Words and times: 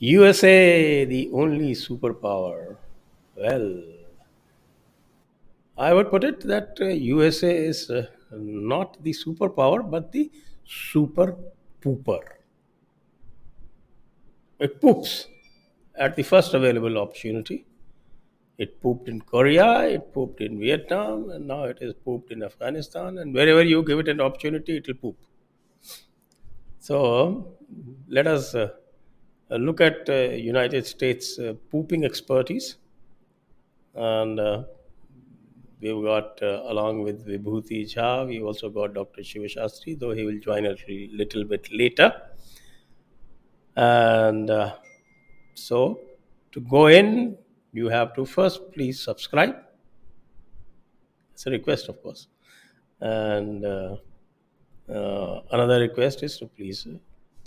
USA, 0.00 1.04
the 1.04 1.30
only 1.32 1.72
superpower. 1.72 2.76
Well, 3.36 3.82
I 5.76 5.92
would 5.92 6.10
put 6.10 6.24
it 6.24 6.40
that 6.40 6.78
uh, 6.80 6.86
USA 6.86 7.54
is 7.54 7.90
uh, 7.90 8.06
not 8.32 9.02
the 9.02 9.12
superpower, 9.12 9.88
but 9.88 10.10
the 10.12 10.30
super 10.64 11.36
pooper. 11.82 12.20
It 14.58 14.80
poops 14.80 15.26
at 15.94 16.16
the 16.16 16.22
first 16.22 16.54
available 16.54 16.96
opportunity. 16.96 17.66
It 18.56 18.80
pooped 18.80 19.08
in 19.08 19.20
Korea, 19.20 19.82
it 19.82 20.12
pooped 20.14 20.40
in 20.40 20.58
Vietnam, 20.58 21.30
and 21.30 21.46
now 21.46 21.64
it 21.64 21.78
is 21.82 21.92
pooped 21.92 22.30
in 22.32 22.42
Afghanistan. 22.42 23.18
And 23.18 23.34
wherever 23.34 23.62
you 23.62 23.82
give 23.82 23.98
it 23.98 24.08
an 24.08 24.20
opportunity, 24.20 24.78
it 24.78 24.86
will 24.86 24.94
poop. 24.94 25.16
So 26.78 27.56
let 28.08 28.26
us 28.26 28.54
uh, 28.54 28.70
look 29.56 29.80
at 29.80 30.08
uh, 30.08 30.30
United 30.34 30.86
States 30.86 31.38
uh, 31.38 31.54
pooping 31.70 32.04
expertise, 32.04 32.76
and 33.94 34.38
uh, 34.38 34.62
we've 35.80 36.02
got 36.02 36.40
uh, 36.42 36.62
along 36.66 37.02
with 37.02 37.26
Vibhuti 37.26 37.82
Jha, 37.84 38.26
we 38.26 38.40
also 38.42 38.68
got 38.68 38.94
Dr. 38.94 39.24
Shiva 39.24 39.46
Shastry, 39.46 39.98
though 39.98 40.12
he 40.12 40.24
will 40.24 40.38
join 40.38 40.66
us 40.66 40.78
a 40.88 41.08
little 41.12 41.44
bit 41.44 41.68
later. 41.72 42.12
And 43.76 44.50
uh, 44.50 44.74
so, 45.54 46.00
to 46.52 46.60
go 46.60 46.88
in, 46.88 47.36
you 47.72 47.88
have 47.88 48.14
to 48.14 48.24
first 48.24 48.72
please 48.72 49.02
subscribe. 49.02 49.56
It's 51.32 51.46
a 51.46 51.50
request, 51.50 51.88
of 51.88 52.02
course. 52.02 52.28
And 53.00 53.64
uh, 53.64 53.96
uh, 54.92 55.42
another 55.52 55.80
request 55.80 56.22
is 56.22 56.36
to 56.38 56.46
please 56.46 56.86
uh, 56.86 56.98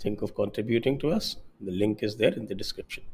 think 0.04 0.20
of 0.20 0.34
contributing 0.34 0.98
to 0.98 1.10
us. 1.10 1.36
The 1.60 1.72
link 1.72 2.02
is 2.02 2.16
there 2.16 2.34
in 2.34 2.46
the 2.46 2.54
description. 2.54 3.04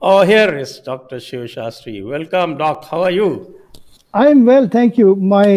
Oh, 0.00 0.22
here 0.22 0.56
is 0.56 0.78
Dr. 0.78 1.18
Shiv 1.20 1.50
Shastry. 1.54 1.96
Welcome, 2.08 2.56
Doc. 2.56 2.84
How 2.84 3.02
are 3.02 3.10
you? 3.10 3.56
I'm 4.14 4.44
well, 4.44 4.68
thank 4.68 4.96
you. 4.96 5.16
My, 5.16 5.48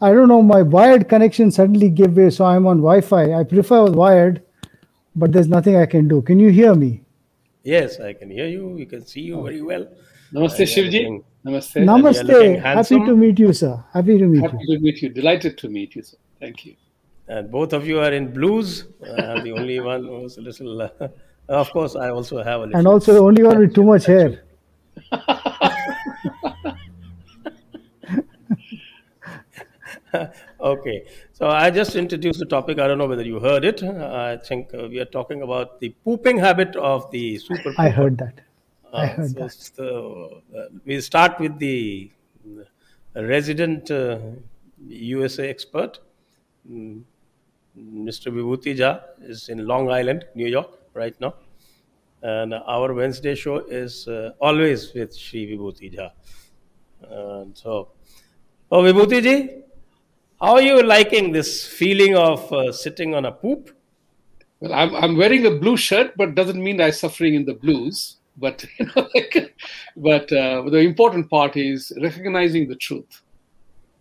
I 0.00 0.12
don't 0.12 0.28
know, 0.28 0.42
my 0.42 0.60
wired 0.62 1.08
connection 1.08 1.50
suddenly 1.50 1.88
gave 1.88 2.16
way, 2.16 2.28
so 2.28 2.44
I'm 2.44 2.66
on 2.66 2.82
Wi-Fi. 2.88 3.32
I 3.32 3.42
prefer 3.44 3.86
wired, 3.86 4.42
but 5.16 5.32
there's 5.32 5.48
nothing 5.48 5.76
I 5.76 5.86
can 5.86 6.08
do. 6.08 6.20
Can 6.20 6.38
you 6.38 6.50
hear 6.50 6.74
me? 6.74 7.02
Yes, 7.62 8.00
I 8.00 8.12
can 8.12 8.30
hear 8.30 8.46
you. 8.46 8.68
We 8.68 8.86
can 8.86 9.06
see 9.06 9.20
you 9.20 9.42
very 9.42 9.62
well. 9.62 9.86
Namaste, 10.32 10.64
Shivji. 10.66 11.22
Namaste. 11.44 11.84
Namaste. 11.84 12.60
Happy 12.60 12.96
to 13.06 13.16
meet 13.16 13.38
you, 13.38 13.52
sir. 13.52 13.82
Happy 13.92 14.18
to 14.18 14.26
meet 14.26 14.42
Happy 14.42 14.56
you. 14.60 14.76
to 14.76 14.82
meet 14.82 15.02
you. 15.02 15.08
Delighted 15.10 15.58
to 15.58 15.68
meet 15.68 15.94
you, 15.94 16.02
sir. 16.02 16.16
Thank 16.40 16.66
you. 16.66 16.74
And 17.28 17.50
both 17.50 17.72
of 17.72 17.86
you 17.86 18.00
are 18.00 18.12
in 18.12 18.32
blues. 18.32 18.86
I'm 19.18 19.44
the 19.44 19.52
only 19.52 19.78
one 19.80 20.04
who's 20.04 20.38
a 20.38 20.40
little. 20.40 20.82
Uh, 20.82 21.08
of 21.48 21.70
course, 21.70 21.96
I 21.96 22.10
also 22.10 22.42
have 22.42 22.60
a 22.60 22.64
little. 22.64 22.78
And 22.78 22.86
also 22.86 23.12
the 23.12 23.20
only 23.20 23.42
one 23.42 23.58
with 23.58 23.74
too 23.74 23.84
much 23.84 24.06
hair. 24.06 24.42
Okay, 30.60 31.06
so 31.32 31.48
I 31.48 31.70
just 31.70 31.96
introduced 31.96 32.38
the 32.38 32.46
topic. 32.46 32.78
I 32.78 32.86
don't 32.86 32.98
know 32.98 33.06
whether 33.08 33.22
you 33.24 33.40
heard 33.40 33.64
it. 33.64 33.82
I 33.82 34.36
think 34.36 34.72
uh, 34.74 34.86
we 34.88 35.00
are 35.00 35.04
talking 35.06 35.42
about 35.42 35.80
the 35.80 35.90
pooping 36.04 36.38
habit 36.38 36.76
of 36.76 37.10
the 37.10 37.38
super. 37.38 37.72
I 37.78 37.88
heard 37.88 38.18
that. 38.18 38.40
I 38.92 39.04
Uh, 39.04 39.08
heard 39.16 39.30
so, 39.30 39.38
that. 39.40 39.52
so, 39.52 40.42
uh, 40.56 40.64
we 40.84 41.00
start 41.00 41.38
with 41.40 41.58
the 41.58 42.10
uh, 43.16 43.24
resident 43.24 43.90
uh, 43.90 44.18
USA 44.86 45.48
expert. 45.48 45.98
Mm, 46.70 47.02
Mr. 47.78 48.30
Vibhuti 48.30 48.76
Jha 48.76 49.00
is 49.22 49.48
in 49.48 49.66
Long 49.66 49.90
Island, 49.90 50.26
New 50.34 50.46
York, 50.46 50.78
right 50.94 51.18
now. 51.20 51.34
And 52.22 52.54
our 52.54 52.92
Wednesday 52.92 53.34
show 53.34 53.56
is 53.60 54.06
uh, 54.08 54.32
always 54.40 54.92
with 54.94 55.16
Sri 55.16 55.46
Vibhuti 55.56 55.92
Jha. 55.96 56.10
And 57.10 57.56
so, 57.56 57.88
oh, 58.70 58.82
Vibhuti 58.82 59.22
ji, 59.22 59.61
how 60.42 60.54
are 60.54 60.62
you 60.62 60.82
liking 60.82 61.30
this 61.30 61.64
feeling 61.64 62.16
of 62.16 62.52
uh, 62.52 62.72
sitting 62.72 63.14
on 63.14 63.24
a 63.26 63.30
poop? 63.30 63.70
Well, 64.58 64.74
I'm, 64.74 64.92
I'm 64.96 65.16
wearing 65.16 65.46
a 65.46 65.52
blue 65.52 65.76
shirt, 65.76 66.16
but 66.16 66.34
doesn't 66.34 66.60
mean 66.60 66.80
I'm 66.80 66.90
suffering 66.90 67.34
in 67.34 67.44
the 67.44 67.54
blues. 67.54 68.16
But 68.36 68.64
you 68.78 68.86
know, 68.86 69.08
like, 69.14 69.54
but 69.96 70.32
uh, 70.32 70.62
the 70.68 70.78
important 70.78 71.30
part 71.30 71.56
is 71.56 71.92
recognizing 72.02 72.68
the 72.68 72.74
truth. 72.74 73.22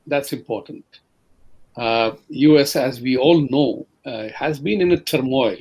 That's 0.07 0.34
important. 0.34 0.84
Uh, 1.78 2.13
U.S., 2.29 2.75
as 2.75 3.02
we 3.02 3.18
all 3.18 3.47
know, 3.52 3.85
uh, 4.03 4.29
has 4.35 4.59
been 4.59 4.81
in 4.81 4.91
a 4.94 5.00
turmoil 5.00 5.58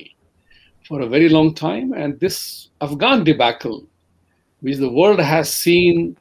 for 0.87 1.01
a 1.01 1.07
very 1.07 1.29
long 1.29 1.53
time, 1.53 1.93
and 1.93 2.19
this 2.19 2.69
Afghan 2.81 3.23
debacle, 3.23 3.85
which 4.61 4.77
the 4.77 4.89
world 4.91 5.19
has 5.19 5.53
seen 5.53 6.17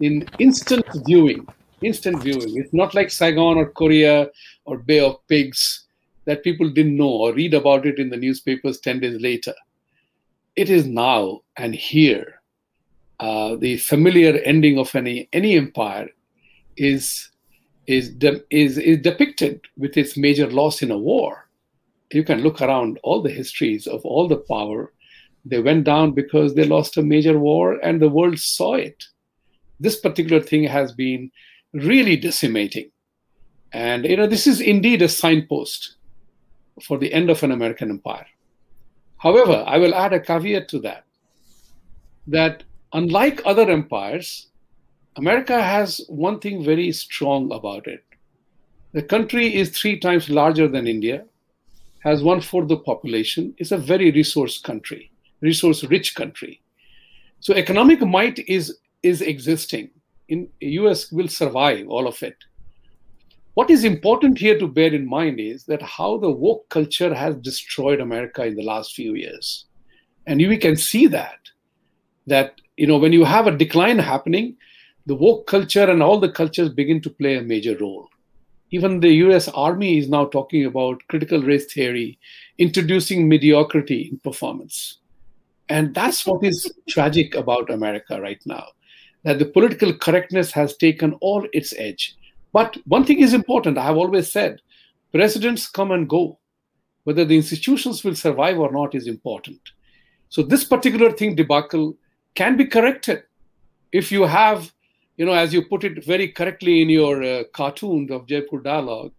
in 0.00 0.28
instant 0.40 0.84
viewing, 1.06 1.46
instant 1.82 2.22
viewing. 2.22 2.56
It's 2.56 2.74
not 2.74 2.94
like 2.94 3.10
Saigon 3.10 3.56
or 3.56 3.70
Korea 3.70 4.28
or 4.64 4.78
Bay 4.78 5.00
of 5.00 5.26
Pigs 5.28 5.86
that 6.24 6.44
people 6.44 6.68
didn't 6.70 6.96
know 6.96 7.08
or 7.08 7.34
read 7.34 7.54
about 7.54 7.86
it 7.86 7.98
in 7.98 8.10
the 8.10 8.16
newspapers 8.16 8.80
10 8.80 9.00
days 9.00 9.20
later. 9.20 9.54
It 10.56 10.70
is 10.70 10.86
now 10.86 11.40
and 11.56 11.74
here. 11.74 12.40
Uh, 13.18 13.56
the 13.56 13.76
familiar 13.78 14.38
ending 14.44 14.78
of 14.78 14.94
any, 14.94 15.28
any 15.32 15.56
empire 15.56 16.08
is, 16.76 17.30
is, 17.86 18.10
de- 18.10 18.42
is, 18.50 18.78
is 18.78 18.98
depicted 18.98 19.60
with 19.76 19.96
its 19.96 20.16
major 20.16 20.50
loss 20.50 20.82
in 20.82 20.90
a 20.90 20.98
war. 20.98 21.48
You 22.12 22.24
can 22.24 22.40
look 22.40 22.60
around 22.60 22.98
all 23.02 23.22
the 23.22 23.30
histories 23.30 23.86
of 23.86 24.04
all 24.04 24.26
the 24.26 24.36
power. 24.36 24.92
They 25.44 25.60
went 25.60 25.84
down 25.84 26.12
because 26.12 26.54
they 26.54 26.64
lost 26.64 26.96
a 26.96 27.02
major 27.02 27.38
war 27.38 27.78
and 27.82 28.00
the 28.00 28.08
world 28.08 28.38
saw 28.38 28.74
it. 28.74 29.04
This 29.78 29.98
particular 29.98 30.42
thing 30.42 30.64
has 30.64 30.92
been 30.92 31.30
really 31.72 32.16
decimating. 32.16 32.90
And 33.72 34.04
you 34.04 34.16
know, 34.16 34.26
this 34.26 34.46
is 34.46 34.60
indeed 34.60 35.02
a 35.02 35.08
signpost 35.08 35.96
for 36.82 36.98
the 36.98 37.12
end 37.12 37.30
of 37.30 37.42
an 37.42 37.52
American 37.52 37.90
empire. 37.90 38.26
However, 39.18 39.64
I 39.66 39.78
will 39.78 39.94
add 39.94 40.12
a 40.12 40.20
caveat 40.20 40.68
to 40.68 40.78
that 40.80 41.04
that 42.26 42.62
unlike 42.92 43.42
other 43.44 43.70
empires, 43.70 44.48
America 45.16 45.60
has 45.60 46.00
one 46.08 46.38
thing 46.38 46.64
very 46.64 46.92
strong 46.92 47.52
about 47.52 47.86
it. 47.86 48.04
The 48.92 49.02
country 49.02 49.54
is 49.54 49.70
three 49.70 49.98
times 49.98 50.28
larger 50.28 50.68
than 50.68 50.86
India, 50.86 51.24
has 52.00 52.22
one 52.22 52.40
fourth 52.40 52.68
the 52.68 52.76
population, 52.76 53.54
is 53.58 53.72
a 53.72 53.78
very 53.78 54.10
resource 54.10 54.58
country, 54.58 55.10
resource 55.40 55.84
rich 55.84 56.14
country. 56.14 56.60
So 57.40 57.54
economic 57.54 58.00
might 58.00 58.38
is 58.40 58.78
is 59.02 59.22
existing. 59.22 59.90
In 60.30 60.48
US 60.60 61.10
will 61.10 61.26
survive 61.26 61.88
all 61.88 62.06
of 62.06 62.22
it. 62.22 62.36
What 63.54 63.68
is 63.68 63.82
important 63.82 64.38
here 64.38 64.56
to 64.60 64.68
bear 64.68 64.94
in 64.94 65.04
mind 65.08 65.40
is 65.40 65.64
that 65.64 65.82
how 65.82 66.18
the 66.18 66.30
woke 66.30 66.68
culture 66.68 67.12
has 67.12 67.34
destroyed 67.34 68.00
America 68.00 68.44
in 68.44 68.54
the 68.54 68.62
last 68.62 68.94
few 68.94 69.14
years. 69.14 69.66
And 70.28 70.38
we 70.38 70.56
can 70.56 70.76
see 70.76 71.08
that 71.08 71.40
that 72.28 72.60
you 72.76 72.86
know 72.86 72.96
when 72.96 73.12
you 73.12 73.24
have 73.24 73.48
a 73.48 73.56
decline 73.56 73.98
happening, 73.98 74.56
the 75.06 75.16
woke 75.16 75.48
culture 75.48 75.90
and 75.90 76.00
all 76.00 76.20
the 76.20 76.30
cultures 76.30 76.68
begin 76.68 77.00
to 77.00 77.10
play 77.10 77.36
a 77.36 77.42
major 77.42 77.76
role. 77.78 78.08
Even 78.70 79.00
the 79.00 79.12
US 79.24 79.48
Army 79.48 79.98
is 79.98 80.08
now 80.08 80.26
talking 80.26 80.64
about 80.64 81.02
critical 81.08 81.42
race 81.42 81.72
theory, 81.72 82.20
introducing 82.58 83.28
mediocrity 83.28 84.10
in 84.12 84.18
performance. 84.20 84.98
And 85.68 85.92
that's 85.92 86.24
what 86.24 86.44
is 86.44 86.72
tragic 86.88 87.34
about 87.34 87.68
America 87.68 88.20
right 88.20 88.40
now 88.46 88.68
that 89.22 89.38
the 89.38 89.44
political 89.44 89.92
correctness 89.92 90.52
has 90.52 90.76
taken 90.76 91.12
all 91.14 91.46
its 91.52 91.74
edge. 91.76 92.16
But 92.52 92.76
one 92.86 93.04
thing 93.04 93.20
is 93.20 93.34
important 93.34 93.78
I 93.78 93.84
have 93.84 93.96
always 93.96 94.30
said 94.32 94.60
presidents 95.12 95.68
come 95.68 95.90
and 95.90 96.08
go. 96.08 96.38
Whether 97.04 97.24
the 97.24 97.36
institutions 97.36 98.04
will 98.04 98.14
survive 98.14 98.58
or 98.58 98.70
not 98.70 98.94
is 98.94 99.06
important. 99.06 99.60
So, 100.28 100.42
this 100.42 100.64
particular 100.64 101.10
thing, 101.10 101.34
debacle, 101.34 101.96
can 102.34 102.56
be 102.56 102.66
corrected 102.66 103.22
if 103.90 104.12
you 104.12 104.22
have, 104.22 104.72
you 105.16 105.26
know, 105.26 105.32
as 105.32 105.52
you 105.52 105.64
put 105.64 105.82
it 105.84 106.04
very 106.04 106.28
correctly 106.28 106.82
in 106.82 106.88
your 106.88 107.22
uh, 107.22 107.44
cartoon 107.52 108.12
of 108.12 108.26
Jaipur 108.26 108.60
Dialogue, 108.60 109.12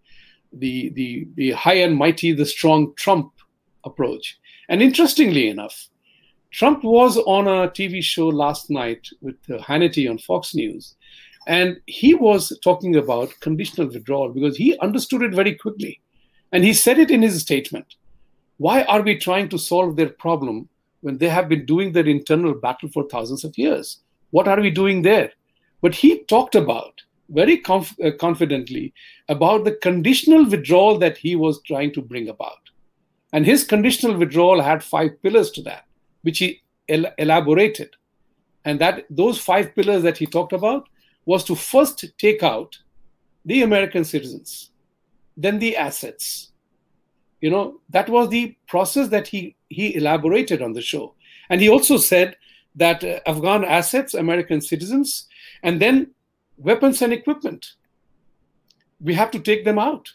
the, 0.53 0.89
the, 0.89 1.27
the 1.35 1.51
high 1.51 1.75
and 1.75 1.97
mighty, 1.97 2.31
the 2.31 2.45
strong 2.45 2.93
Trump 2.95 3.33
approach. 3.83 4.39
And 4.69 4.81
interestingly 4.81 5.49
enough, 5.49 5.89
Trump 6.51 6.83
was 6.83 7.17
on 7.17 7.47
a 7.47 7.69
TV 7.69 8.03
show 8.03 8.27
last 8.27 8.69
night 8.69 9.07
with 9.21 9.37
uh, 9.49 9.57
Hannity 9.57 10.09
on 10.09 10.17
Fox 10.17 10.53
News, 10.53 10.95
and 11.47 11.79
he 11.87 12.13
was 12.13 12.57
talking 12.63 12.95
about 12.95 13.39
conditional 13.39 13.87
withdrawal 13.87 14.29
because 14.29 14.57
he 14.57 14.77
understood 14.79 15.23
it 15.23 15.33
very 15.33 15.55
quickly. 15.55 16.01
And 16.51 16.63
he 16.63 16.73
said 16.73 16.99
it 16.99 17.09
in 17.09 17.21
his 17.21 17.41
statement. 17.41 17.95
Why 18.57 18.83
are 18.83 19.01
we 19.01 19.17
trying 19.17 19.49
to 19.49 19.57
solve 19.57 19.95
their 19.95 20.09
problem 20.09 20.67
when 20.99 21.17
they 21.17 21.29
have 21.29 21.49
been 21.49 21.65
doing 21.65 21.93
their 21.93 22.05
internal 22.05 22.53
battle 22.53 22.89
for 22.89 23.07
thousands 23.07 23.43
of 23.43 23.57
years? 23.57 23.99
What 24.31 24.47
are 24.47 24.59
we 24.59 24.69
doing 24.69 25.01
there? 25.01 25.31
But 25.81 25.95
he 25.95 26.23
talked 26.25 26.55
about 26.55 27.01
very 27.29 27.57
conf- 27.57 27.99
uh, 28.03 28.11
confidently 28.19 28.93
about 29.29 29.63
the 29.63 29.71
conditional 29.71 30.45
withdrawal 30.45 30.99
that 30.99 31.17
he 31.17 31.35
was 31.35 31.61
trying 31.63 31.93
to 31.93 32.01
bring 32.01 32.27
about. 32.29 32.59
And 33.33 33.45
his 33.45 33.63
conditional 33.63 34.17
withdrawal 34.17 34.61
had 34.61 34.83
five 34.83 35.21
pillars 35.23 35.49
to 35.51 35.61
that, 35.63 35.85
which 36.21 36.39
he 36.39 36.61
el- 36.89 37.13
elaborated. 37.17 37.95
And 38.65 38.79
that 38.79 39.05
those 39.09 39.39
five 39.39 39.73
pillars 39.75 40.03
that 40.03 40.17
he 40.17 40.25
talked 40.25 40.53
about 40.53 40.87
was 41.25 41.43
to 41.45 41.55
first 41.55 42.05
take 42.17 42.43
out 42.43 42.77
the 43.45 43.63
American 43.63 44.03
citizens, 44.03 44.71
then 45.35 45.59
the 45.59 45.75
assets. 45.77 46.51
You 47.39 47.49
know, 47.49 47.79
that 47.89 48.07
was 48.07 48.29
the 48.29 48.55
process 48.67 49.07
that 49.09 49.27
he, 49.27 49.55
he 49.69 49.95
elaborated 49.95 50.61
on 50.61 50.73
the 50.73 50.81
show. 50.81 51.15
And 51.49 51.59
he 51.59 51.69
also 51.69 51.97
said 51.97 52.35
that 52.75 53.03
uh, 53.03 53.19
Afghan 53.25 53.65
assets, 53.65 54.13
American 54.13 54.61
citizens, 54.61 55.27
and 55.63 55.81
then 55.81 56.11
weapons 56.57 57.01
and 57.01 57.11
equipment. 57.11 57.73
We 58.99 59.15
have 59.15 59.31
to 59.31 59.39
take 59.39 59.65
them 59.65 59.79
out. 59.79 60.07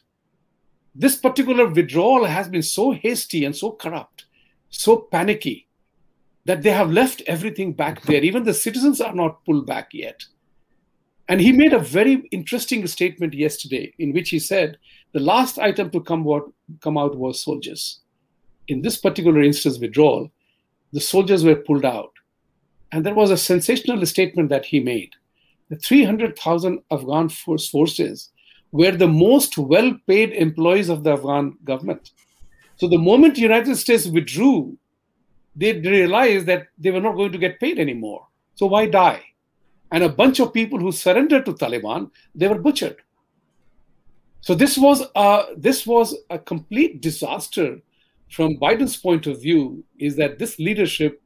This 0.94 1.16
particular 1.16 1.66
withdrawal 1.66 2.24
has 2.24 2.48
been 2.48 2.62
so 2.62 2.92
hasty 2.92 3.44
and 3.44 3.54
so 3.54 3.72
corrupt, 3.72 4.24
so 4.70 4.96
panicky, 4.96 5.65
that 6.46 6.62
they 6.62 6.70
have 6.70 6.92
left 6.92 7.22
everything 7.26 7.72
back 7.72 8.02
there. 8.02 8.22
Even 8.22 8.44
the 8.44 8.54
citizens 8.54 9.00
are 9.00 9.14
not 9.14 9.44
pulled 9.44 9.66
back 9.66 9.88
yet. 9.92 10.24
And 11.28 11.40
he 11.40 11.50
made 11.50 11.72
a 11.72 11.80
very 11.80 12.28
interesting 12.30 12.86
statement 12.86 13.34
yesterday 13.34 13.92
in 13.98 14.12
which 14.12 14.30
he 14.30 14.38
said 14.38 14.78
the 15.12 15.18
last 15.20 15.58
item 15.58 15.90
to 15.90 16.00
come 16.00 16.26
out, 16.28 16.52
come 16.80 16.96
out 16.96 17.16
was 17.16 17.42
soldiers. 17.42 18.00
In 18.68 18.80
this 18.80 18.96
particular 18.96 19.42
instance, 19.42 19.78
withdrawal, 19.78 20.30
the 20.92 21.00
soldiers 21.00 21.44
were 21.44 21.56
pulled 21.56 21.84
out. 21.84 22.12
And 22.92 23.04
there 23.04 23.14
was 23.14 23.32
a 23.32 23.36
sensational 23.36 24.06
statement 24.06 24.48
that 24.50 24.66
he 24.66 24.78
made. 24.78 25.10
The 25.68 25.76
300,000 25.76 26.78
Afghan 26.92 27.28
force 27.28 27.68
forces 27.68 28.30
were 28.70 28.92
the 28.92 29.08
most 29.08 29.58
well 29.58 29.98
paid 30.06 30.30
employees 30.30 30.88
of 30.88 31.02
the 31.02 31.14
Afghan 31.14 31.56
government. 31.64 32.12
So 32.76 32.86
the 32.86 32.98
moment 32.98 33.34
the 33.34 33.40
United 33.40 33.74
States 33.76 34.06
withdrew, 34.06 34.78
they 35.56 35.72
realized 35.80 36.46
that 36.46 36.68
they 36.78 36.90
were 36.90 37.00
not 37.00 37.16
going 37.16 37.32
to 37.32 37.38
get 37.38 37.58
paid 37.58 37.78
anymore. 37.78 38.26
So 38.54 38.66
why 38.66 38.86
die? 38.86 39.22
And 39.90 40.04
a 40.04 40.08
bunch 40.08 40.38
of 40.40 40.52
people 40.52 40.78
who 40.78 40.92
surrendered 40.92 41.46
to 41.46 41.54
Taliban, 41.54 42.10
they 42.34 42.48
were 42.48 42.58
butchered. 42.58 42.96
So 44.42 44.54
this 44.54 44.76
was 44.76 45.02
a, 45.14 45.44
this 45.56 45.86
was 45.86 46.14
a 46.30 46.38
complete 46.38 47.00
disaster 47.00 47.80
from 48.30 48.58
Biden's 48.58 48.96
point 48.96 49.26
of 49.26 49.40
view. 49.40 49.84
Is 49.98 50.16
that 50.16 50.38
this 50.38 50.58
leadership, 50.58 51.22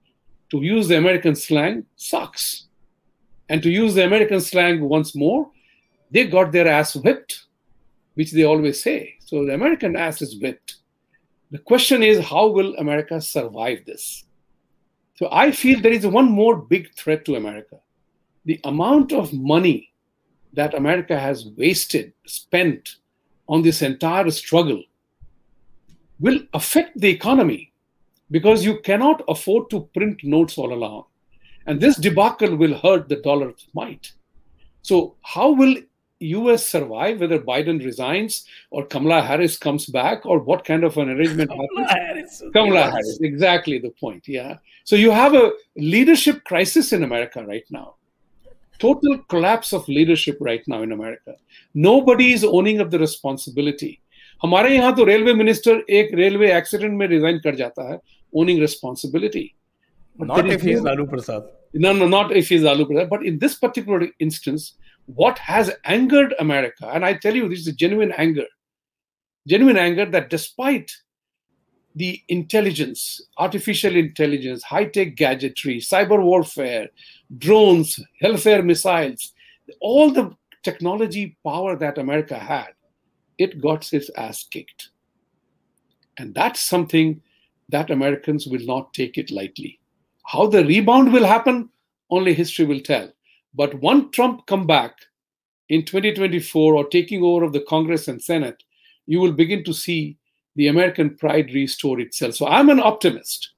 to 0.50 0.62
use 0.62 0.88
the 0.88 0.98
American 0.98 1.34
slang, 1.34 1.86
sucks. 1.96 2.66
And 3.48 3.62
to 3.62 3.70
use 3.70 3.94
the 3.94 4.04
American 4.04 4.40
slang 4.40 4.80
once 4.80 5.14
more, 5.16 5.50
they 6.10 6.26
got 6.26 6.52
their 6.52 6.68
ass 6.68 6.94
whipped, 6.94 7.46
which 8.14 8.32
they 8.32 8.44
always 8.44 8.82
say. 8.82 9.16
So 9.20 9.44
the 9.44 9.54
American 9.54 9.96
ass 9.96 10.22
is 10.22 10.40
whipped. 10.40 10.76
The 11.50 11.58
question 11.58 12.02
is, 12.02 12.24
how 12.24 12.48
will 12.48 12.76
America 12.76 13.20
survive 13.20 13.84
this? 13.84 14.24
So 15.16 15.28
I 15.32 15.50
feel 15.50 15.80
there 15.80 15.92
is 15.92 16.06
one 16.06 16.30
more 16.30 16.56
big 16.56 16.94
threat 16.94 17.24
to 17.26 17.34
America. 17.34 17.78
The 18.44 18.60
amount 18.64 19.12
of 19.12 19.32
money 19.32 19.92
that 20.52 20.74
America 20.74 21.18
has 21.18 21.46
wasted, 21.56 22.12
spent 22.26 22.96
on 23.48 23.62
this 23.62 23.82
entire 23.82 24.30
struggle 24.30 24.82
will 26.20 26.40
affect 26.54 27.00
the 27.00 27.08
economy 27.08 27.72
because 28.30 28.64
you 28.64 28.80
cannot 28.80 29.22
afford 29.28 29.70
to 29.70 29.88
print 29.94 30.22
notes 30.22 30.56
all 30.56 30.72
along. 30.72 31.04
And 31.66 31.80
this 31.80 31.96
debacle 31.96 32.56
will 32.56 32.78
hurt 32.78 33.08
the 33.08 33.16
dollar's 33.16 33.66
might. 33.74 34.12
So, 34.82 35.16
how 35.22 35.50
will 35.50 35.76
US 36.19 36.65
survive, 36.65 37.19
whether 37.19 37.39
Biden 37.39 37.83
resigns 37.83 38.45
or 38.71 38.85
Kamala 38.85 39.21
Harris 39.21 39.57
comes 39.57 39.85
back, 39.85 40.25
or 40.25 40.39
what 40.39 40.63
kind 40.63 40.83
of 40.83 40.97
an 40.97 41.09
arrangement 41.09 41.49
Kamala 41.49 41.67
happens? 41.87 41.91
Harris. 41.91 42.43
Kamala 42.53 42.83
Harris, 42.91 43.19
exactly 43.21 43.79
the 43.79 43.89
point. 43.89 44.27
Yeah. 44.27 44.57
So 44.85 44.95
you 44.95 45.11
have 45.11 45.33
a 45.33 45.51
leadership 45.75 46.43
crisis 46.45 46.93
in 46.93 47.03
America 47.03 47.43
right 47.45 47.65
now. 47.69 47.95
Total 48.79 49.17
collapse 49.29 49.73
of 49.73 49.87
leadership 49.87 50.37
right 50.39 50.63
now 50.67 50.81
in 50.83 50.91
America. 50.91 51.35
Nobody 51.73 52.33
is 52.33 52.43
owning 52.43 52.81
up 52.81 52.89
the 52.91 52.99
responsibility. 52.99 54.01
हमारे 54.43 54.75
यहाँ 54.75 54.95
तो 54.95 55.03
railway 55.05 55.33
minister 55.33 55.83
एक 55.97 56.09
railway 56.13 56.51
accident 56.53 56.93
में 56.99 57.07
resign 57.07 57.37
कर 57.43 57.55
जाता 57.55 57.91
है 57.91 57.99
owning 58.35 58.59
responsibility 58.59 59.51
Not 60.17 60.49
if 60.49 60.61
he's 60.61 60.81
Lalu 60.81 61.07
Prasad. 61.07 61.43
no, 61.73 61.91
no, 61.91 62.07
not 62.07 62.31
if 62.31 62.47
he's 62.47 62.63
Alu 62.63 62.85
Prasad, 62.85 63.09
but 63.09 63.25
in 63.25 63.37
this 63.37 63.55
particular 63.55 64.07
instance, 64.19 64.75
what 65.14 65.38
has 65.38 65.70
angered 65.84 66.34
America, 66.38 66.88
and 66.88 67.04
I 67.04 67.14
tell 67.14 67.34
you, 67.34 67.48
this 67.48 67.66
is 67.66 67.74
genuine 67.74 68.12
anger, 68.12 68.46
genuine 69.46 69.76
anger 69.76 70.06
that 70.06 70.30
despite 70.30 70.90
the 71.94 72.22
intelligence, 72.28 73.20
artificial 73.38 73.96
intelligence, 73.96 74.62
high 74.62 74.84
tech 74.84 75.16
gadgetry, 75.16 75.78
cyber 75.78 76.22
warfare, 76.22 76.88
drones, 77.38 77.98
hellfire 78.20 78.62
missiles, 78.62 79.32
all 79.80 80.10
the 80.12 80.34
technology 80.62 81.36
power 81.44 81.76
that 81.76 81.98
America 81.98 82.38
had, 82.38 82.68
it 83.38 83.60
got 83.60 83.92
its 83.92 84.10
ass 84.16 84.44
kicked. 84.44 84.90
And 86.18 86.34
that's 86.34 86.60
something 86.60 87.22
that 87.70 87.90
Americans 87.90 88.46
will 88.46 88.64
not 88.66 88.92
take 88.94 89.16
it 89.16 89.30
lightly. 89.30 89.80
How 90.26 90.46
the 90.46 90.64
rebound 90.64 91.12
will 91.12 91.24
happen, 91.24 91.70
only 92.10 92.34
history 92.34 92.66
will 92.66 92.80
tell. 92.80 93.10
But 93.54 93.74
one 93.80 94.10
Trump 94.10 94.46
come 94.46 94.66
back 94.66 94.94
in 95.68 95.84
2024 95.84 96.74
or 96.74 96.88
taking 96.88 97.22
over 97.22 97.44
of 97.44 97.52
the 97.52 97.64
Congress 97.68 98.08
and 98.08 98.22
Senate, 98.22 98.62
you 99.06 99.20
will 99.20 99.32
begin 99.32 99.64
to 99.64 99.72
see 99.72 100.16
the 100.56 100.68
American 100.68 101.16
pride 101.16 101.52
restore 101.54 102.00
itself. 102.00 102.34
So 102.34 102.46
I'm 102.46 102.68
an 102.68 102.80
optimist. 102.80 103.52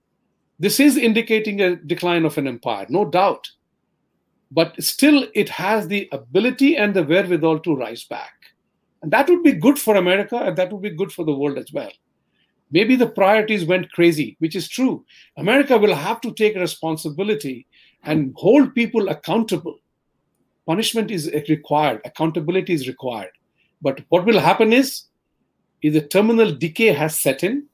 This 0.59 0.79
is 0.79 0.97
indicating 0.97 1.61
a 1.61 1.77
decline 1.77 2.25
of 2.25 2.39
an 2.39 2.47
empire, 2.47 2.87
no 2.89 3.05
doubt. 3.05 3.49
But 4.51 4.81
still, 4.83 5.27
it 5.35 5.49
has 5.49 5.89
the 5.89 6.09
ability 6.13 6.77
and 6.77 6.95
the 6.95 7.03
wherewithal 7.03 7.61
to 7.61 7.75
rise 7.75 8.05
back. 8.05 8.35
And 9.03 9.11
that 9.11 9.29
would 9.29 9.43
be 9.43 9.53
good 9.53 9.79
for 9.79 9.97
America 9.97 10.37
and 10.37 10.57
that 10.57 10.71
would 10.73 10.83
be 10.83 10.91
good 10.91 11.13
for 11.13 11.25
the 11.25 11.35
world 11.35 11.59
as 11.59 11.73
well. 11.73 11.91
Maybe 12.71 12.97
the 12.97 13.09
priorities 13.09 13.65
went 13.65 13.91
crazy, 13.93 14.37
which 14.39 14.55
is 14.57 14.69
true. 14.69 15.05
America 15.37 15.77
will 15.77 15.95
have 15.95 16.21
to 16.23 16.33
take 16.33 16.55
responsibility 16.57 17.67
and 18.05 18.35
hold 18.37 18.75
people 18.75 19.09
accountable. 19.09 19.77
Punishment 20.67 21.11
is 21.11 21.31
required, 21.49 22.01
accountability 22.05 22.73
is 22.73 22.89
required. 22.89 23.31
But 23.81 24.01
what 24.09 24.25
will 24.25 24.39
happen 24.39 24.73
is, 24.73 25.05
is 25.83 25.95
the 25.95 26.03
terminal 26.03 26.53
decay 26.53 26.93
has 26.93 27.19
set 27.21 27.43
in, 27.43 27.67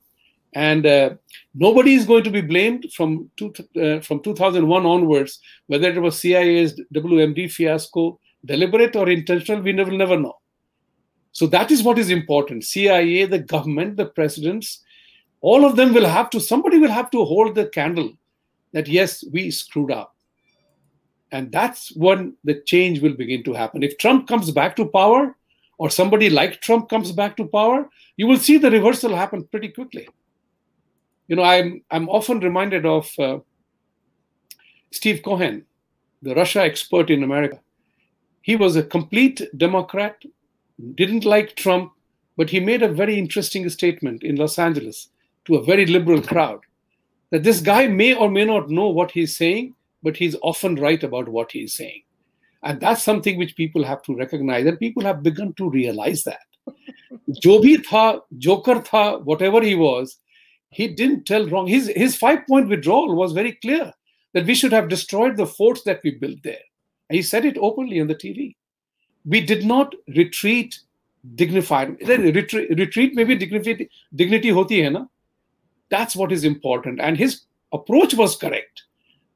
and 0.55 0.87
uh, 0.87 1.11
nobody 1.55 1.95
is 1.95 2.07
going 2.07 2.25
to 2.25 2.31
be 2.31 2.41
blamed 2.41 2.87
from 2.95 3.31
two, 3.37 3.53
uh, 3.81 4.01
from 4.01 4.23
2001 4.23 4.87
onwards, 4.87 5.41
whether 5.67 5.91
it 5.91 6.01
was 6.01 6.19
CIA's 6.19 6.81
WMD 6.95 7.53
fiasco, 7.53 8.19
deliberate 8.45 8.97
or 8.97 9.11
intentional, 9.11 9.63
we 9.63 9.75
will 9.75 9.97
never 9.97 10.19
know. 10.19 10.37
So 11.33 11.47
that 11.49 11.71
is 11.71 11.83
what 11.83 11.99
is 11.99 12.11
important. 12.11 12.65
CIA, 12.65 13.27
the 13.27 13.39
government, 13.39 13.97
the 13.97 14.07
presidents, 14.07 14.83
all 15.41 15.65
of 15.65 15.77
them 15.77 15.93
will 15.93 16.09
have 16.09 16.31
to, 16.31 16.41
somebody 16.41 16.79
will 16.79 16.91
have 16.91 17.11
to 17.11 17.25
hold 17.25 17.55
the 17.55 17.67
candle 17.67 18.13
that 18.73 18.89
yes, 18.89 19.25
we 19.33 19.51
screwed 19.51 19.91
up. 19.91 20.17
And 21.31 21.53
that's 21.53 21.95
when 21.95 22.35
the 22.45 22.61
change 22.63 23.01
will 23.01 23.15
begin 23.15 23.43
to 23.45 23.53
happen. 23.53 23.83
If 23.83 23.99
Trump 23.99 24.27
comes 24.29 24.51
back 24.51 24.77
to 24.77 24.87
power, 24.87 25.37
or 25.79 25.89
somebody 25.89 26.29
like 26.29 26.61
Trump 26.61 26.89
comes 26.89 27.13
back 27.13 27.37
to 27.37 27.47
power, 27.47 27.89
you 28.17 28.27
will 28.27 28.37
see 28.37 28.59
the 28.59 28.71
reversal 28.71 29.15
happen 29.15 29.45
pretty 29.45 29.69
quickly. 29.69 30.09
You 31.29 31.37
know, 31.37 31.45
I'm 31.45 31.83
I'm 31.91 32.09
often 32.09 32.41
reminded 32.41 32.85
of 32.85 33.11
uh, 33.19 33.39
Steve 34.91 35.23
Cohen, 35.23 35.65
the 36.23 36.35
Russia 36.35 36.63
expert 36.63 37.11
in 37.11 37.23
America. 37.23 37.61
He 38.43 38.57
was 38.57 38.77
a 38.77 38.83
complete 38.83 39.43
Democrat, 39.57 40.21
didn't 40.95 41.25
like 41.25 41.55
Trump, 41.55 41.93
but 42.37 42.51
he 42.51 42.61
made 42.61 42.83
a 42.83 42.89
very 42.89 43.19
interesting 43.19 43.69
statement 43.69 44.23
in 44.23 44.37
Los 44.37 44.59
Angeles 44.59 45.11
to 45.45 45.57
a 45.57 45.65
very 45.65 45.87
liberal 45.87 46.23
crowd 46.23 46.61
that 47.31 47.43
this 47.43 47.61
guy 47.61 47.87
may 47.87 48.15
or 48.15 48.31
may 48.31 48.45
not 48.45 48.71
know 48.71 48.89
what 48.89 49.11
he's 49.11 49.37
saying, 49.37 49.75
but 50.02 50.18
he's 50.18 50.36
often 50.42 50.76
right 50.76 51.04
about 51.04 51.30
what 51.30 51.52
he's 51.52 51.74
saying. 51.74 52.04
And 52.64 52.80
that's 52.80 53.04
something 53.04 53.38
which 53.38 53.56
people 53.56 53.84
have 53.84 54.02
to 54.04 54.16
recognize, 54.16 54.66
and 54.66 54.80
people 54.80 55.04
have 55.04 55.24
begun 55.24 55.54
to 55.54 55.70
realize 55.70 56.24
that. 56.24 56.40
जो 57.30 57.60
भी 57.60 57.78
था, 57.86 58.22
Joker 58.38 58.76
था, 58.76 59.24
whatever 59.26 59.62
he 59.62 59.76
was, 59.76 60.20
he 60.70 60.88
didn't 60.88 61.26
tell 61.26 61.48
wrong. 61.50 61.68
His, 61.68 61.92
his 61.96 62.16
five 62.16 62.46
point 62.48 62.70
withdrawal 62.70 63.16
was 63.16 63.34
very 63.34 63.54
clear 63.54 63.92
that 64.34 64.46
we 64.46 64.56
should 64.56 64.72
have 64.72 64.90
destroyed 64.90 65.38
the 65.38 65.46
forts 65.46 65.84
that 65.84 66.02
we 66.04 66.12
built 66.12 66.42
there. 66.44 66.64
And 67.10 67.16
he 67.16 67.22
said 67.22 67.46
it 67.46 67.58
openly 67.58 68.00
on 68.02 68.08
the 68.08 68.16
TV. 68.16 68.56
We 69.26 69.42
did 69.42 69.66
not 69.66 69.94
retreat 70.16 70.80
dignified. 71.36 71.98
Retreat, 72.02 72.78
retreat 72.78 73.16
maybe 73.16 73.36
dignity, 73.36 73.90
dignity 74.16 74.50
hoti 74.50 74.84
hai 74.84 74.90
na? 74.90 75.06
That's 75.90 76.16
what 76.16 76.32
is 76.32 76.44
important. 76.44 77.00
And 77.00 77.18
his 77.18 77.42
approach 77.72 78.14
was 78.14 78.36
correct. 78.36 78.84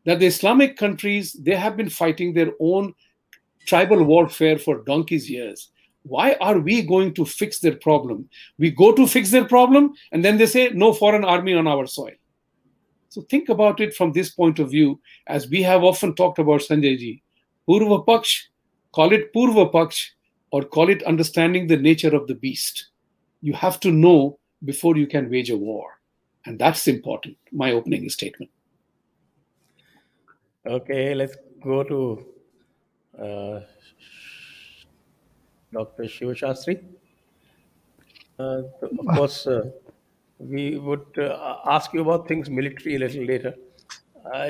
that 0.04 0.20
the 0.20 0.26
Islamic 0.26 0.76
countries 0.76 1.32
they 1.32 1.54
have 1.54 1.76
been 1.76 1.90
fighting 1.90 2.32
their 2.32 2.52
own 2.60 2.94
tribal 3.66 4.02
warfare 4.02 4.58
for 4.58 4.82
donkey's 4.84 5.30
years. 5.30 5.70
Why 6.04 6.36
are 6.40 6.58
we 6.58 6.82
going 6.82 7.14
to 7.14 7.24
fix 7.24 7.60
their 7.60 7.76
problem? 7.76 8.28
We 8.58 8.70
go 8.70 8.92
to 8.92 9.06
fix 9.06 9.30
their 9.30 9.44
problem, 9.44 9.94
and 10.10 10.24
then 10.24 10.36
they 10.36 10.46
say 10.46 10.70
no 10.70 10.92
foreign 10.92 11.24
army 11.24 11.54
on 11.54 11.68
our 11.68 11.86
soil. 11.86 12.16
So 13.08 13.22
think 13.22 13.48
about 13.48 13.80
it 13.80 13.94
from 13.94 14.12
this 14.12 14.30
point 14.30 14.58
of 14.58 14.70
view, 14.70 14.98
as 15.28 15.48
we 15.48 15.62
have 15.62 15.84
often 15.84 16.14
talked 16.14 16.38
about 16.38 16.62
Sanjayji. 16.62 17.20
Purva 17.68 18.04
Paksh, 18.04 18.44
call 18.90 19.12
it 19.12 19.32
Purva 19.32 19.70
Paksh, 19.70 20.08
or 20.50 20.62
call 20.62 20.88
it 20.90 21.02
understanding 21.04 21.66
the 21.66 21.76
nature 21.76 22.16
of 22.16 22.26
the 22.26 22.34
beast. 22.34 22.88
You 23.40 23.52
have 23.52 23.78
to 23.80 23.92
know 23.92 24.38
before 24.64 24.96
you 24.96 25.06
can 25.06 25.30
wage 25.30 25.50
a 25.50 25.56
war. 25.56 26.00
And 26.46 26.58
that's 26.58 26.88
important, 26.88 27.36
my 27.52 27.72
opening 27.72 28.08
statement. 28.08 28.50
Okay, 30.64 31.14
let's 31.14 31.36
go 31.60 31.82
to 31.82 32.26
uh, 33.20 33.60
Dr. 35.72 36.06
Shiva 36.06 36.34
Shastry. 36.34 36.80
Uh, 38.38 38.62
of 38.82 39.06
course, 39.16 39.46
uh, 39.48 39.70
we 40.38 40.78
would 40.78 41.06
uh, 41.18 41.56
ask 41.66 41.92
you 41.92 42.02
about 42.02 42.28
things 42.28 42.48
military 42.48 42.94
a 42.94 42.98
little 43.00 43.24
later. 43.24 43.54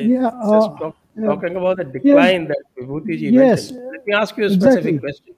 Yeah, 0.01 0.31
just 0.31 0.71
uh, 0.71 0.77
talk, 0.79 0.97
yeah. 1.17 1.27
talking 1.27 1.57
about 1.57 1.79
the 1.79 1.85
decline 1.85 2.47
that 2.49 2.59
Vibhuti 2.79 3.19
ji 3.19 3.31
Yes, 3.31 3.71
mentioned. 3.71 3.91
Let 3.93 4.07
me 4.07 4.13
ask 4.13 4.37
you 4.37 4.45
a 4.45 4.51
specific 4.51 4.77
exactly. 4.77 4.99
question. 4.99 5.35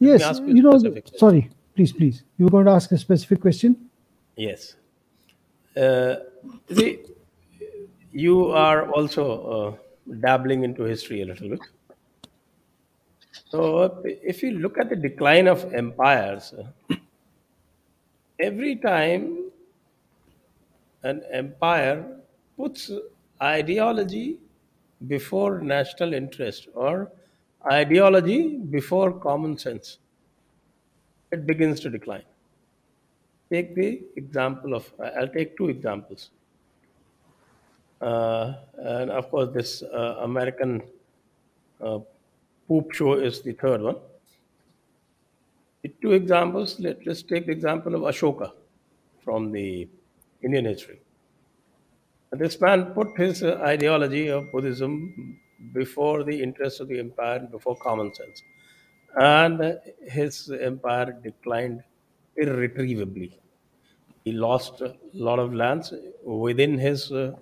Let 0.00 0.20
Yes, 0.20 0.38
you 0.38 0.54
you 0.54 0.62
know, 0.62 0.80
question. 0.80 1.18
sorry, 1.18 1.50
please, 1.74 1.92
please. 1.92 2.24
You 2.38 2.46
were 2.46 2.50
going 2.50 2.64
to 2.64 2.72
ask 2.72 2.90
a 2.92 2.98
specific 2.98 3.42
question? 3.42 3.90
Yes. 4.36 4.74
Uh, 5.76 6.16
see, 6.72 7.00
you 8.10 8.46
are 8.50 8.90
also 8.90 9.76
uh, 9.76 9.87
dabbling 10.20 10.64
into 10.64 10.84
history 10.84 11.22
a 11.22 11.26
little 11.26 11.50
bit. 11.50 11.60
So, 13.50 14.02
if 14.04 14.42
you 14.42 14.52
look 14.52 14.78
at 14.78 14.90
the 14.90 14.96
decline 14.96 15.48
of 15.48 15.72
empires, 15.72 16.54
every 18.40 18.76
time 18.76 19.50
an 21.02 21.22
empire 21.32 22.20
puts 22.56 22.90
ideology 23.42 24.38
before 25.06 25.60
national 25.60 26.12
interest 26.12 26.68
or 26.74 27.10
ideology 27.70 28.58
before 28.58 29.12
common 29.12 29.56
sense, 29.58 29.98
it 31.30 31.46
begins 31.46 31.80
to 31.80 31.90
decline. 31.90 32.24
Take 33.50 33.74
the 33.74 34.02
example 34.16 34.74
of, 34.74 34.92
I'll 35.16 35.28
take 35.28 35.56
two 35.56 35.68
examples. 35.68 36.30
Uh, 38.00 38.54
and 38.78 39.10
of 39.10 39.30
course, 39.30 39.50
this 39.52 39.82
uh, 39.82 40.16
American 40.22 40.82
uh, 41.80 41.98
poop 42.66 42.92
show 42.92 43.14
is 43.14 43.42
the 43.42 43.52
third 43.52 43.80
one. 43.80 43.96
The 45.82 45.92
two 46.02 46.12
examples, 46.12 46.78
let, 46.80 47.04
let's 47.06 47.22
take 47.22 47.46
the 47.46 47.52
example 47.52 47.94
of 47.94 48.02
Ashoka 48.02 48.52
from 49.24 49.52
the 49.52 49.88
Indian 50.42 50.64
history. 50.64 51.00
This 52.32 52.60
man 52.60 52.86
put 52.86 53.16
his 53.16 53.42
ideology 53.42 54.28
of 54.28 54.50
Buddhism 54.52 55.38
before 55.72 56.24
the 56.24 56.42
interests 56.42 56.78
of 56.80 56.88
the 56.88 56.98
empire, 56.98 57.36
and 57.36 57.50
before 57.50 57.76
common 57.76 58.14
sense. 58.14 58.42
And 59.16 59.78
his 60.06 60.50
empire 60.60 61.16
declined 61.22 61.82
irretrievably. 62.36 63.38
He 64.24 64.32
lost 64.32 64.82
a 64.82 64.94
lot 65.14 65.38
of 65.38 65.54
lands 65.54 65.92
within 66.22 66.78
his 66.78 67.10
uh, 67.10 67.32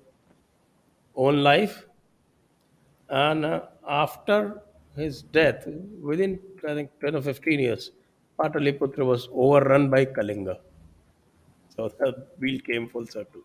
own 1.17 1.43
life. 1.43 1.87
And 3.09 3.45
uh, 3.45 3.63
after 3.89 4.63
his 4.97 5.23
death, 5.23 5.67
within 6.01 6.39
I 6.69 6.75
think 6.75 6.91
10 7.01 7.17
or 7.17 7.23
15 7.23 7.61
years, 7.61 7.93
Pataliputra 8.39 9.05
was 9.05 9.29
overrun 9.33 9.91
by 9.91 10.05
Kalinga. 10.07 10.59
So 11.75 11.89
the 11.99 12.27
wheel 12.39 12.61
came 12.61 12.89
full 12.89 13.07
circle. 13.07 13.43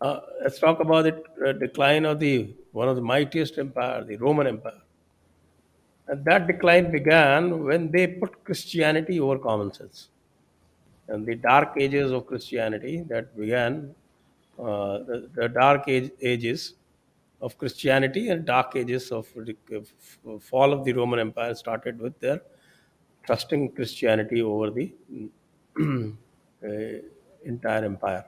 Uh, 0.00 0.20
let's 0.42 0.58
talk 0.58 0.80
about 0.80 1.04
the 1.04 1.48
uh, 1.48 1.52
decline 1.52 2.04
of 2.04 2.20
the 2.20 2.54
one 2.72 2.88
of 2.88 2.96
the 2.96 3.02
mightiest 3.02 3.58
empire, 3.58 4.04
the 4.04 4.16
Roman 4.16 4.46
Empire. 4.46 4.82
And 6.08 6.24
that 6.24 6.46
decline 6.46 6.90
began 6.90 7.64
when 7.64 7.90
they 7.90 8.06
put 8.06 8.44
Christianity 8.44 9.18
over 9.18 9.38
common 9.38 9.72
sense. 9.72 10.08
And 11.08 11.24
the 11.24 11.36
dark 11.36 11.74
ages 11.78 12.12
of 12.12 12.26
Christianity 12.26 13.04
that 13.08 13.36
began, 13.36 13.94
uh, 14.58 14.98
the, 14.98 15.30
the 15.34 15.48
dark 15.48 15.88
age, 15.88 16.10
ages 16.20 16.74
of 17.40 17.58
Christianity 17.58 18.30
and 18.30 18.44
dark 18.44 18.76
ages 18.76 19.12
of 19.12 19.28
of 19.72 20.42
fall 20.42 20.72
of 20.72 20.84
the 20.84 20.92
Roman 20.92 21.18
Empire 21.18 21.54
started 21.54 21.98
with 22.00 22.18
their 22.20 22.40
trusting 23.24 23.72
Christianity 23.72 24.40
over 24.40 24.70
the 24.70 24.92
uh, 25.78 26.68
entire 27.44 27.84
empire. 27.84 28.24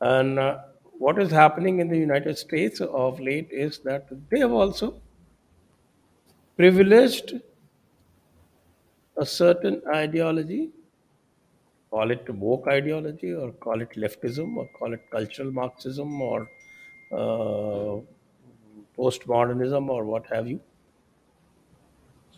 And 0.00 0.38
uh, 0.38 0.58
what 0.98 1.18
is 1.18 1.30
happening 1.30 1.78
in 1.78 1.88
the 1.88 1.98
United 1.98 2.38
States 2.38 2.80
of 2.80 3.20
late 3.20 3.48
is 3.50 3.78
that 3.80 4.08
they 4.30 4.40
have 4.40 4.52
also 4.52 5.00
privileged 6.56 7.34
a 9.16 9.26
certain 9.26 9.82
ideology, 9.94 10.70
call 11.94 12.10
it 12.10 12.28
woke 12.44 12.68
ideology, 12.74 13.32
or 13.32 13.50
call 13.64 13.80
it 13.86 13.92
leftism, 14.04 14.56
or 14.56 14.66
call 14.78 14.92
it 14.98 15.02
cultural 15.16 15.50
Marxism, 15.52 16.20
or 16.20 16.38
uh, 17.12 18.00
postmodernism, 18.98 19.88
or 19.96 20.04
what 20.04 20.26
have 20.26 20.48
you. 20.48 20.60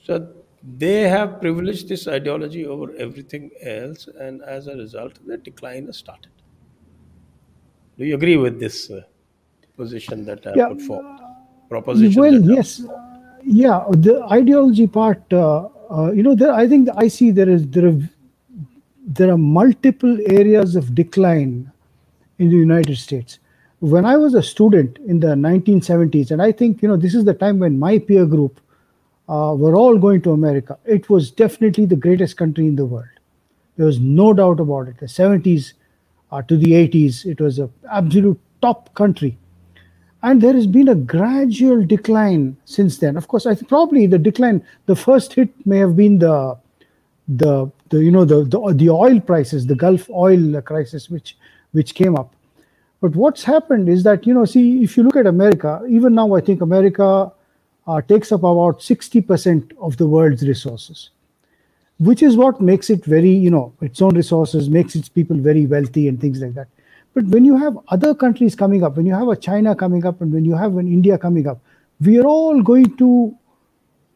So 0.06 0.28
they 0.78 1.02
have 1.08 1.40
privileged 1.40 1.88
this 1.88 2.06
ideology 2.06 2.66
over 2.66 2.88
everything 2.96 3.50
else, 3.62 4.08
and 4.26 4.42
as 4.42 4.66
a 4.66 4.76
result, 4.76 5.20
the 5.26 5.38
decline 5.38 5.86
has 5.86 5.96
started. 5.96 6.32
Do 7.98 8.04
you 8.04 8.14
agree 8.14 8.36
with 8.36 8.60
this 8.60 8.90
uh, 8.90 9.00
position 9.76 10.26
that 10.26 10.46
I 10.46 10.56
Yeah. 10.56 10.68
put 10.68 10.82
forward? 10.82 11.22
Proposition. 11.70 12.20
Well, 12.22 12.36
yes, 12.56 12.74
uh, 12.84 12.98
yeah. 13.44 13.86
The 14.08 14.14
ideology 14.40 14.86
part, 14.98 15.32
uh, 15.32 15.68
uh, 15.90 16.12
you 16.12 16.22
know, 16.22 16.34
there, 16.34 16.52
I 16.52 16.68
think 16.68 16.90
I 17.04 17.08
see 17.08 17.30
there 17.40 17.48
is 17.56 17.66
there 17.78 17.86
are 17.88 17.96
there 19.06 19.30
are 19.30 19.38
multiple 19.38 20.18
areas 20.26 20.76
of 20.76 20.94
decline 20.94 21.70
in 22.38 22.50
the 22.50 22.56
United 22.56 22.96
States. 22.98 23.38
When 23.78 24.04
I 24.04 24.16
was 24.16 24.34
a 24.34 24.42
student 24.42 24.98
in 25.06 25.20
the 25.20 25.28
1970s, 25.28 26.30
and 26.30 26.42
I 26.42 26.50
think 26.50 26.82
you 26.82 26.88
know 26.88 26.96
this 26.96 27.14
is 27.14 27.24
the 27.24 27.34
time 27.34 27.58
when 27.58 27.78
my 27.78 27.98
peer 27.98 28.26
group 28.26 28.60
uh, 29.28 29.54
were 29.56 29.76
all 29.76 29.98
going 29.98 30.22
to 30.22 30.32
America. 30.32 30.78
It 30.84 31.08
was 31.08 31.30
definitely 31.30 31.86
the 31.86 31.96
greatest 31.96 32.36
country 32.36 32.66
in 32.66 32.76
the 32.76 32.86
world. 32.86 33.06
There 33.76 33.86
was 33.86 34.00
no 34.00 34.32
doubt 34.32 34.60
about 34.60 34.88
it. 34.88 34.98
The 34.98 35.06
70s 35.06 35.74
uh, 36.32 36.42
to 36.42 36.56
the 36.56 36.72
80s, 36.72 37.26
it 37.26 37.40
was 37.40 37.58
an 37.58 37.70
absolute 37.90 38.40
top 38.60 38.94
country 38.94 39.36
and 40.22 40.40
there 40.40 40.54
has 40.54 40.66
been 40.66 40.88
a 40.88 40.94
gradual 40.94 41.84
decline 41.84 42.56
since 42.64 42.98
then 42.98 43.16
of 43.16 43.28
course 43.28 43.46
i 43.46 43.54
think 43.54 43.68
probably 43.68 44.06
the 44.06 44.18
decline 44.18 44.62
the 44.86 44.96
first 44.96 45.34
hit 45.34 45.50
may 45.66 45.78
have 45.78 45.94
been 45.96 46.18
the 46.18 46.56
the, 47.28 47.70
the 47.90 48.02
you 48.02 48.10
know 48.10 48.24
the, 48.24 48.44
the 48.44 48.74
the 48.74 48.90
oil 48.90 49.20
prices 49.20 49.66
the 49.66 49.74
gulf 49.74 50.08
oil 50.10 50.60
crisis 50.62 51.08
which 51.10 51.36
which 51.72 51.94
came 51.94 52.16
up. 52.16 52.34
But 53.00 53.14
what's 53.14 53.44
happened 53.44 53.88
is 53.88 54.02
that 54.04 54.26
you 54.26 54.34
know 54.34 54.44
see 54.44 54.82
if 54.82 54.96
you 54.96 55.02
look 55.02 55.16
at 55.16 55.26
america 55.26 55.82
even 55.88 56.14
now 56.14 56.34
i 56.34 56.40
think 56.40 56.62
america 56.62 57.30
uh, 57.86 58.00
takes 58.00 58.32
up 58.32 58.40
about 58.40 58.80
60% 58.80 59.72
of 59.80 59.96
the 59.96 60.08
world's 60.08 60.42
resources 60.42 61.10
which 61.98 62.22
is 62.22 62.36
what 62.36 62.60
makes 62.60 62.90
it 62.90 63.04
very 63.04 63.30
you 63.30 63.50
know 63.50 63.72
its 63.80 64.02
own 64.02 64.16
resources 64.16 64.68
makes 64.68 64.96
its 64.96 65.08
people 65.08 65.36
very 65.36 65.66
wealthy 65.66 66.08
and 66.08 66.20
things 66.20 66.40
like 66.40 66.54
that. 66.54 66.68
But 67.14 67.24
when 67.26 67.44
you 67.44 67.56
have 67.56 67.78
other 67.88 68.14
countries 68.14 68.54
coming 68.54 68.82
up 68.82 68.96
when 68.96 69.06
you 69.06 69.14
have 69.14 69.28
a 69.28 69.36
china 69.36 69.74
coming 69.74 70.04
up 70.04 70.20
and 70.20 70.32
when 70.32 70.44
you 70.44 70.54
have 70.54 70.76
an 70.76 70.86
india 70.86 71.16
coming 71.16 71.46
up 71.46 71.60
we 72.00 72.18
are 72.18 72.26
all 72.26 72.62
going 72.62 72.94
to 72.96 73.34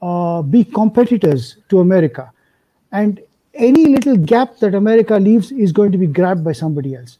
uh, 0.03 0.43
be 0.43 0.65
competitors 0.65 1.57
to 1.69 1.81
america. 1.81 2.31
And 2.93 3.21
any 3.55 3.87
little 3.87 4.17
gap 4.17 4.57
that 4.59 4.75
america 4.75 5.17
leaves 5.17 5.51
is 5.53 5.73
going 5.73 5.93
to 5.93 5.99
be 5.99 6.07
grabbed 6.07 6.45
by 6.45 6.53
somebody 6.53 6.95
else 6.95 7.19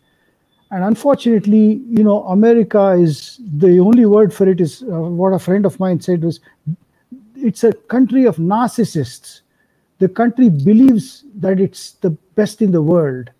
and 0.71 0.85
unfortunately 0.85 1.83
you 1.89 2.05
know 2.05 2.23
america 2.25 2.91
is 2.93 3.41
the 3.59 3.79
only 3.81 4.07
word 4.07 4.33
for 4.33 4.49
it 4.49 4.61
is 4.61 4.83
uh, 4.83 5.01
what 5.21 5.33
a 5.33 5.39
friend 5.39 5.67
of 5.67 5.79
mine 5.81 6.01
said 6.01 6.23
was 6.23 6.41
it's 7.37 7.65
a 7.65 7.73
country 7.73 8.25
of 8.27 8.37
narcissists 8.37 9.41
the 10.01 10.09
country 10.09 10.49
believes 10.49 11.25
that 11.37 11.61
it's 11.61 11.93
the 11.93 12.11
best 12.35 12.63
in 12.63 12.73
the 12.73 12.83
world, 12.83 13.31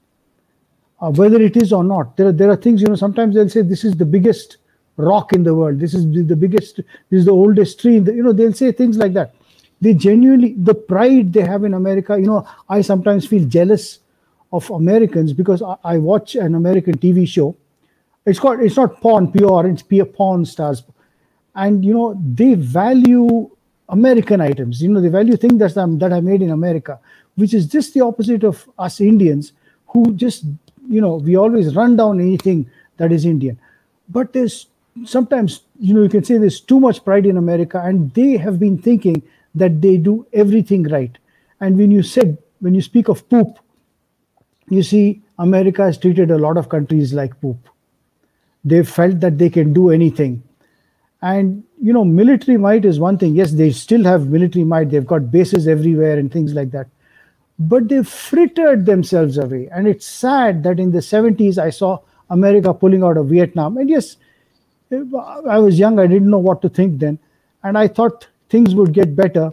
uh, 1.01 1.11
whether 1.11 1.41
it 1.41 1.57
is 1.57 1.73
or 1.73 1.83
not. 1.83 2.17
There 2.19 2.29
are, 2.29 2.33
there 2.33 2.51
are 2.51 2.57
things, 2.57 2.83
you 2.83 2.89
know, 2.89 2.97
sometimes 2.97 3.35
they'll 3.35 3.49
say 3.49 3.63
this 3.63 3.83
is 3.83 3.97
the 3.97 4.05
biggest 4.05 4.59
rock 4.99 5.33
in 5.33 5.43
the 5.43 5.55
world, 5.55 5.81
this 5.81 5.95
is 5.95 6.05
the 6.29 6.37
biggest, 6.37 6.77
this 6.77 7.21
is 7.21 7.25
the 7.25 7.33
oldest 7.33 7.81
tree, 7.81 7.99
the, 7.99 8.15
you 8.15 8.23
know, 8.23 8.33
they'll 8.33 8.53
say 8.53 8.71
things 8.73 8.99
like 8.99 9.15
that. 9.15 9.35
They 9.81 9.95
genuinely, 9.95 10.55
the 10.55 10.75
pride 10.75 11.33
they 11.33 11.43
have 11.43 11.65
in 11.65 11.75
America, 11.75 12.19
you 12.19 12.27
know, 12.27 12.47
I 12.69 12.83
sometimes 12.83 13.27
feel 13.27 13.47
jealous 13.49 14.01
of 14.53 14.71
Americans 14.71 15.33
because 15.33 15.63
I, 15.63 15.77
I 15.85 15.99
watch 15.99 16.35
an 16.35 16.55
American 16.55 16.99
TV 16.99 17.27
show 17.27 17.57
It's 18.27 18.39
called 18.39 18.61
it's 18.61 18.77
not 18.77 19.01
Pawn 19.01 19.33
Pure, 19.33 19.67
it's 19.69 19.83
Pure 19.83 20.07
Pawn 20.07 20.45
Stars, 20.45 20.83
and 21.55 21.85
you 21.85 21.95
know 21.95 22.21
they 22.35 22.55
value 22.55 23.51
American 23.89 24.41
items. 24.41 24.83
You 24.83 24.91
know 24.91 25.01
they 25.01 25.09
value 25.09 25.37
things 25.37 25.59
that 25.59 25.77
are, 25.77 25.89
that 25.99 26.13
are 26.13 26.23
made 26.23 26.43
in 26.43 26.51
America, 26.51 26.99
which 27.37 27.55
is 27.55 27.67
just 27.67 27.95
the 27.95 28.03
opposite 28.03 28.45
of 28.45 28.69
us 28.79 29.01
Indians, 29.01 29.53
who 29.89 30.15
just 30.15 30.45
you 30.89 31.01
know 31.01 31.17
we 31.17 31.37
always 31.37 31.75
run 31.75 31.97
down 31.97 32.21
anything 32.21 32.71
that 32.99 33.13
is 33.13 33.25
Indian. 33.25 33.59
But 34.09 34.33
there's 34.33 34.67
sometimes 35.05 35.63
you 35.81 35.95
know 35.95 36.03
you 36.03 36.09
can 36.09 36.25
say 36.25 36.39
there's 36.39 36.61
too 36.61 36.81
much 36.81 37.05
pride 37.05 37.27
in 37.27 37.37
America, 37.37 37.81
and 37.83 38.13
they 38.15 38.37
have 38.37 38.61
been 38.61 38.79
thinking 38.79 39.23
that 39.55 39.81
they 39.81 39.97
do 39.97 40.27
everything 40.33 40.85
right. 40.85 41.17
And 41.61 41.77
when 41.77 41.91
you 41.91 42.03
said 42.03 42.39
when 42.61 42.75
you 42.75 42.83
speak 42.83 43.09
of 43.09 43.29
poop, 43.29 43.59
you 44.69 44.83
see 44.83 45.23
America 45.39 45.83
has 45.83 45.99
treated 45.99 46.31
a 46.31 46.39
lot 46.39 46.57
of 46.57 46.69
countries 46.69 47.13
like 47.13 47.41
poop. 47.41 47.57
They 48.65 48.83
felt 48.85 49.21
that 49.21 49.39
they 49.39 49.51
can 49.51 49.73
do 49.73 49.91
anything. 49.91 50.43
And 51.23 51.65
you 51.83 51.93
know, 51.93 52.05
military 52.05 52.57
might 52.57 52.85
is 52.85 53.01
one 53.01 53.19
thing. 53.19 53.35
Yes, 53.35 53.53
they 53.53 53.71
still 53.71 54.05
have 54.05 54.29
military 54.29 54.65
might. 54.65 54.91
They've 54.91 55.07
got 55.07 55.31
bases 55.31 55.67
everywhere 55.67 56.19
and 56.19 56.31
things 56.31 56.53
like 56.53 56.71
that. 56.73 56.89
But 57.59 57.89
they've 57.89 58.07
frittered 58.07 58.87
themselves 58.87 59.39
away. 59.39 59.69
And 59.73 59.89
it's 59.89 60.07
sad 60.07 60.63
that 60.65 60.79
in 60.79 60.93
the 60.93 60.99
70s 60.99 61.59
I 61.59 61.71
saw 61.71 61.99
America 62.31 62.73
pulling 62.73 63.03
out 63.03 63.17
of 63.17 63.29
Vietnam. 63.29 63.77
And 63.77 63.89
yes, 63.89 64.17
I 64.93 65.59
was 65.59 65.79
young, 65.79 65.99
I 65.99 66.07
didn't 66.07 66.31
know 66.31 66.39
what 66.39 66.63
to 66.63 66.69
think 66.69 66.99
then. 67.01 67.19
And 67.63 67.77
I 67.77 67.89
thought 67.89 68.29
things 68.51 68.75
would 68.75 68.93
get 68.93 69.17
better. 69.17 69.53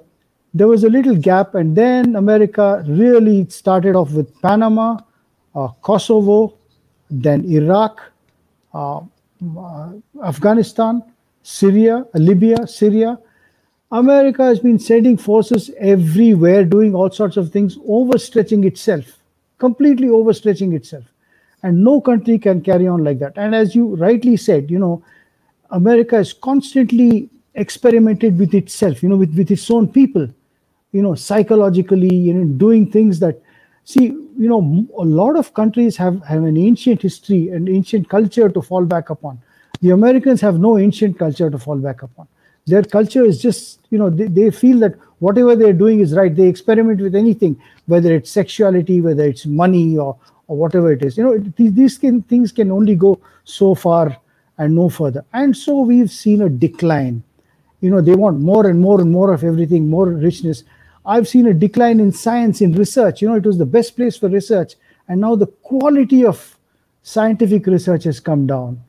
There 0.53 0.67
was 0.67 0.83
a 0.83 0.89
little 0.89 1.15
gap, 1.15 1.55
and 1.55 1.75
then 1.75 2.15
America 2.15 2.83
really 2.87 3.47
started 3.49 3.95
off 3.95 4.11
with 4.11 4.33
Panama, 4.41 4.97
uh, 5.55 5.67
Kosovo, 5.81 6.57
then 7.09 7.45
Iraq, 7.45 8.01
uh, 8.73 9.01
uh, 9.57 9.91
Afghanistan, 10.23 11.03
Syria, 11.43 12.05
Libya, 12.15 12.67
Syria. 12.67 13.19
America 13.91 14.43
has 14.43 14.59
been 14.59 14.79
sending 14.79 15.15
forces 15.15 15.71
everywhere, 15.77 16.65
doing 16.65 16.93
all 16.93 17.09
sorts 17.09 17.37
of 17.37 17.51
things, 17.51 17.77
overstretching 17.77 18.65
itself, 18.65 19.05
completely 19.57 20.07
overstretching 20.07 20.73
itself. 20.73 21.05
And 21.63 21.83
no 21.83 22.01
country 22.01 22.37
can 22.37 22.61
carry 22.61 22.87
on 22.87 23.03
like 23.03 23.19
that. 23.19 23.33
And 23.37 23.55
as 23.55 23.75
you 23.75 23.95
rightly 23.95 24.37
said, 24.37 24.69
you 24.69 24.79
know, 24.79 25.03
America 25.71 26.17
is 26.17 26.33
constantly 26.33 27.29
experimented 27.57 28.37
with 28.39 28.53
itself, 28.53 29.03
you 29.03 29.09
know, 29.09 29.17
with, 29.17 29.35
with 29.35 29.51
its 29.51 29.69
own 29.69 29.87
people, 29.87 30.29
you 30.91 31.01
know, 31.01 31.15
psychologically, 31.15 32.13
you 32.15 32.33
know, 32.33 32.45
doing 32.57 32.89
things 32.89 33.19
that, 33.19 33.41
see, 33.83 34.05
you 34.05 34.47
know, 34.47 34.87
a 34.97 35.03
lot 35.03 35.35
of 35.35 35.53
countries 35.53 35.97
have, 35.97 36.23
have 36.23 36.43
an 36.43 36.55
ancient 36.55 37.01
history 37.01 37.49
and 37.49 37.67
ancient 37.67 38.07
culture 38.09 38.47
to 38.47 38.61
fall 38.61 38.85
back 38.85 39.09
upon. 39.09 39.41
The 39.81 39.89
Americans 39.89 40.39
have 40.41 40.59
no 40.59 40.77
ancient 40.77 41.19
culture 41.19 41.49
to 41.49 41.57
fall 41.57 41.77
back 41.77 42.03
upon. 42.03 42.27
Their 42.67 42.83
culture 42.83 43.23
is 43.23 43.41
just, 43.41 43.79
you 43.89 43.97
know, 43.97 44.09
they, 44.09 44.27
they 44.27 44.51
feel 44.51 44.79
that 44.79 44.95
whatever 45.19 45.55
they're 45.55 45.73
doing 45.73 45.99
is 45.99 46.13
right. 46.13 46.35
They 46.35 46.47
experiment 46.47 47.01
with 47.01 47.15
anything, 47.15 47.59
whether 47.85 48.13
it's 48.13 48.29
sexuality, 48.29 49.01
whether 49.01 49.23
it's 49.23 49.45
money 49.45 49.97
or, 49.97 50.17
or 50.47 50.57
whatever 50.57 50.91
it 50.91 51.03
is. 51.03 51.17
You 51.17 51.23
know, 51.23 51.37
these, 51.55 51.73
these 51.73 51.97
can, 51.97 52.21
things 52.23 52.51
can 52.51 52.71
only 52.71 52.95
go 52.95 53.19
so 53.45 53.73
far 53.73 54.17
and 54.57 54.75
no 54.75 54.89
further. 54.89 55.25
And 55.33 55.55
so 55.55 55.79
we've 55.81 56.11
seen 56.11 56.41
a 56.41 56.49
decline. 56.49 57.23
You 57.81 57.89
know, 57.91 58.01
they 58.01 58.15
want 58.15 58.39
more 58.39 58.67
and 58.67 58.79
more 58.79 59.00
and 59.01 59.12
more 59.12 59.34
of 59.34 59.43
everything, 59.43 59.89
more 59.89 60.07
richness. 60.07 60.63
I've 61.05 61.27
seen 61.27 61.48
a 61.48 61.53
decline 61.53 62.00
in 62.00 62.12
science, 62.12 62.62
in 62.62 62.74
research. 62.74 63.22
You 63.22 63.29
know, 63.29 63.36
it 63.36 63.46
was 63.46 63.57
the 63.57 63.65
best 63.65 63.96
place 63.96 64.17
for 64.17 64.29
research. 64.29 64.75
And 65.07 65.22
now 65.22 65.36
the 65.36 65.48
quality 65.48 66.25
of 66.25 66.57
scientific 67.03 67.65
research 67.67 68.03
has 68.05 68.19
come 68.19 68.48
down. 68.48 68.81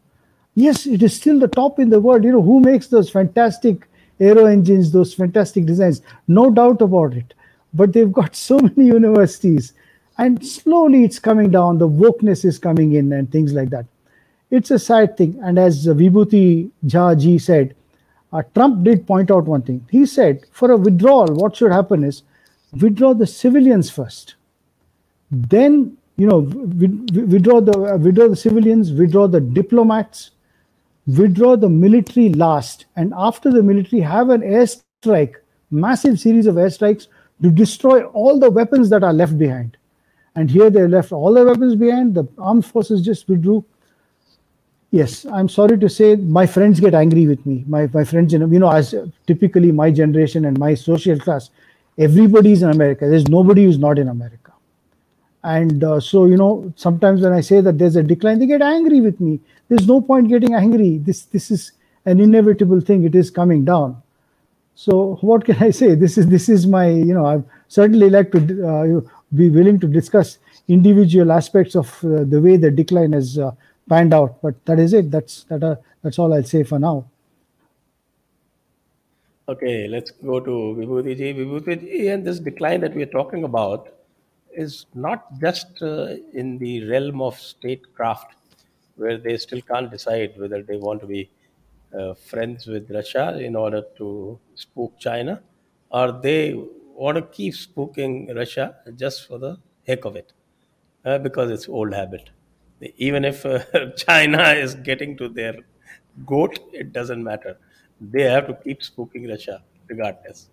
Yes, 0.55 0.87
it 0.87 1.03
is 1.03 1.15
still 1.15 1.39
the 1.39 1.49
top 1.49 1.79
in 1.79 1.91
the 1.91 2.01
world. 2.01 2.25
You 2.25 2.33
know, 2.33 2.43
who 2.43 2.61
makes 2.61 2.89
those 2.89 3.11
fantastic 3.11 3.87
aero 4.19 4.47
engines, 4.47 4.91
those 4.91 5.15
fantastic 5.15 5.67
designs? 5.67 6.03
No 6.27 6.51
doubt 6.51 6.83
about 6.83 7.15
it. 7.15 7.35
But 7.75 7.93
they've 7.93 8.13
got 8.13 8.35
so 8.35 8.59
many 8.77 8.87
universities. 8.87 9.75
And 10.17 10.45
slowly 10.45 11.05
it's 11.05 11.21
coming 11.21 11.51
down. 11.51 11.79
The 11.79 11.89
wokeness 11.89 12.45
is 12.45 12.59
coming 12.59 12.95
in 12.95 13.13
and 13.13 13.31
things 13.31 13.53
like 13.53 13.71
that 13.71 13.87
it's 14.51 14.71
a 14.71 14.79
sad 14.79 15.17
thing. 15.17 15.39
And 15.43 15.59
as 15.59 15.87
Vibhuti 15.87 16.71
Jha 16.87 17.19
ji 17.19 17.39
said, 17.39 17.75
uh, 18.33 18.43
Trump 18.55 18.85
did 18.85 19.07
point 19.07 19.31
out 19.31 19.45
one 19.45 19.63
thing. 19.63 19.87
He 19.91 20.07
said, 20.07 20.45
for 20.53 20.71
a 20.71 20.77
withdrawal, 20.77 21.29
what 21.35 21.57
should 21.57 21.73
happen 21.73 22.05
is 22.05 22.23
withdraw 22.81 23.15
the 23.15 23.27
civilians 23.27 23.91
first. 23.91 24.35
Then, 25.31 25.97
you 26.17 26.27
know, 26.27 26.39
withdraw 26.39 27.61
the 27.61 27.79
uh, 27.79 27.97
withdraw 27.99 28.29
the 28.29 28.37
civilians, 28.37 28.93
withdraw 28.93 29.27
the 29.29 29.41
diplomats, 29.41 30.31
withdraw 31.07 31.57
the 31.57 31.69
military 31.69 32.31
last, 32.31 32.87
and 32.97 33.13
after 33.17 33.51
the 33.51 33.63
military, 33.63 34.03
have 34.03 34.31
an 34.31 34.43
airstrike, 34.43 35.35
massive 35.71 36.19
series 36.19 36.47
of 36.47 36.57
airstrikes 36.57 37.07
to 37.43 37.51
destroy 37.51 38.05
all 38.07 38.39
the 38.39 38.51
weapons 38.51 38.91
that 38.91 39.05
are 39.05 39.13
left 39.13 39.39
behind. 39.39 39.77
And 40.35 40.51
here 40.51 40.71
they 40.71 40.87
left 40.87 41.13
all 41.13 41.33
the 41.35 41.45
weapons 41.45 41.75
behind. 41.77 42.15
The 42.15 42.27
armed 42.39 42.65
forces 42.67 43.03
just 43.03 43.29
withdrew 43.29 43.65
Yes, 44.91 45.27
I'm 45.27 45.49
sorry 45.49 45.79
to 45.79 45.89
say 45.89 46.17
my 46.17 46.47
friends 46.47 46.81
get 46.81 46.95
angry 46.95 47.27
with 47.27 47.45
me. 47.45 47.65
My 47.67 47.89
my 47.93 48.05
friends, 48.05 48.33
you 48.33 48.39
know, 48.39 48.71
as 48.71 48.95
typically 49.27 49.71
my 49.71 49.91
generation 49.91 50.47
and 50.47 50.59
my 50.59 50.75
social 50.75 51.19
class, 51.19 51.51
everybody 51.99 52.53
is 52.53 52.63
in 52.63 52.71
America. 52.71 53.07
There's 53.09 53.29
nobody 53.29 53.65
who's 53.65 53.79
not 53.79 53.99
in 53.99 54.09
America. 54.09 54.53
And 55.45 55.85
uh, 55.85 56.01
so, 56.01 56.27
you 56.27 56.37
know, 56.37 56.73
sometimes 56.77 57.23
when 57.23 57.33
I 57.33 57.41
say 57.43 57.61
that 57.61 57.79
there's 57.79 57.97
a 57.97 58.03
decline, 58.03 58.39
they 58.39 58.47
get 58.47 58.63
angry 58.63 59.01
with 59.01 59.21
me. 59.21 59.41
There's 59.69 59.87
no 59.87 60.01
point 60.01 60.29
getting 60.29 60.55
angry. 60.55 60.99
This 60.99 61.23
this 61.25 61.51
is 61.51 61.73
an 62.07 62.21
inevitable 62.21 62.81
thing. 62.81 63.05
It 63.05 63.15
is 63.15 63.31
coming 63.31 63.65
down. 63.65 64.03
So 64.75 65.17
what 65.21 65.45
can 65.45 65.57
I 65.63 65.71
say? 65.71 65.95
This 65.95 66.19
is 66.19 66.29
this 66.29 66.49
is 66.49 66.67
my 66.67 66.89
you 66.89 67.15
know 67.15 67.27
I 67.27 67.43
certainly 67.69 68.11
like 68.11 68.33
to 68.33 68.41
uh, 68.73 69.01
be 69.35 69.51
willing 69.51 69.79
to 69.81 69.87
discuss 69.89 70.39
individual 70.69 71.33
aspects 71.33 71.75
of 71.75 71.89
uh, 72.05 72.25
the 72.25 72.41
way 72.41 72.57
the 72.57 72.71
decline 72.71 73.13
has 73.13 73.39
uh, 73.39 73.53
panned 73.89 74.15
out. 74.15 74.41
But 74.43 74.65
that 74.67 74.79
is 74.79 74.93
it. 74.93 75.11
That's 75.11 75.45
that. 75.45 75.63
Uh, 75.63 75.77
that's 76.03 76.19
all 76.19 76.33
I'll 76.33 76.45
say 76.45 76.63
for 76.63 76.79
now. 76.79 77.07
Okay, 79.49 79.89
let's 79.89 80.11
go 80.11 80.41
to 80.41 80.51
Vibhutiji. 80.79 81.35
Vibhutiji, 81.37 82.13
and 82.13 82.25
this 82.25 82.39
decline 82.39 82.81
that 82.83 82.95
we 82.95 83.03
are 83.03 83.07
talking 83.07 83.45
about 83.45 83.89
is 84.53 84.87
not 84.95 85.39
just 85.41 85.83
uh, 85.83 86.17
in 86.35 86.59
the 86.59 86.85
realm 86.85 87.23
of 87.23 87.39
statecraft, 87.39 88.35
where 88.97 89.17
they 89.17 89.37
still 89.37 89.63
can't 89.63 89.91
decide 89.91 90.35
whether 90.37 90.63
they 90.63 90.77
want 90.77 91.01
to 91.01 91.07
be 91.07 91.31
uh, 91.99 92.13
friends 92.15 92.67
with 92.67 92.91
Russia 92.91 93.39
in 93.39 93.57
order 93.57 93.83
to 93.97 94.39
spook 94.55 94.99
China, 94.99 95.41
or 95.91 96.13
they 96.13 96.55
want 96.95 97.17
to 97.17 97.23
keep 97.23 97.55
spooking 97.55 98.35
Russia 98.37 98.75
just 98.97 99.27
for 99.27 99.39
the 99.39 99.57
heck 99.87 100.05
of 100.05 100.17
it, 100.17 100.33
uh, 101.07 101.17
because 101.19 101.51
it's 101.51 101.69
old 101.69 101.95
habit 101.95 102.29
even 102.97 103.25
if 103.25 103.45
uh, 103.45 103.61
China 103.97 104.51
is 104.51 104.75
getting 104.75 105.17
to 105.19 105.29
their 105.29 105.57
goat, 106.27 106.59
it 106.73 106.93
doesn't 106.93 107.23
matter. 107.23 107.57
They 108.01 108.23
have 108.23 108.47
to 108.47 108.55
keep 108.55 108.81
spooking 108.81 109.29
Russia 109.29 109.63
regardless. 109.89 110.49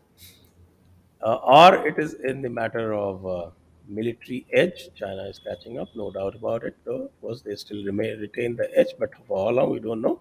Uh, 1.22 1.36
or 1.36 1.88
it 1.88 1.98
is 1.98 2.14
in 2.14 2.42
the 2.42 2.50
matter 2.50 2.94
of 2.94 3.26
uh, 3.26 3.50
military 3.88 4.46
edge. 4.52 4.90
China 4.96 5.24
is 5.24 5.40
catching 5.40 5.80
up, 5.80 5.90
no 5.96 6.12
doubt 6.12 6.36
about 6.36 6.64
it. 6.64 6.76
Though, 6.84 7.04
of 7.04 7.22
course, 7.22 7.42
they 7.42 7.56
still 7.56 7.84
remain, 7.84 8.20
retain 8.20 8.56
the 8.56 8.70
edge, 8.78 8.94
but 9.00 9.12
for 9.28 9.46
how 9.46 9.52
long 9.52 9.72
we 9.72 9.80
don't 9.80 10.02
know. 10.02 10.20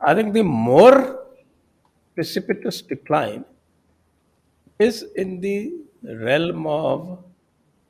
I 0.00 0.14
think 0.14 0.34
the 0.34 0.42
more 0.42 1.24
precipitous 2.14 2.82
decline 2.82 3.44
is 4.78 5.02
in 5.16 5.40
the 5.40 5.72
realm 6.02 6.66
of 6.66 7.18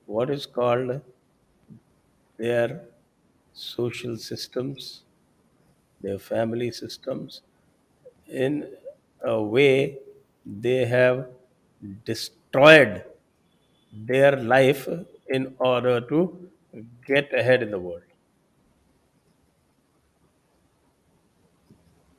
what 0.06 0.30
is 0.30 0.46
called 0.46 1.00
their 2.38 2.80
social 3.56 4.16
systems, 4.18 5.02
their 6.02 6.18
family 6.18 6.70
systems. 6.70 7.40
In 8.28 8.68
a 9.22 9.42
way, 9.42 9.98
they 10.44 10.84
have 10.84 11.26
destroyed 12.04 13.02
their 13.92 14.36
life 14.36 14.88
in 15.28 15.54
order 15.58 16.00
to 16.02 16.50
get 17.06 17.32
ahead 17.32 17.62
in 17.62 17.70
the 17.70 17.78
world. 17.78 18.02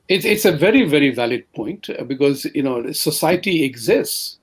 It's, 0.08 0.24
it's 0.24 0.44
a 0.44 0.52
very, 0.52 0.84
very 0.88 1.14
valid 1.14 1.44
point 1.52 1.88
uh, 1.90 2.02
because, 2.02 2.46
you 2.54 2.62
know, 2.62 2.90
society 2.92 3.62
exists. 3.62 4.38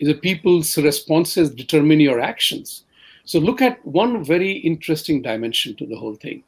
The 0.00 0.14
people's 0.14 0.76
responses 0.76 1.50
determine 1.50 2.00
your 2.00 2.20
actions. 2.20 2.83
So 3.24 3.38
look 3.38 3.62
at 3.62 3.84
one 3.86 4.22
very 4.22 4.52
interesting 4.52 5.22
dimension 5.22 5.74
to 5.76 5.86
the 5.86 5.96
whole 5.96 6.14
thing. 6.14 6.44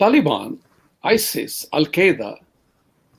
Taliban, 0.00 0.58
ISIS, 1.04 1.66
Al 1.72 1.86
Qaeda 1.86 2.38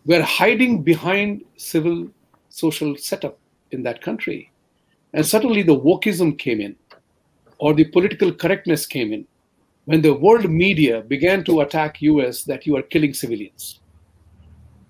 were 0.05 0.21
hiding 0.21 0.83
behind 0.83 1.45
civil 1.55 2.09
social 2.49 2.97
setup 2.97 3.39
in 3.71 3.83
that 3.83 4.01
country. 4.01 4.51
And 5.13 5.25
suddenly 5.25 5.63
the 5.63 5.79
wokeism 5.79 6.37
came 6.37 6.59
in, 6.59 6.75
or 7.59 7.73
the 7.73 7.85
political 7.85 8.33
correctness 8.33 8.85
came 8.85 9.13
in, 9.13 9.25
when 9.85 10.01
the 10.01 10.13
world 10.13 10.49
media 10.49 11.01
began 11.01 11.43
to 11.45 11.61
attack 11.61 12.01
US 12.01 12.43
that 12.43 12.65
you 12.65 12.75
are 12.75 12.81
killing 12.81 13.13
civilians. 13.13 13.79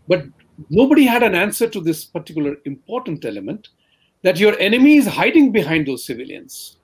But 0.07 0.25
nobody 0.69 1.05
had 1.05 1.21
an 1.21 1.35
answer 1.35 1.67
to 1.69 1.79
this 1.79 2.05
particular 2.05 2.57
important 2.65 3.25
element 3.25 3.69
that 4.23 4.39
your 4.39 4.57
enemy 4.59 4.97
is 4.97 5.05
hiding 5.05 5.51
behind 5.51 5.87
those 5.87 6.05
civilians. 6.05 6.77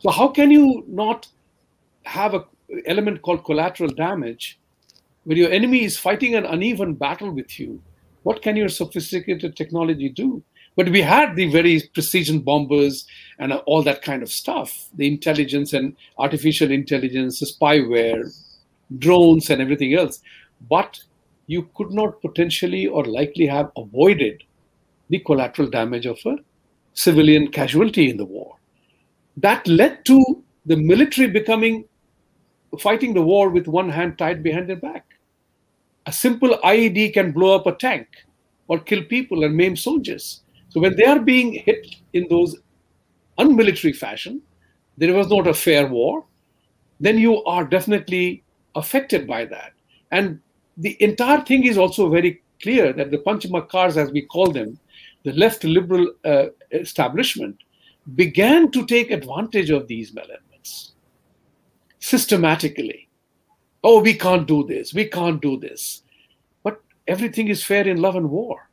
So 0.00 0.10
how 0.10 0.28
can 0.28 0.50
you 0.50 0.84
not 0.86 1.26
have 2.02 2.34
a 2.34 2.44
element 2.86 3.22
called 3.22 3.44
collateral 3.44 3.90
damage 3.90 4.58
when 5.24 5.38
your 5.38 5.50
enemy 5.50 5.84
is 5.84 5.96
fighting 5.96 6.34
an 6.34 6.44
uneven 6.44 6.94
battle 6.94 7.30
with 7.30 7.58
you? 7.58 7.80
What 8.24 8.42
can 8.42 8.56
your 8.56 8.68
sophisticated 8.68 9.56
technology 9.56 10.08
do? 10.08 10.42
But 10.76 10.88
we 10.88 11.02
had 11.02 11.36
the 11.36 11.50
very 11.50 11.82
precision 11.94 12.40
bombers 12.40 13.06
and 13.38 13.52
all 13.52 13.82
that 13.82 14.02
kind 14.02 14.22
of 14.22 14.32
stuff, 14.32 14.88
the 14.94 15.06
intelligence 15.06 15.72
and 15.72 15.96
artificial 16.18 16.70
intelligence, 16.70 17.40
spyware, 17.40 18.34
drones, 18.98 19.50
and 19.50 19.62
everything 19.62 19.94
else. 19.94 20.20
But 20.68 21.00
you 21.46 21.68
could 21.74 21.92
not 21.92 22.20
potentially 22.22 22.86
or 22.86 23.04
likely 23.04 23.46
have 23.46 23.70
avoided 23.76 24.42
the 25.14 25.20
collateral 25.20 25.68
damage 25.68 26.06
of 26.06 26.18
a 26.26 26.36
civilian 26.92 27.50
casualty 27.56 28.10
in 28.10 28.16
the 28.16 28.24
war. 28.24 28.56
That 29.36 29.66
led 29.68 30.04
to 30.06 30.42
the 30.66 30.76
military 30.76 31.28
becoming 31.28 31.84
fighting 32.80 33.14
the 33.14 33.22
war 33.22 33.48
with 33.50 33.68
one 33.68 33.88
hand 33.88 34.18
tied 34.18 34.42
behind 34.42 34.68
their 34.68 34.82
back. 34.88 35.04
A 36.06 36.12
simple 36.12 36.58
IED 36.64 37.14
can 37.14 37.30
blow 37.30 37.54
up 37.54 37.66
a 37.66 37.72
tank 37.72 38.08
or 38.66 38.80
kill 38.80 39.04
people 39.04 39.44
and 39.44 39.56
maim 39.56 39.76
soldiers. 39.76 40.40
So 40.70 40.80
when 40.80 40.96
they 40.96 41.04
are 41.04 41.20
being 41.20 41.52
hit 41.52 41.94
in 42.12 42.26
those 42.28 42.56
unmilitary 43.38 43.92
fashion, 43.92 44.42
there 44.98 45.14
was 45.14 45.28
not 45.28 45.46
a 45.46 45.54
fair 45.54 45.86
war, 45.86 46.24
then 46.98 47.18
you 47.18 47.44
are 47.44 47.64
definitely 47.64 48.42
affected 48.74 49.28
by 49.28 49.44
that. 49.44 49.72
And 50.10 50.40
the 50.76 50.96
entire 51.00 51.42
thing 51.42 51.64
is 51.64 51.78
also 51.78 52.08
very 52.08 52.42
clear 52.62 52.92
that 52.92 53.12
the 53.12 53.18
Panchamakkars, 53.18 53.96
as 53.96 54.10
we 54.10 54.22
call 54.22 54.50
them, 54.50 54.78
the 55.24 55.32
left 55.32 55.64
liberal 55.64 56.12
uh, 56.24 56.46
establishment, 56.70 57.56
began 58.14 58.70
to 58.70 58.84
take 58.86 59.10
advantage 59.10 59.70
of 59.70 59.88
these 59.88 60.14
elements 60.16 60.92
systematically. 61.98 63.08
Oh, 63.82 64.00
we 64.00 64.14
can't 64.14 64.46
do 64.46 64.64
this, 64.66 64.92
we 64.92 65.06
can't 65.06 65.40
do 65.40 65.58
this. 65.58 66.02
But 66.62 66.80
everything 67.08 67.48
is 67.48 67.64
fair 67.64 67.88
in 67.88 68.00
love 68.00 68.16
and 68.16 68.30
war. 68.30 68.68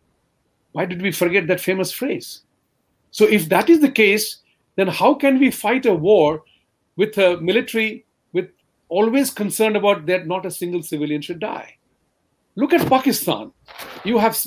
Why 0.73 0.85
did 0.85 1.01
we 1.01 1.11
forget 1.11 1.47
that 1.47 1.61
famous 1.61 1.91
phrase? 1.91 2.41
So, 3.11 3.25
if 3.25 3.49
that 3.49 3.69
is 3.69 3.79
the 3.79 3.91
case, 3.91 4.37
then 4.75 4.87
how 4.87 5.13
can 5.13 5.39
we 5.39 5.51
fight 5.51 5.85
a 5.85 5.93
war 5.93 6.43
with 6.95 7.17
a 7.17 7.39
military 7.41 8.05
with 8.31 8.49
always 8.89 9.31
concerned 9.31 9.75
about 9.75 10.05
that 10.05 10.27
not 10.27 10.45
a 10.45 10.51
single 10.51 10.81
civilian 10.81 11.21
should 11.21 11.39
die? 11.39 11.77
Look 12.55 12.73
at 12.73 12.87
Pakistan. 12.89 13.51
You 14.03 14.17
have, 14.17 14.37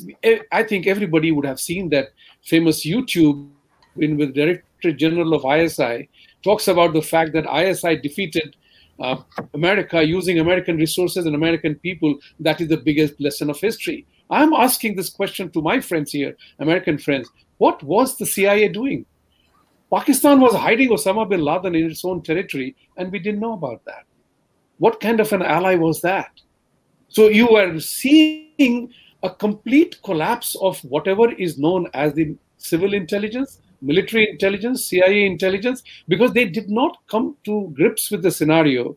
I 0.52 0.62
think 0.62 0.86
everybody 0.86 1.32
would 1.32 1.46
have 1.46 1.58
seen 1.58 1.88
that 1.90 2.08
famous 2.44 2.84
YouTube 2.84 3.48
in 3.96 4.16
with 4.16 4.34
Director 4.34 4.92
General 4.92 5.34
of 5.34 5.44
ISI 5.44 6.08
talks 6.42 6.68
about 6.68 6.92
the 6.92 7.00
fact 7.00 7.32
that 7.32 7.46
ISI 7.50 7.96
defeated 7.96 8.56
uh, 9.00 9.16
America 9.54 10.04
using 10.04 10.38
American 10.38 10.76
resources 10.76 11.24
and 11.26 11.34
American 11.34 11.76
people. 11.76 12.18
That 12.40 12.60
is 12.60 12.68
the 12.68 12.76
biggest 12.76 13.20
lesson 13.20 13.48
of 13.48 13.58
history. 13.58 14.06
I'm 14.30 14.52
asking 14.52 14.96
this 14.96 15.10
question 15.10 15.50
to 15.50 15.62
my 15.62 15.80
friends 15.80 16.12
here, 16.12 16.36
American 16.58 16.98
friends. 16.98 17.30
What 17.58 17.82
was 17.82 18.16
the 18.16 18.26
CIA 18.26 18.68
doing? 18.68 19.06
Pakistan 19.90 20.40
was 20.40 20.54
hiding 20.54 20.90
Osama 20.90 21.28
bin 21.28 21.40
Laden 21.40 21.74
in 21.74 21.90
its 21.90 22.04
own 22.04 22.22
territory, 22.22 22.74
and 22.96 23.12
we 23.12 23.18
didn't 23.18 23.40
know 23.40 23.52
about 23.52 23.84
that. 23.84 24.04
What 24.78 25.00
kind 25.00 25.20
of 25.20 25.32
an 25.32 25.42
ally 25.42 25.76
was 25.76 26.00
that? 26.00 26.30
So 27.14 27.28
you 27.28 27.50
are 27.54 27.78
seeing 27.78 28.92
a 29.22 29.30
complete 29.30 30.02
collapse 30.02 30.56
of 30.56 30.80
whatever 30.80 31.30
is 31.30 31.56
known 31.58 31.86
as 31.94 32.12
the 32.12 32.34
civil 32.56 32.92
intelligence, 32.92 33.60
military 33.80 34.28
intelligence, 34.28 34.86
CIA 34.86 35.24
intelligence, 35.24 35.84
because 36.08 36.32
they 36.32 36.46
did 36.46 36.68
not 36.68 36.98
come 37.06 37.36
to 37.44 37.72
grips 37.76 38.10
with 38.10 38.22
the 38.22 38.32
scenario. 38.32 38.96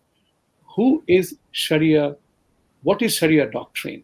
Who 0.76 1.04
is 1.08 1.38
Sharia? 1.52 2.16
What 2.82 3.04
is 3.04 3.16
Sharia 3.16 3.52
doctrine? 3.52 4.02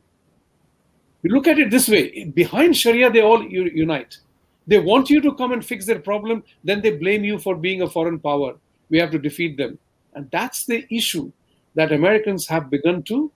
You 1.24 1.32
look 1.32 1.48
at 1.48 1.58
it 1.58 1.72
this 1.72 1.90
way 1.90 2.26
behind 2.26 2.78
Sharia, 2.78 3.10
they 3.10 3.22
all 3.22 3.44
unite. 3.44 4.20
They 4.68 4.78
want 4.78 5.10
you 5.10 5.22
to 5.22 5.34
come 5.34 5.54
and 5.54 5.66
fix 5.66 5.88
their 5.88 6.00
problem, 6.00 6.44
then 6.64 6.82
they 6.82 6.92
blame 6.92 7.24
you 7.24 7.40
for 7.40 7.56
being 7.56 7.82
a 7.82 7.90
foreign 7.90 8.20
power. 8.20 8.54
We 8.92 9.00
have 9.00 9.10
to 9.10 9.18
defeat 9.18 9.58
them. 9.58 9.80
And 10.14 10.30
that's 10.30 10.68
the 10.68 10.86
issue 10.96 11.32
that 11.74 11.92
Americans 11.92 12.46
have 12.46 12.70
begun 12.70 13.02
to 13.04 13.32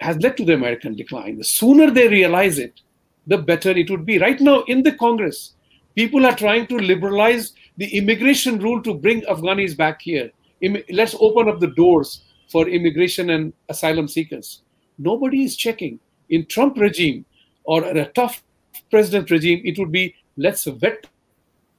has 0.00 0.16
led 0.18 0.36
to 0.36 0.44
the 0.44 0.54
American 0.54 0.94
decline. 0.94 1.38
The 1.38 1.44
sooner 1.44 1.90
they 1.90 2.08
realize 2.08 2.58
it, 2.58 2.80
the 3.26 3.38
better 3.38 3.70
it 3.70 3.90
would 3.90 4.06
be. 4.06 4.18
Right 4.18 4.40
now, 4.40 4.62
in 4.62 4.82
the 4.82 4.92
Congress, 4.92 5.54
people 5.94 6.26
are 6.26 6.36
trying 6.36 6.66
to 6.68 6.76
liberalize 6.76 7.52
the 7.76 7.96
immigration 7.96 8.58
rule 8.58 8.82
to 8.82 8.94
bring 8.94 9.22
Afghanis 9.22 9.76
back 9.76 10.02
here. 10.02 10.30
Let's 10.90 11.16
open 11.20 11.48
up 11.48 11.60
the 11.60 11.68
doors 11.68 12.24
for 12.50 12.68
immigration 12.68 13.30
and 13.30 13.52
asylum 13.68 14.08
seekers. 14.08 14.62
Nobody 14.98 15.44
is 15.44 15.56
checking. 15.56 15.98
In 16.28 16.46
Trump 16.46 16.76
regime 16.78 17.24
or 17.64 17.84
a 17.84 18.06
tough 18.12 18.42
president 18.90 19.30
regime, 19.30 19.62
it 19.64 19.78
would 19.78 19.92
be 19.92 20.14
let's 20.36 20.64
vet 20.64 21.06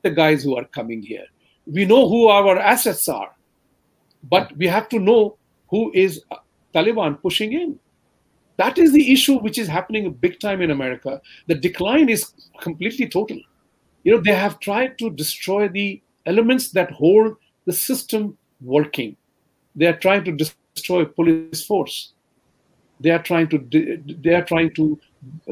the 0.03 0.11
guys 0.11 0.43
who 0.43 0.55
are 0.55 0.65
coming 0.65 1.01
here. 1.01 1.25
We 1.65 1.85
know 1.85 2.07
who 2.07 2.27
our 2.27 2.57
assets 2.57 3.09
are, 3.09 3.35
but 4.23 4.55
we 4.57 4.67
have 4.67 4.87
to 4.89 4.99
know 4.99 5.37
who 5.69 5.91
is 5.93 6.23
uh, 6.31 6.37
Taliban 6.73 7.21
pushing 7.21 7.53
in. 7.53 7.79
That 8.57 8.77
is 8.77 8.91
the 8.91 9.11
issue 9.11 9.37
which 9.39 9.57
is 9.57 9.67
happening 9.67 10.11
big 10.13 10.39
time 10.39 10.61
in 10.61 10.71
America. 10.71 11.21
The 11.47 11.55
decline 11.55 12.09
is 12.09 12.33
completely 12.59 13.07
total. 13.07 13.39
You 14.03 14.15
know, 14.15 14.21
they 14.21 14.33
have 14.33 14.59
tried 14.59 14.97
to 14.99 15.09
destroy 15.11 15.67
the 15.67 16.01
elements 16.25 16.71
that 16.71 16.91
hold 16.91 17.35
the 17.65 17.73
system 17.73 18.37
working. 18.61 19.15
They 19.75 19.85
are 19.85 19.97
trying 19.97 20.23
to 20.25 20.31
destroy 20.31 21.05
police 21.05 21.65
force. 21.65 22.13
They 22.99 23.11
are 23.11 23.21
trying 23.21 23.49
to 23.49 23.59
they 24.23 24.33
are 24.33 24.43
trying 24.43 24.73
to 24.73 24.99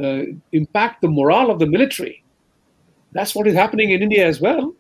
uh, 0.02 0.22
impact 0.52 1.02
the 1.02 1.08
morale 1.08 1.52
of 1.52 1.60
the 1.60 1.68
military. 1.68 2.24
That's 3.12 3.36
what 3.36 3.48
is 3.48 3.54
happening 3.54 3.92
in 3.92 4.02
India 4.02 4.26
as 4.26 4.42
well. 4.42 4.74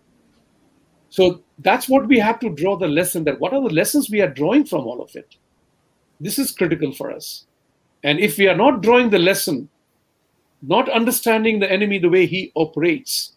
So 1.09 1.43
that's 1.59 1.87
what 1.87 2.07
we 2.07 2.17
have 2.19 2.39
to 2.39 2.49
draw 2.49 2.75
the 2.75 2.87
lesson 2.87 3.23
that 3.25 3.39
what 3.39 3.53
are 3.53 3.61
the 3.61 3.73
lessons 3.73 4.09
we 4.09 4.21
are 4.21 4.27
drawing 4.27 4.65
from 4.65 4.85
all 4.85 5.01
of 5.01 5.15
it? 5.15 5.35
This 6.19 6.39
is 6.39 6.51
critical 6.51 6.91
for 6.91 7.11
us. 7.11 7.45
And 8.05 8.19
if 8.19 8.37
we 8.37 8.47
are 8.47 8.55
not 8.55 8.83
drawing 8.83 9.09
the 9.09 9.17
lesson, 9.17 9.67
not 10.61 10.87
understanding 10.89 11.59
the 11.59 11.71
enemy 11.71 11.97
the 11.97 12.09
way 12.09 12.27
he 12.27 12.51
operates, 12.55 13.33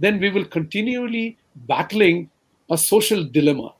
then 0.00 0.18
we 0.18 0.30
will 0.30 0.44
continually 0.44 1.38
battling 1.68 2.28
a 2.70 2.76
social 2.76 3.22
dilemma. 3.22 3.72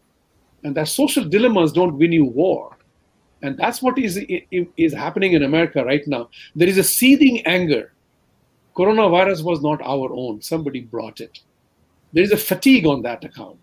And 0.62 0.76
that 0.76 0.86
social 0.86 1.24
dilemmas 1.24 1.72
don't 1.72 1.98
win 1.98 2.12
you 2.12 2.26
war. 2.26 2.76
And 3.42 3.58
that's 3.58 3.82
what 3.82 3.98
is, 3.98 4.20
is 4.76 4.94
happening 4.94 5.32
in 5.32 5.42
America 5.42 5.84
right 5.84 6.06
now. 6.06 6.28
There 6.54 6.68
is 6.68 6.78
a 6.78 6.84
seething 6.84 7.44
anger. 7.44 7.92
Coronavirus 8.76 9.42
was 9.42 9.60
not 9.62 9.82
our 9.82 10.12
own, 10.12 10.42
somebody 10.42 10.80
brought 10.80 11.20
it. 11.20 11.40
There 12.12 12.22
is 12.22 12.30
a 12.30 12.36
fatigue 12.36 12.86
on 12.86 13.02
that 13.02 13.24
account. 13.24 13.58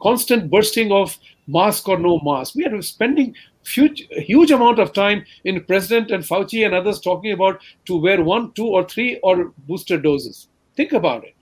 Constant 0.00 0.50
bursting 0.50 0.92
of 0.92 1.16
mask 1.46 1.88
or 1.88 1.98
no 1.98 2.20
mask. 2.20 2.54
We 2.54 2.64
are 2.66 2.82
spending 2.82 3.34
huge, 3.66 4.06
huge 4.10 4.50
amount 4.50 4.78
of 4.78 4.92
time 4.92 5.24
in 5.44 5.64
President 5.64 6.10
and 6.10 6.24
Fauci 6.24 6.64
and 6.64 6.74
others 6.74 7.00
talking 7.00 7.32
about 7.32 7.60
to 7.86 7.96
wear 7.96 8.22
one, 8.22 8.52
two, 8.52 8.66
or 8.66 8.84
three 8.84 9.18
or 9.22 9.52
booster 9.68 9.98
doses. 9.98 10.48
Think 10.76 10.92
about 10.92 11.24
it. 11.24 11.34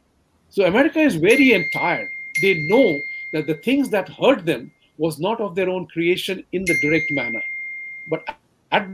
So 0.51 0.64
America 0.64 0.99
is 0.99 1.16
very 1.16 1.68
tired. 1.73 2.09
They 2.42 2.66
know 2.68 3.01
that 3.33 3.47
the 3.47 3.55
things 3.55 3.90
that 3.90 4.09
hurt 4.09 4.47
them 4.47 4.73
was 4.97 5.18
not 5.18 5.40
of 5.40 5.55
their 5.55 5.68
own 5.68 5.87
creation 5.87 6.44
in 6.53 6.64
the 6.64 6.77
direct 6.81 7.11
manner. 7.11 7.42
But 8.09 8.25
at 8.73 8.88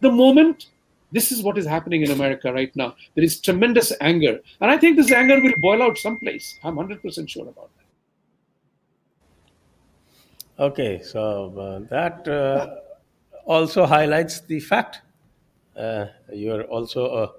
the 0.00 0.10
moment, 0.10 0.66
this 1.12 1.30
is 1.30 1.42
what 1.42 1.58
is 1.58 1.66
happening 1.66 2.02
in 2.02 2.10
America 2.10 2.52
right 2.52 2.74
now. 2.74 2.96
There 3.14 3.24
is 3.24 3.40
tremendous 3.40 3.92
anger. 4.00 4.40
And 4.60 4.70
I 4.70 4.78
think 4.78 4.96
this 4.96 5.12
anger 5.12 5.40
will 5.40 5.54
boil 5.60 5.82
out 5.82 5.98
someplace. 5.98 6.58
I'm 6.64 6.76
100% 6.76 7.28
sure 7.28 7.48
about 7.48 7.70
that. 7.76 7.83
Okay, 10.58 11.00
so 11.02 11.58
uh, 11.58 11.78
that 11.90 12.26
uh, 12.28 12.76
also 13.44 13.86
highlights 13.86 14.40
the 14.40 14.60
fact 14.60 15.02
uh, 15.76 16.06
you're 16.32 16.62
also 16.64 17.06
a, 17.24 17.32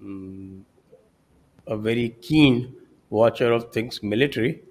um, 0.00 0.64
a 1.66 1.74
very 1.76 2.10
keen 2.20 2.74
watcher 3.08 3.50
of 3.52 3.72
things 3.72 4.02
military. 4.02 4.62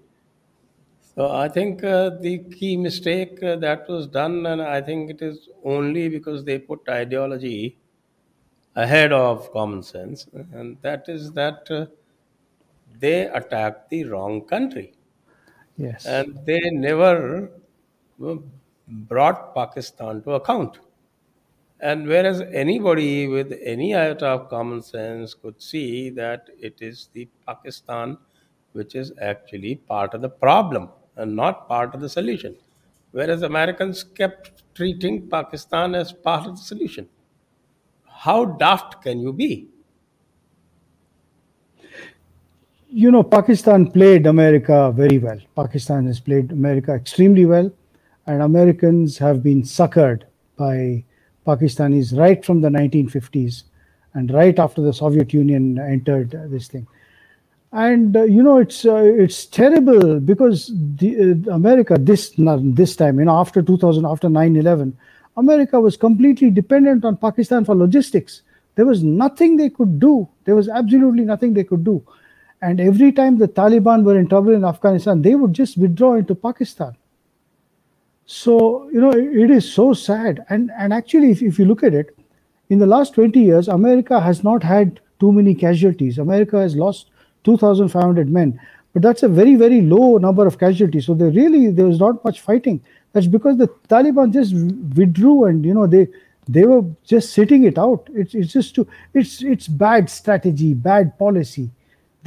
So 1.16 1.30
I 1.30 1.50
think 1.50 1.84
uh, 1.84 2.12
the 2.22 2.38
key 2.40 2.78
mistake 2.78 3.44
uh, 3.44 3.58
that 3.58 3.88
was 3.90 4.08
done, 4.08 4.46
and 4.46 4.62
I 4.62 4.82
think 4.82 5.10
it 5.12 5.22
is 5.22 5.50
only 5.66 6.08
because 6.10 6.46
they 6.46 6.58
put 6.58 6.88
ideology 6.88 7.78
ahead 8.76 9.12
of 9.14 9.52
common 9.52 9.84
sense, 9.84 10.28
and 10.54 10.78
that 10.82 11.10
is 11.10 11.34
that 11.34 11.70
uh, 11.72 11.88
they 13.00 13.26
attacked 13.28 13.90
the 13.90 14.04
wrong 14.04 14.42
country. 14.46 14.94
Yes. 15.80 16.06
And 16.06 16.46
they 16.46 16.60
never 16.70 17.50
brought 18.88 19.56
Pakistan 19.56 20.22
to 20.24 20.34
account. 20.34 20.80
And 21.80 22.08
whereas 22.08 22.42
anybody 22.42 23.28
with 23.28 23.58
any 23.64 23.96
iota 23.96 24.28
of 24.28 24.50
common 24.50 24.82
sense 24.82 25.34
could 25.34 25.62
see 25.62 26.10
that 26.12 26.50
it 26.60 26.82
is 26.82 27.10
the 27.14 27.28
Pakistan 27.48 28.18
which 28.74 28.94
is 28.96 29.12
actually 29.22 29.76
part 29.76 30.14
of 30.14 30.22
the 30.22 30.30
problem 30.30 30.90
and 31.16 31.36
not 31.36 31.68
part 31.68 31.96
of 31.96 32.02
the 32.02 32.10
solution. 32.10 32.56
Whereas 33.12 33.42
Americans 33.42 34.04
kept 34.04 34.64
treating 34.76 35.28
Pakistan 35.30 35.96
as 35.96 36.12
part 36.14 36.46
of 36.46 36.58
the 36.58 36.62
solution. 36.62 37.08
How 38.08 38.46
daft 38.46 39.02
can 39.02 39.20
you 39.22 39.32
be? 39.34 39.70
You 42.92 43.12
know, 43.12 43.22
Pakistan 43.22 43.92
played 43.92 44.26
America 44.26 44.92
very 44.96 45.20
well. 45.20 45.38
Pakistan 45.56 46.08
has 46.08 46.20
played 46.20 46.52
America 46.52 46.92
extremely 46.92 47.46
well, 47.46 47.72
and 48.26 48.42
Americans 48.42 49.16
have 49.20 49.44
been 49.44 49.62
suckered 49.62 50.24
by 50.58 51.04
Pakistanis 51.46 52.18
right 52.18 52.44
from 52.44 52.62
the 52.62 52.70
1950s 52.70 53.64
and 54.16 54.32
right 54.34 54.58
after 54.58 54.82
the 54.82 54.92
Soviet 54.92 55.32
Union 55.34 55.78
entered 55.78 56.32
this 56.50 56.68
thing. 56.68 56.88
And 57.72 58.18
uh, 58.18 58.24
you 58.24 58.42
know 58.42 58.58
it's 58.58 58.84
uh, 58.86 58.96
it's 58.96 59.46
terrible 59.46 60.20
because 60.20 60.72
the, 60.96 61.46
uh, 61.48 61.54
America 61.54 61.96
this 62.00 62.34
this 62.36 62.96
time 62.96 63.20
you 63.20 63.26
know 63.26 63.38
after 63.38 63.62
2000 63.62 64.04
after 64.06 64.28
9/11 64.28 64.94
America 65.38 65.80
was 65.80 65.96
completely 65.96 66.50
dependent 66.50 67.06
on 67.06 67.18
Pakistan 67.18 67.66
for 67.66 67.76
logistics. 67.76 68.42
There 68.74 68.88
was 68.88 69.04
nothing 69.04 69.58
they 69.58 69.70
could 69.70 70.00
do. 70.00 70.28
There 70.46 70.56
was 70.56 70.68
absolutely 70.70 71.24
nothing 71.24 71.54
they 71.54 71.64
could 71.64 71.84
do. 71.84 72.04
And 72.62 72.82
every 72.82 73.12
time 73.12 73.38
the 73.38 73.48
Taliban 73.48 74.04
were 74.04 74.18
in 74.20 74.28
trouble 74.28 74.54
in 74.54 74.66
Afghanistan, 74.66 75.22
they 75.22 75.36
would 75.36 75.54
just 75.54 75.78
withdraw 75.78 76.16
into 76.16 76.36
Pakistan. 76.36 76.96
So, 78.26 78.90
you 78.92 79.02
know, 79.02 79.12
it 79.12 79.50
is 79.50 79.72
so 79.72 79.94
sad. 79.94 80.46
And, 80.50 80.72
and 80.78 80.94
actually, 80.94 81.32
if, 81.32 81.42
if 81.42 81.58
you 81.58 81.66
look 81.66 81.84
at 81.84 81.94
it, 81.94 82.16
in 82.70 82.78
the 82.80 82.86
last 82.86 83.16
20 83.16 83.40
years, 83.40 83.68
America 83.68 84.20
has 84.20 84.44
not 84.44 84.62
had 84.62 85.00
too 85.20 85.32
many 85.32 85.56
casualties. 85.56 86.20
America 86.20 86.60
has 86.60 86.76
lost 86.76 87.10
2,500 87.44 88.30
men. 88.30 88.60
But 88.94 89.02
that's 89.02 89.24
a 89.24 89.28
very, 89.28 89.56
very 89.56 89.82
low 89.82 90.18
number 90.18 90.46
of 90.46 90.60
casualties. 90.60 91.06
So 91.06 91.14
there 91.14 91.32
really, 91.32 91.72
there 91.72 91.86
was 91.86 92.00
not 92.00 92.24
much 92.24 92.42
fighting. 92.42 92.82
That's 93.14 93.28
because 93.28 93.58
the 93.58 93.68
Taliban 93.88 94.32
just 94.34 94.54
withdrew 94.54 95.46
and, 95.46 95.66
you 95.66 95.74
know, 95.74 95.88
they 95.88 96.08
they 96.48 96.66
were 96.66 96.84
just 97.06 97.34
sitting 97.34 97.64
it 97.64 97.78
out. 97.78 98.10
It's, 98.12 98.34
it's 98.34 98.52
just 98.52 98.74
too, 98.74 98.88
it's, 99.14 99.44
it's 99.44 99.68
bad 99.68 100.10
strategy, 100.10 100.74
bad 100.74 101.18
policy. 101.20 101.70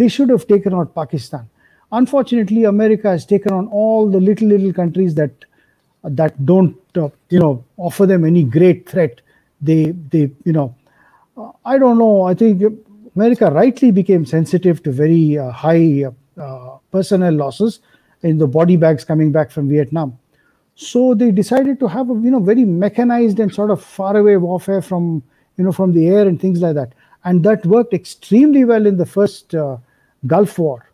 They 0.02 0.08
should 0.08 0.30
have 0.30 0.46
taken 0.48 0.74
out 0.74 0.94
Pakistan. 0.94 1.48
Unfortunately, 1.92 2.64
America 2.64 3.08
has 3.10 3.26
taken 3.26 3.52
on 3.52 3.68
all 3.68 4.10
the 4.10 4.20
little, 4.20 4.48
little 4.48 4.72
countries 4.72 5.14
that 5.16 5.44
that 6.04 6.44
don't 6.44 6.76
uh, 6.96 7.08
you 7.30 7.38
know 7.38 7.64
offer 7.76 8.06
them 8.06 8.24
any 8.24 8.42
great 8.42 8.88
threat. 8.88 9.20
They 9.60 9.92
they 10.14 10.30
you 10.44 10.52
know 10.52 10.74
uh, 11.36 11.52
i 11.64 11.78
don't 11.78 11.98
know. 11.98 12.22
I 12.22 12.34
think 12.34 12.62
america 13.16 13.50
rightly 13.50 13.90
became 13.90 14.24
sensitive 14.24 14.82
to 14.84 14.90
very 14.90 15.38
uh, 15.38 15.50
high 15.50 16.04
uh, 16.38 16.76
personnel 16.90 17.34
losses 17.34 17.80
in 18.22 18.38
the 18.38 18.46
body 18.46 18.76
bags 18.76 19.04
coming 19.04 19.30
back 19.32 19.50
from 19.50 19.68
vietnam. 19.68 20.18
So 20.74 21.14
they 21.14 21.30
decided 21.30 21.78
to 21.80 21.86
have 21.88 22.10
a 22.10 22.14
you 22.14 22.30
know 22.30 22.40
very 22.40 22.64
mechanized 22.64 23.38
and 23.38 23.52
sort 23.54 23.70
of 23.70 23.82
faraway 23.84 24.36
warfare 24.36 24.82
from 24.82 25.22
you 25.56 25.64
know 25.64 25.72
from 25.72 25.92
the 25.92 26.08
air 26.08 26.26
and 26.26 26.40
things 26.40 26.60
like 26.60 26.74
that. 26.74 26.92
And 27.24 27.44
that 27.44 27.66
worked 27.66 27.94
extremely 27.94 28.64
well 28.64 28.86
in 28.86 28.96
the 28.96 29.06
first 29.06 29.54
uh, 29.54 29.76
gulf 30.26 30.58
war 30.58 30.92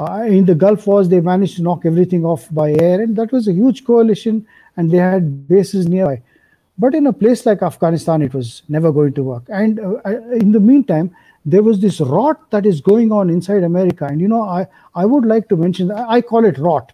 uh, 0.00 0.22
in 0.22 0.46
the 0.46 0.54
Gulf 0.54 0.86
Wars, 0.86 1.10
they 1.10 1.20
managed 1.20 1.56
to 1.56 1.62
knock 1.62 1.84
everything 1.84 2.24
off 2.24 2.48
by 2.50 2.70
air, 2.72 3.02
and 3.02 3.16
that 3.16 3.32
was 3.32 3.48
a 3.48 3.52
huge 3.52 3.84
coalition, 3.84 4.46
and 4.78 4.90
they 4.90 4.96
had 4.96 5.46
bases 5.46 5.88
nearby. 5.88 6.22
But 6.78 6.94
in 6.94 7.06
a 7.06 7.12
place 7.12 7.44
like 7.44 7.60
Afghanistan, 7.60 8.22
it 8.22 8.32
was 8.32 8.62
never 8.70 8.92
going 8.92 9.12
to 9.14 9.22
work. 9.22 9.42
And 9.50 9.78
uh, 9.78 9.98
in 10.32 10.52
the 10.52 10.60
meantime, 10.60 11.14
there 11.44 11.62
was 11.62 11.80
this 11.80 12.00
rot 12.00 12.50
that 12.50 12.64
is 12.64 12.80
going 12.80 13.12
on 13.12 13.28
inside 13.28 13.62
America. 13.62 14.06
And 14.06 14.22
you 14.22 14.28
know, 14.28 14.42
I, 14.42 14.66
I 14.94 15.04
would 15.04 15.26
like 15.26 15.50
to 15.50 15.56
mention, 15.56 15.90
I 15.90 16.22
call 16.22 16.46
it 16.46 16.56
rot. 16.56 16.92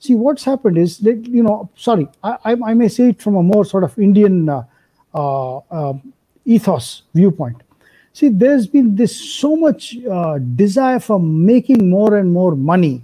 See, 0.00 0.16
what's 0.16 0.42
happened 0.42 0.76
is 0.76 0.98
that, 0.98 1.24
you 1.26 1.44
know, 1.44 1.70
sorry, 1.76 2.08
I, 2.24 2.56
I, 2.64 2.74
may 2.74 2.88
say 2.88 3.10
it 3.10 3.22
from 3.22 3.36
a 3.36 3.42
more 3.42 3.64
sort 3.64 3.84
of 3.84 3.96
Indian 3.98 4.48
uh, 4.48 4.64
uh, 5.14 5.58
uh 5.58 5.92
ethos 6.46 7.02
viewpoint 7.14 7.62
see 8.20 8.28
there's 8.28 8.66
been 8.66 8.94
this 8.96 9.14
so 9.16 9.54
much 9.56 9.96
uh, 10.18 10.38
desire 10.38 11.00
for 11.00 11.18
making 11.20 11.88
more 11.90 12.16
and 12.18 12.32
more 12.32 12.54
money. 12.54 13.02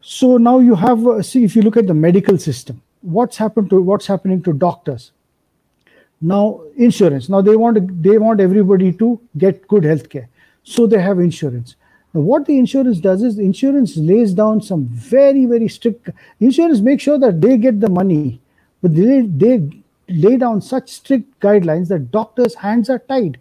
So 0.00 0.36
now 0.36 0.58
you 0.58 0.74
have 0.74 1.06
uh, 1.06 1.22
see 1.22 1.44
if 1.44 1.54
you 1.56 1.62
look 1.62 1.76
at 1.76 1.86
the 1.86 1.94
medical 1.94 2.38
system 2.38 2.82
what's 3.02 3.36
happened 3.36 3.68
to 3.70 3.80
what's 3.80 4.06
happening 4.06 4.42
to 4.42 4.52
doctors? 4.52 5.10
Now 6.20 6.62
insurance. 6.76 7.28
Now 7.28 7.40
they 7.42 7.56
want 7.56 8.02
they 8.02 8.18
want 8.18 8.40
everybody 8.40 8.92
to 8.94 9.20
get 9.36 9.66
good 9.68 9.84
health 9.84 10.08
care 10.08 10.28
so 10.62 10.86
they 10.86 11.00
have 11.00 11.18
insurance. 11.18 11.74
Now 12.14 12.20
what 12.20 12.46
the 12.46 12.58
insurance 12.58 13.00
does 13.00 13.22
is 13.22 13.38
insurance 13.38 13.96
lays 13.96 14.32
down 14.32 14.62
some 14.62 14.84
very 14.86 15.46
very 15.46 15.68
strict 15.68 16.10
insurance 16.40 16.80
make 16.80 17.00
sure 17.00 17.18
that 17.18 17.40
they 17.40 17.56
get 17.58 17.80
the 17.80 17.88
money 17.88 18.40
but 18.80 18.94
they, 18.94 19.22
they 19.22 19.82
lay 20.08 20.36
down 20.36 20.60
such 20.60 20.90
strict 20.90 21.40
guidelines 21.40 21.88
that 21.88 22.10
doctors 22.10 22.54
hands 22.54 22.90
are 22.90 22.98
tied 22.98 23.38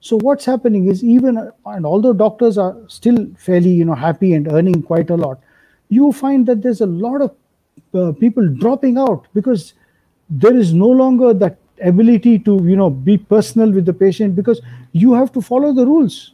so 0.00 0.16
what's 0.18 0.44
happening 0.44 0.88
is 0.88 1.02
even 1.02 1.50
and 1.66 1.86
although 1.86 2.12
doctors 2.12 2.56
are 2.56 2.76
still 2.86 3.26
fairly 3.36 3.70
you 3.70 3.84
know 3.84 3.94
happy 3.94 4.34
and 4.34 4.50
earning 4.52 4.82
quite 4.82 5.10
a 5.10 5.16
lot, 5.16 5.40
you 5.88 6.12
find 6.12 6.46
that 6.46 6.62
there's 6.62 6.80
a 6.80 6.86
lot 6.86 7.20
of 7.20 7.34
uh, 7.94 8.12
people 8.12 8.46
dropping 8.46 8.98
out 8.98 9.26
because 9.34 9.74
there 10.30 10.56
is 10.56 10.72
no 10.72 10.88
longer 10.88 11.34
that 11.34 11.56
ability 11.82 12.38
to 12.38 12.62
you 12.64 12.76
know 12.76 12.90
be 12.90 13.18
personal 13.18 13.72
with 13.72 13.86
the 13.86 13.92
patient 13.92 14.36
because 14.36 14.60
you 14.92 15.12
have 15.14 15.32
to 15.32 15.40
follow 15.40 15.72
the 15.72 15.84
rules. 15.84 16.32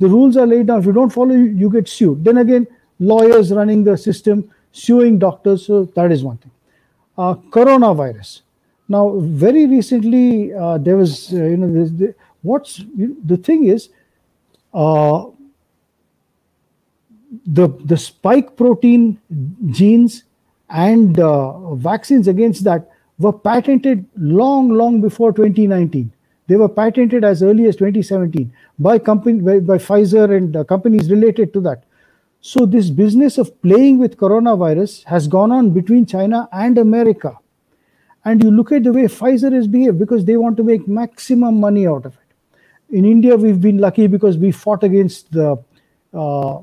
The 0.00 0.08
rules 0.08 0.36
are 0.36 0.46
laid 0.46 0.66
down. 0.66 0.80
If 0.80 0.86
you 0.86 0.92
don't 0.92 1.10
follow, 1.10 1.34
you 1.34 1.70
get 1.70 1.86
sued. 1.88 2.24
Then 2.24 2.38
again, 2.38 2.66
lawyers 2.98 3.52
running 3.52 3.84
the 3.84 3.96
system 3.96 4.50
suing 4.72 5.18
doctors. 5.18 5.66
So 5.66 5.84
that 5.84 6.10
is 6.10 6.24
one 6.24 6.38
thing. 6.38 6.50
Uh, 7.18 7.34
coronavirus. 7.34 8.40
Now, 8.88 9.10
very 9.18 9.66
recently, 9.66 10.52
uh, 10.54 10.78
there 10.78 10.96
was 10.96 11.32
uh, 11.32 11.36
you 11.36 11.56
know 11.56 11.84
this, 11.84 12.14
what's 12.42 12.82
the 13.24 13.36
thing 13.36 13.66
is 13.66 13.88
uh, 14.74 15.24
the 17.46 17.68
the 17.84 17.96
spike 17.96 18.56
protein 18.56 19.18
genes 19.70 20.24
and 20.68 21.18
uh, 21.18 21.74
vaccines 21.74 22.28
against 22.28 22.64
that 22.64 22.90
were 23.18 23.32
patented 23.32 24.04
long 24.16 24.70
long 24.70 25.00
before 25.00 25.32
2019 25.32 26.10
they 26.50 26.56
were 26.56 26.68
patented 26.68 27.24
as 27.24 27.42
early 27.42 27.66
as 27.66 27.76
2017 27.76 28.52
by 28.78 28.98
company 28.98 29.40
by, 29.40 29.60
by 29.60 29.78
pfizer 29.78 30.36
and 30.36 30.56
uh, 30.56 30.64
companies 30.64 31.10
related 31.10 31.52
to 31.52 31.60
that. 31.60 31.84
So 32.40 32.64
this 32.64 32.88
business 32.90 33.36
of 33.38 33.60
playing 33.62 33.98
with 33.98 34.16
coronavirus 34.16 35.04
has 35.04 35.28
gone 35.28 35.52
on 35.52 35.70
between 35.70 36.06
china 36.06 36.48
and 36.52 36.78
america. 36.78 37.38
And 38.24 38.42
you 38.42 38.50
look 38.50 38.72
at 38.72 38.82
the 38.84 38.92
way 38.92 39.04
pfizer 39.04 39.52
has 39.52 39.68
behaved 39.68 39.98
because 39.98 40.24
they 40.24 40.36
want 40.36 40.56
to 40.56 40.64
make 40.64 40.88
maximum 40.88 41.60
money 41.60 41.86
out 41.86 42.06
of 42.06 42.14
it 42.14 42.29
in 42.90 43.04
India, 43.04 43.36
we've 43.36 43.60
been 43.60 43.78
lucky 43.78 44.06
because 44.06 44.36
we 44.36 44.52
fought 44.52 44.82
against 44.82 45.30
the, 45.32 45.52
uh, 46.12 46.58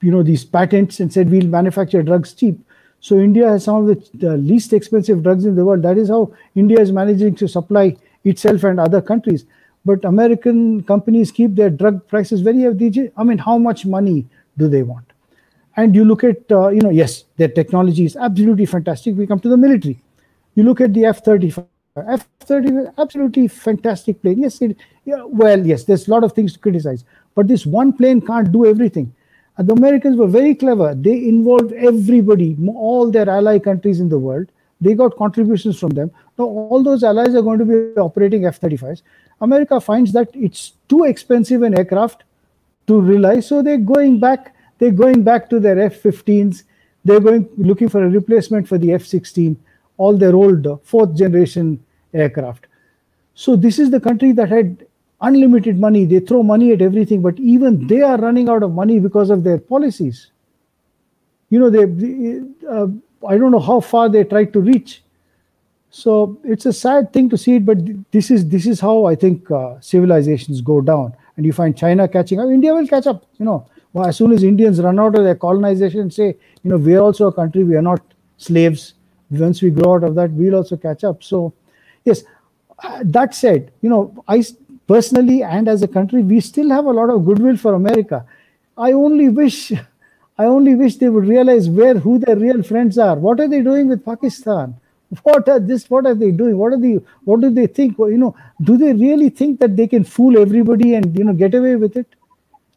you 0.00 0.10
know, 0.10 0.22
these 0.22 0.44
patents 0.44 1.00
and 1.00 1.12
said 1.12 1.30
we'll 1.30 1.46
manufacture 1.46 2.02
drugs 2.02 2.32
cheap. 2.34 2.58
So 3.00 3.18
India 3.18 3.48
has 3.48 3.64
some 3.64 3.76
of 3.76 3.86
the, 3.86 4.18
the, 4.18 4.36
least 4.36 4.72
expensive 4.72 5.22
drugs 5.22 5.44
in 5.44 5.54
the 5.54 5.64
world. 5.64 5.82
That 5.82 5.98
is 5.98 6.08
how 6.08 6.34
India 6.54 6.80
is 6.80 6.92
managing 6.92 7.34
to 7.36 7.48
supply 7.48 7.96
itself 8.24 8.64
and 8.64 8.80
other 8.80 9.02
countries. 9.02 9.44
But 9.84 10.04
American 10.04 10.82
companies 10.82 11.30
keep 11.30 11.54
their 11.54 11.70
drug 11.70 12.06
prices 12.08 12.40
very 12.40 12.62
high. 12.62 13.10
I 13.16 13.24
mean, 13.24 13.38
how 13.38 13.58
much 13.58 13.86
money 13.86 14.26
do 14.58 14.68
they 14.68 14.82
want? 14.82 15.04
And 15.76 15.94
you 15.94 16.04
look 16.04 16.24
at, 16.24 16.50
uh, 16.50 16.68
you 16.68 16.80
know, 16.80 16.90
yes, 16.90 17.24
their 17.36 17.48
technology 17.48 18.04
is 18.06 18.16
absolutely 18.16 18.66
fantastic. 18.66 19.14
We 19.14 19.26
come 19.26 19.40
to 19.40 19.48
the 19.48 19.58
military. 19.58 19.98
You 20.54 20.64
look 20.64 20.80
at 20.80 20.94
the 20.94 21.04
F-35 21.96 22.26
F-30 22.46 22.94
absolutely 22.98 23.48
fantastic 23.48 24.20
plane. 24.22 24.40
Yes, 24.40 24.60
it, 24.60 24.76
yeah, 25.04 25.22
well, 25.24 25.66
yes, 25.66 25.84
there's 25.84 26.08
a 26.08 26.10
lot 26.10 26.24
of 26.24 26.32
things 26.32 26.52
to 26.52 26.58
criticize, 26.58 27.04
but 27.34 27.48
this 27.48 27.66
one 27.66 27.92
plane 27.92 28.20
can't 28.20 28.52
do 28.52 28.66
everything. 28.66 29.14
And 29.56 29.68
the 29.68 29.72
Americans 29.72 30.16
were 30.16 30.26
very 30.26 30.54
clever. 30.54 30.94
They 30.94 31.28
involved 31.28 31.72
everybody, 31.72 32.56
all 32.74 33.10
their 33.10 33.28
ally 33.28 33.58
countries 33.58 34.00
in 34.00 34.08
the 34.08 34.18
world. 34.18 34.48
They 34.80 34.94
got 34.94 35.16
contributions 35.16 35.78
from 35.78 35.90
them. 35.90 36.10
Now, 36.38 36.44
all 36.44 36.82
those 36.82 37.02
allies 37.02 37.34
are 37.34 37.40
going 37.40 37.58
to 37.60 37.64
be 37.64 37.98
operating 37.98 38.44
F-35s. 38.44 39.00
America 39.40 39.80
finds 39.80 40.12
that 40.12 40.28
it's 40.34 40.72
too 40.88 41.04
expensive 41.04 41.62
an 41.62 41.78
aircraft 41.78 42.24
to 42.86 43.00
rely, 43.00 43.40
so 43.40 43.62
they're 43.62 43.78
going 43.78 44.20
back. 44.20 44.54
They're 44.78 44.90
going 44.90 45.22
back 45.24 45.48
to 45.50 45.58
their 45.58 45.80
F-15s. 45.80 46.64
They're 47.06 47.20
going 47.20 47.48
looking 47.56 47.88
for 47.88 48.04
a 48.04 48.10
replacement 48.10 48.68
for 48.68 48.76
the 48.76 48.92
F-16 48.92 49.56
all 49.98 50.16
their 50.16 50.34
old 50.34 50.66
fourth 50.84 51.14
generation 51.16 51.82
aircraft. 52.12 52.66
So 53.34 53.56
this 53.56 53.78
is 53.78 53.90
the 53.90 54.00
country 54.00 54.32
that 54.32 54.48
had 54.48 54.86
unlimited 55.20 55.78
money. 55.78 56.04
They 56.04 56.20
throw 56.20 56.42
money 56.42 56.72
at 56.72 56.82
everything, 56.82 57.22
but 57.22 57.38
even 57.38 57.86
they 57.86 58.02
are 58.02 58.18
running 58.18 58.48
out 58.48 58.62
of 58.62 58.72
money 58.72 58.98
because 58.98 59.30
of 59.30 59.44
their 59.44 59.58
policies. 59.58 60.30
You 61.50 61.60
know, 61.60 61.70
they, 61.70 61.84
uh, 62.68 62.88
I 63.26 63.38
don't 63.38 63.52
know 63.52 63.60
how 63.60 63.80
far 63.80 64.08
they 64.08 64.24
tried 64.24 64.52
to 64.54 64.60
reach. 64.60 65.02
So 65.90 66.38
it's 66.44 66.66
a 66.66 66.72
sad 66.72 67.12
thing 67.12 67.30
to 67.30 67.38
see 67.38 67.56
it, 67.56 67.64
but 67.64 67.78
this 68.10 68.30
is 68.30 68.48
this 68.48 68.66
is 68.66 68.80
how 68.80 69.06
I 69.06 69.14
think 69.14 69.50
uh, 69.50 69.80
civilizations 69.80 70.60
go 70.60 70.80
down. 70.80 71.14
And 71.36 71.46
you 71.46 71.52
find 71.52 71.76
China 71.76 72.08
catching 72.08 72.40
up, 72.40 72.48
India 72.48 72.74
will 72.74 72.86
catch 72.86 73.06
up. 73.06 73.24
You 73.38 73.46
know, 73.46 73.66
well, 73.92 74.06
as 74.06 74.16
soon 74.16 74.32
as 74.32 74.42
Indians 74.42 74.80
run 74.80 74.98
out 74.98 75.14
of 75.14 75.24
their 75.24 75.36
colonization, 75.36 76.10
say, 76.10 76.36
you 76.62 76.70
know, 76.70 76.76
we 76.76 76.94
are 76.96 77.00
also 77.00 77.28
a 77.28 77.32
country, 77.32 77.64
we 77.64 77.76
are 77.76 77.82
not 77.82 78.02
slaves. 78.36 78.92
Once 79.30 79.62
we 79.62 79.70
grow 79.70 79.94
out 79.94 80.04
of 80.04 80.14
that, 80.14 80.30
we'll 80.30 80.54
also 80.54 80.76
catch 80.76 81.04
up. 81.04 81.22
So, 81.22 81.52
yes. 82.04 82.22
Uh, 82.82 83.00
that 83.04 83.34
said, 83.34 83.72
you 83.80 83.88
know, 83.88 84.24
I 84.28 84.44
personally 84.86 85.42
and 85.42 85.68
as 85.68 85.82
a 85.82 85.88
country, 85.88 86.22
we 86.22 86.40
still 86.40 86.70
have 86.70 86.84
a 86.84 86.90
lot 86.90 87.10
of 87.10 87.24
goodwill 87.24 87.56
for 87.56 87.74
America. 87.74 88.24
I 88.76 88.92
only 88.92 89.28
wish 89.28 89.72
I 90.38 90.44
only 90.44 90.74
wish 90.74 90.96
they 90.96 91.08
would 91.08 91.26
realize 91.26 91.68
where 91.70 91.94
who 91.94 92.18
their 92.18 92.36
real 92.36 92.62
friends 92.62 92.98
are. 92.98 93.16
What 93.16 93.40
are 93.40 93.48
they 93.48 93.62
doing 93.62 93.88
with 93.88 94.04
Pakistan? 94.04 94.74
What 95.22 95.48
are 95.48 95.60
this? 95.60 95.88
What 95.88 96.04
are 96.06 96.14
they 96.14 96.30
doing? 96.30 96.58
What 96.58 96.72
are 96.74 96.80
they? 96.80 96.94
What 97.24 97.40
do 97.40 97.48
they 97.50 97.66
think? 97.66 97.96
You 97.98 98.18
know, 98.18 98.36
do 98.60 98.76
they 98.76 98.92
really 98.92 99.30
think 99.30 99.60
that 99.60 99.76
they 99.76 99.86
can 99.86 100.04
fool 100.04 100.36
everybody 100.36 100.94
and 100.94 101.16
you 101.18 101.24
know 101.24 101.32
get 101.32 101.54
away 101.54 101.76
with 101.76 101.96
it? 101.96 102.06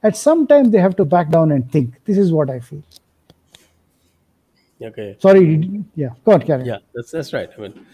At 0.04 0.16
some 0.16 0.48
time, 0.48 0.72
they 0.72 0.80
have 0.80 0.96
to 0.98 1.06
back 1.06 1.30
down 1.30 1.52
and 1.52 1.70
think. 1.72 1.96
This 2.06 2.18
is 2.18 2.32
what 2.32 2.50
I 2.50 2.60
feel. 2.60 2.84
Okay. 4.82 5.18
Sorry. 5.20 5.84
Yeah. 5.96 6.10
Go 6.24 6.34
on, 6.34 6.42
Karen. 6.42 6.66
Yeah, 6.66 6.78
that's 6.94 7.12
that's 7.12 7.34
right. 7.34 7.50
I 7.58 7.62
mean, 7.62 7.86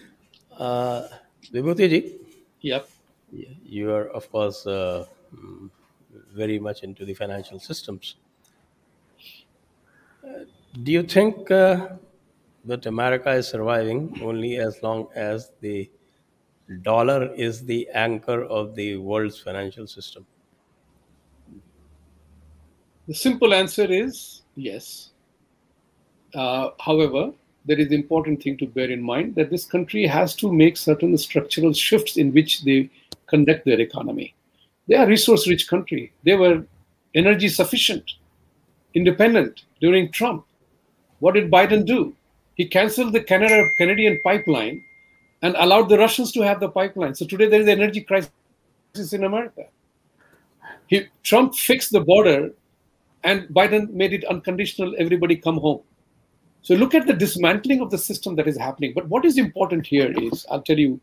uh, 0.57 1.07
Vibhuti 1.51 1.89
ji. 1.89 2.17
Yep. 2.61 2.89
You 3.65 3.91
are, 3.91 4.07
of 4.09 4.31
course, 4.31 4.65
uh, 4.67 5.05
very 6.33 6.59
much 6.59 6.83
into 6.83 7.05
the 7.05 7.13
financial 7.13 7.59
systems. 7.59 8.15
Do 10.83 10.91
you 10.91 11.03
think 11.03 11.49
uh, 11.51 11.89
that 12.65 12.85
America 12.85 13.31
is 13.31 13.47
surviving 13.47 14.19
only 14.21 14.57
as 14.57 14.81
long 14.83 15.07
as 15.15 15.51
the 15.61 15.89
dollar 16.81 17.33
is 17.33 17.63
the 17.65 17.87
anchor 17.93 18.43
of 18.43 18.75
the 18.75 18.97
world's 18.97 19.39
financial 19.39 19.87
system? 19.87 20.25
The 23.07 23.13
simple 23.13 23.53
answer 23.53 23.85
is 23.91 24.43
yes. 24.55 25.11
Uh, 26.35 26.71
however, 26.79 27.31
there 27.65 27.79
is 27.79 27.91
important 27.91 28.43
thing 28.43 28.57
to 28.57 28.67
bear 28.67 28.91
in 28.91 29.01
mind 29.01 29.35
that 29.35 29.49
this 29.49 29.65
country 29.65 30.05
has 30.05 30.35
to 30.35 30.51
make 30.51 30.77
certain 30.77 31.17
structural 31.17 31.73
shifts 31.73 32.17
in 32.17 32.33
which 32.33 32.63
they 32.63 32.89
conduct 33.27 33.65
their 33.65 33.79
economy. 33.79 34.35
They 34.87 34.95
are 34.95 35.07
resource-rich 35.07 35.67
country. 35.67 36.11
They 36.23 36.35
were 36.35 36.65
energy 37.15 37.47
sufficient, 37.47 38.11
independent 38.93 39.63
during 39.81 40.11
Trump. 40.11 40.45
What 41.19 41.33
did 41.33 41.49
Biden 41.49 41.85
do? 41.85 42.15
He 42.55 42.65
canceled 42.67 43.13
the 43.13 43.23
Canada, 43.23 43.67
Canadian 43.77 44.19
pipeline 44.23 44.83
and 45.41 45.55
allowed 45.57 45.89
the 45.89 45.97
Russians 45.97 46.31
to 46.33 46.41
have 46.41 46.59
the 46.59 46.69
pipeline. 46.69 47.15
So 47.15 47.25
today 47.25 47.47
there 47.47 47.61
is 47.61 47.67
an 47.67 47.81
energy 47.81 48.01
crisis 48.01 48.29
in 49.13 49.23
America. 49.23 49.65
He, 50.87 51.07
Trump 51.23 51.55
fixed 51.55 51.91
the 51.91 52.01
border 52.01 52.51
and 53.23 53.47
Biden 53.49 53.91
made 53.91 54.13
it 54.13 54.23
unconditional, 54.25 54.95
everybody 54.99 55.35
come 55.35 55.57
home. 55.57 55.81
So 56.65 56.73
look 56.73 56.95
at 56.95 57.05
the 57.05 57.13
dismantling 57.13 57.79
of 57.79 57.91
the 57.91 57.97
system 57.99 58.35
that 58.37 58.47
is 58.47 58.57
happening. 58.57 58.93
But 58.95 59.07
what 59.07 59.23
is 59.23 59.37
important 59.37 59.85
here 59.85 60.11
is, 60.17 60.47
I'll 60.49 60.63
tell 60.63 60.79
you, 60.79 60.99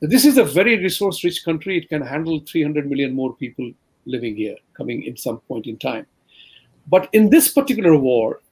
this 0.00 0.24
is 0.24 0.38
a 0.38 0.44
very 0.44 0.78
resource 0.78 1.24
rich 1.24 1.44
country. 1.44 1.76
It 1.76 1.88
can 1.88 2.02
handle 2.02 2.38
300 2.46 2.88
million 2.88 3.12
more 3.12 3.34
people 3.34 3.72
living 4.04 4.36
here, 4.36 4.54
coming 4.76 5.02
in 5.02 5.16
some 5.16 5.38
point 5.48 5.66
in 5.66 5.76
time. 5.76 6.06
But 6.86 7.08
in 7.12 7.30
this 7.30 7.52
particular 7.52 7.96
war, 7.96 8.42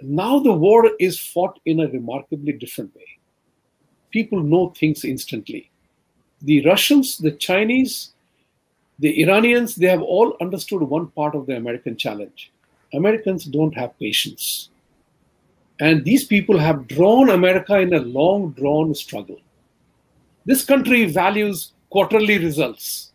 now 0.00 0.40
the 0.40 0.52
war 0.52 0.90
is 0.98 1.20
fought 1.20 1.60
in 1.64 1.78
a 1.78 1.86
remarkably 1.86 2.54
different 2.54 2.92
way. 2.96 3.06
People 4.10 4.42
know 4.42 4.70
things 4.70 5.04
instantly. 5.04 5.70
The 6.42 6.66
Russians, 6.66 7.18
the 7.18 7.30
Chinese, 7.30 8.14
the 8.98 9.22
Iranians, 9.22 9.76
they 9.76 9.86
have 9.86 10.02
all 10.02 10.36
understood 10.40 10.82
one 10.82 11.06
part 11.06 11.36
of 11.36 11.46
the 11.46 11.56
American 11.56 11.96
challenge. 11.96 12.50
Americans 12.92 13.44
don't 13.44 13.76
have 13.76 13.96
patience. 14.00 14.70
And 15.80 16.04
these 16.04 16.24
people 16.24 16.58
have 16.58 16.88
drawn 16.88 17.30
America 17.30 17.78
in 17.78 17.92
a 17.92 18.00
long 18.00 18.52
drawn 18.52 18.94
struggle. 18.94 19.40
This 20.46 20.64
country 20.64 21.04
values 21.06 21.72
quarterly 21.90 22.38
results 22.38 23.12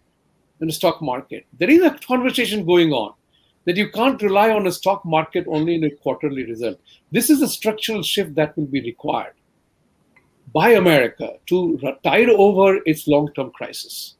in 0.59 0.67
the 0.67 0.73
stock 0.73 1.01
market. 1.01 1.45
There 1.57 1.69
is 1.69 1.81
a 1.81 1.97
conversation 2.05 2.65
going 2.65 2.93
on 2.93 3.13
that 3.65 3.77
you 3.77 3.89
can't 3.89 4.21
rely 4.21 4.51
on 4.51 4.67
a 4.67 4.71
stock 4.71 5.03
market 5.05 5.45
only 5.47 5.75
in 5.75 5.83
a 5.83 5.91
quarterly 5.91 6.45
result. 6.45 6.79
This 7.11 7.29
is 7.29 7.41
a 7.41 7.47
structural 7.47 8.03
shift 8.03 8.35
that 8.35 8.55
will 8.57 8.65
be 8.65 8.81
required 8.81 9.33
by 10.53 10.71
America 10.71 11.33
to 11.47 11.79
tide 12.03 12.29
over 12.29 12.79
its 12.85 13.07
long 13.07 13.31
term 13.33 13.51
crisis. 13.51 14.15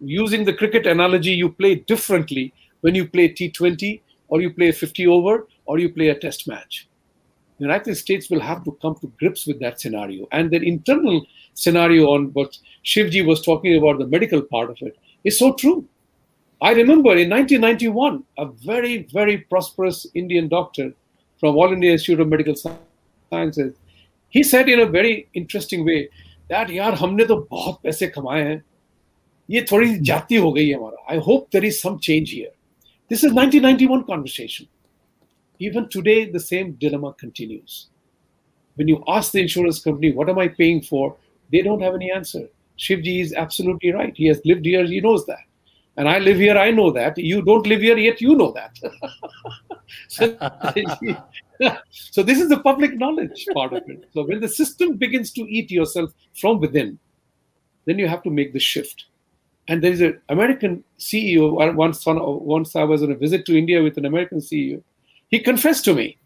Using 0.00 0.44
the 0.44 0.52
cricket 0.52 0.86
analogy, 0.86 1.32
you 1.32 1.50
play 1.50 1.76
differently 1.76 2.52
when 2.80 2.94
you 2.94 3.08
play 3.08 3.28
T20 3.28 4.00
or 4.28 4.40
you 4.40 4.52
play 4.52 4.72
50 4.72 5.06
over 5.06 5.46
or 5.64 5.78
you 5.78 5.88
play 5.88 6.08
a 6.08 6.18
test 6.18 6.46
match 6.46 6.88
The 7.57 7.65
United 7.65 7.95
States 7.95 8.29
will 8.29 8.39
have 8.39 8.63
to 8.63 8.71
come 8.81 8.95
to 9.01 9.07
grips 9.19 9.45
with 9.45 9.59
that 9.59 9.79
scenario. 9.79 10.27
And 10.31 10.49
their 10.49 10.63
internal 10.63 11.25
scenario 11.53 12.07
on 12.07 12.27
what 12.33 12.57
Shivji 12.83 13.25
was 13.25 13.41
talking 13.41 13.77
about, 13.77 13.99
the 13.99 14.07
medical 14.07 14.41
part 14.41 14.71
of 14.71 14.77
it, 14.81 14.97
is 15.23 15.37
so 15.37 15.53
true. 15.53 15.87
I 16.61 16.71
remember 16.73 17.11
in 17.17 17.29
1991, 17.29 18.23
a 18.37 18.45
very, 18.45 19.03
very 19.13 19.37
prosperous 19.37 20.07
Indian 20.13 20.47
doctor 20.47 20.93
from 21.39 21.55
All 21.55 21.71
India 21.73 21.91
Institute 21.91 22.19
of 22.19 22.29
Medical 22.29 22.55
Sciences, 22.55 23.75
he 24.29 24.43
said 24.43 24.69
in 24.69 24.79
a 24.79 24.85
very 24.85 25.27
interesting 25.33 25.85
way 25.85 26.09
that 26.49 26.69
यार 26.69 26.93
हमने 26.99 27.25
तो 27.25 27.35
बहुत 27.51 27.79
पैसे 27.83 28.07
कमाए 28.07 28.43
हैं 28.43 28.61
ये 29.49 29.61
थोड़ी 29.71 29.97
जाती 30.09 30.35
हो 30.35 30.51
गई 30.53 30.67
है 30.67 30.75
हमारा 30.75 31.15
I 31.15 31.17
hope 31.17 31.49
there 31.51 31.63
is 31.63 31.81
some 31.81 31.99
change 31.99 32.31
here. 32.31 32.51
This 33.09 33.23
is 33.23 33.33
1991 33.33 34.05
conversation. 34.05 34.67
Even 35.58 35.88
today, 35.88 36.30
the 36.30 36.40
same 36.40 36.72
dilemma 36.72 37.14
continues. 37.14 37.88
When 38.74 38.88
you 38.88 39.02
ask 39.08 39.32
the 39.32 39.40
insurance 39.40 39.80
company, 39.80 40.12
what 40.12 40.28
am 40.28 40.38
I 40.38 40.48
paying 40.48 40.82
for? 40.82 41.16
They 41.50 41.62
don't 41.62 41.80
have 41.80 41.94
any 41.94 42.10
answer. 42.10 42.48
Shivji 42.78 43.20
is 43.22 43.32
absolutely 43.32 43.92
right. 43.92 44.12
He 44.14 44.26
has 44.26 44.40
lived 44.44 44.66
here, 44.66 44.84
he 44.84 45.00
knows 45.00 45.24
that 45.26 45.46
and 45.96 46.08
I 46.08 46.18
live 46.18 46.36
here, 46.36 46.58
I 46.58 46.70
know 46.70 46.90
that. 46.90 47.16
You 47.16 47.42
don't 47.42 47.66
live 47.66 47.80
here, 47.80 47.96
yet 47.96 48.20
you 48.20 48.34
know 48.36 48.52
that. 48.52 48.78
so, 50.08 50.36
so, 51.90 52.22
this 52.22 52.38
is 52.38 52.50
the 52.50 52.60
public 52.60 52.98
knowledge 52.98 53.46
part 53.54 53.72
of 53.72 53.82
it. 53.86 54.08
So 54.12 54.26
when 54.26 54.40
the 54.40 54.48
system 54.48 54.96
begins 54.96 55.30
to 55.32 55.42
eat 55.42 55.70
yourself 55.70 56.12
from 56.34 56.60
within, 56.60 56.98
then 57.86 57.98
you 57.98 58.08
have 58.08 58.22
to 58.24 58.30
make 58.30 58.52
the 58.52 58.58
shift. 58.58 59.06
And 59.68 59.82
there 59.82 59.90
is 59.90 60.02
an 60.02 60.20
American 60.28 60.84
CEO. 60.98 61.74
Once, 61.74 62.04
once 62.06 62.76
I 62.76 62.84
was 62.84 63.02
on 63.02 63.10
a 63.10 63.16
visit 63.16 63.46
to 63.46 63.56
India 63.56 63.82
with 63.82 63.96
an 63.96 64.04
American 64.04 64.38
CEO. 64.38 64.82
He 65.28 65.40
confessed 65.40 65.84
to 65.86 65.94
me 65.94 66.18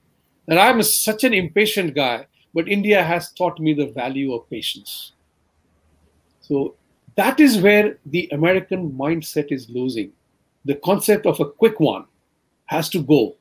that 0.47 0.59
I'm 0.59 0.83
such 0.83 1.25
an 1.25 1.35
impatient 1.35 1.95
guy, 1.95 2.27
but 2.53 2.69
India 2.69 3.03
has 3.03 3.33
taught 3.33 3.59
me 3.59 3.73
the 3.73 3.87
value 3.87 4.35
of 4.35 4.49
patience. 4.51 5.13
So 6.41 6.75
that 7.17 7.41
is 7.41 7.59
where 7.59 7.99
the 8.07 8.29
American 8.33 8.93
mindset 8.93 9.53
is 9.53 9.71
losing. 9.71 10.13
The 10.65 10.75
concept 10.77 11.27
of 11.27 11.41
a 11.41 11.51
quick 11.51 11.81
one 11.81 12.05
has 12.67 12.89
to 12.91 13.03
go. 13.03 13.37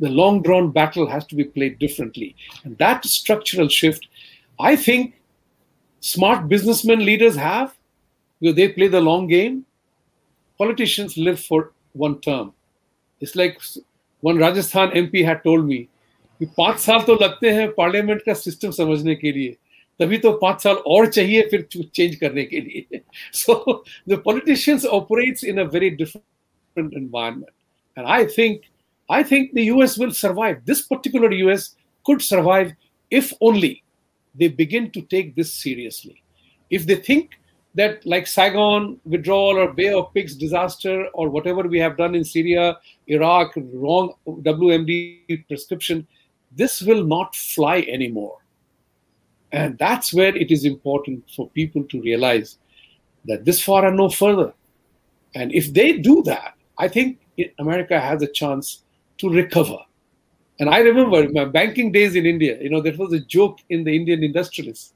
The 0.00 0.08
long 0.08 0.42
drawn 0.42 0.72
battle 0.72 1.06
has 1.06 1.26
to 1.26 1.36
be 1.36 1.44
played 1.44 1.78
differently. 1.78 2.34
And 2.64 2.76
that 2.78 3.04
structural 3.04 3.68
shift, 3.68 4.08
I 4.58 4.74
think 4.76 5.20
smart 6.00 6.48
businessmen 6.48 7.04
leaders 7.04 7.36
have, 7.36 7.76
because 8.40 8.56
they 8.56 8.68
play 8.68 8.88
the 8.88 9.00
long 9.00 9.26
game. 9.26 9.64
Politicians 10.58 11.16
live 11.16 11.38
for 11.38 11.72
one 11.92 12.20
term. 12.20 12.52
It's 13.20 13.36
like 13.36 13.60
one 14.22 14.38
Rajasthan 14.38 14.92
MP 15.02 15.24
had 15.24 15.42
told 15.46 15.64
me 15.64 15.78
कि 16.40 16.46
पाँच 16.58 16.78
साल 16.78 17.00
तो 17.00 17.14
लगते 17.22 17.50
हैं 17.50 17.68
parliament 17.74 18.22
का 18.26 18.34
system 18.34 18.70
समझने 18.70 19.14
के 19.14 19.32
लिए। 19.32 19.56
तभी 20.00 20.18
तो 20.18 20.32
पाँच 20.32 20.62
साल 20.62 20.74
और 20.74 21.06
चाहिए 21.06 21.46
फिर 21.50 21.66
चेंज 21.94 22.14
करने 22.14 22.44
के 22.44 22.60
लिए. 22.60 23.00
So 23.32 23.84
the 24.08 24.22
politicians 24.24 24.86
operates 24.86 25.44
in 25.44 25.58
a 25.58 25.64
very 25.74 25.90
different 25.90 26.92
environment 26.94 27.98
and 27.98 28.06
I 28.06 28.26
think 28.38 28.60
I 29.12 29.24
think 29.24 29.54
the 29.54 29.58
US 29.58 29.98
will 29.98 30.10
survive 30.10 30.62
this 30.66 30.80
particular 30.80 31.34
US 31.34 31.76
could 32.08 32.22
survive 32.22 32.70
if 33.10 33.32
only 33.40 33.84
they 34.34 34.48
begin 34.48 34.90
to 34.90 35.02
take 35.02 35.28
this 35.36 35.50
seriously. 35.52 36.16
If 36.70 36.86
they 36.86 36.96
think 36.96 37.36
that, 37.74 38.04
like 38.04 38.26
Saigon 38.26 39.00
withdrawal 39.04 39.58
or 39.58 39.72
Bay 39.72 39.92
of 39.92 40.12
Pigs 40.12 40.34
disaster 40.34 41.06
or 41.14 41.30
whatever 41.30 41.62
we 41.62 41.78
have 41.78 41.96
done 41.96 42.14
in 42.14 42.24
Syria, 42.24 42.78
Iraq, 43.06 43.52
wrong 43.56 44.14
WMD 44.26 45.46
prescription, 45.48 46.06
this 46.52 46.82
will 46.82 47.04
not 47.04 47.34
fly 47.34 47.80
anymore. 47.88 48.38
And 49.52 49.78
that's 49.78 50.12
where 50.12 50.34
it 50.34 50.50
is 50.50 50.64
important 50.64 51.24
for 51.34 51.48
people 51.50 51.84
to 51.84 52.00
realize 52.00 52.58
that 53.26 53.44
this 53.44 53.62
far 53.62 53.86
and 53.86 53.96
no 53.96 54.08
further. 54.08 54.52
And 55.34 55.52
if 55.52 55.72
they 55.72 55.98
do 55.98 56.22
that, 56.24 56.54
I 56.78 56.88
think 56.88 57.20
America 57.58 57.98
has 58.00 58.22
a 58.22 58.26
chance 58.26 58.82
to 59.18 59.30
recover 59.30 59.78
And 60.58 60.70
I 60.70 60.78
remember 60.78 61.28
my 61.30 61.44
banking 61.44 61.92
days 61.92 62.14
in 62.14 62.26
India, 62.26 62.56
you 62.60 62.70
know, 62.70 62.80
there 62.80 62.96
was 62.96 63.12
a 63.12 63.20
joke 63.20 63.58
in 63.68 63.84
the 63.84 63.94
Indian 63.96 64.22
industrialists 64.22 64.94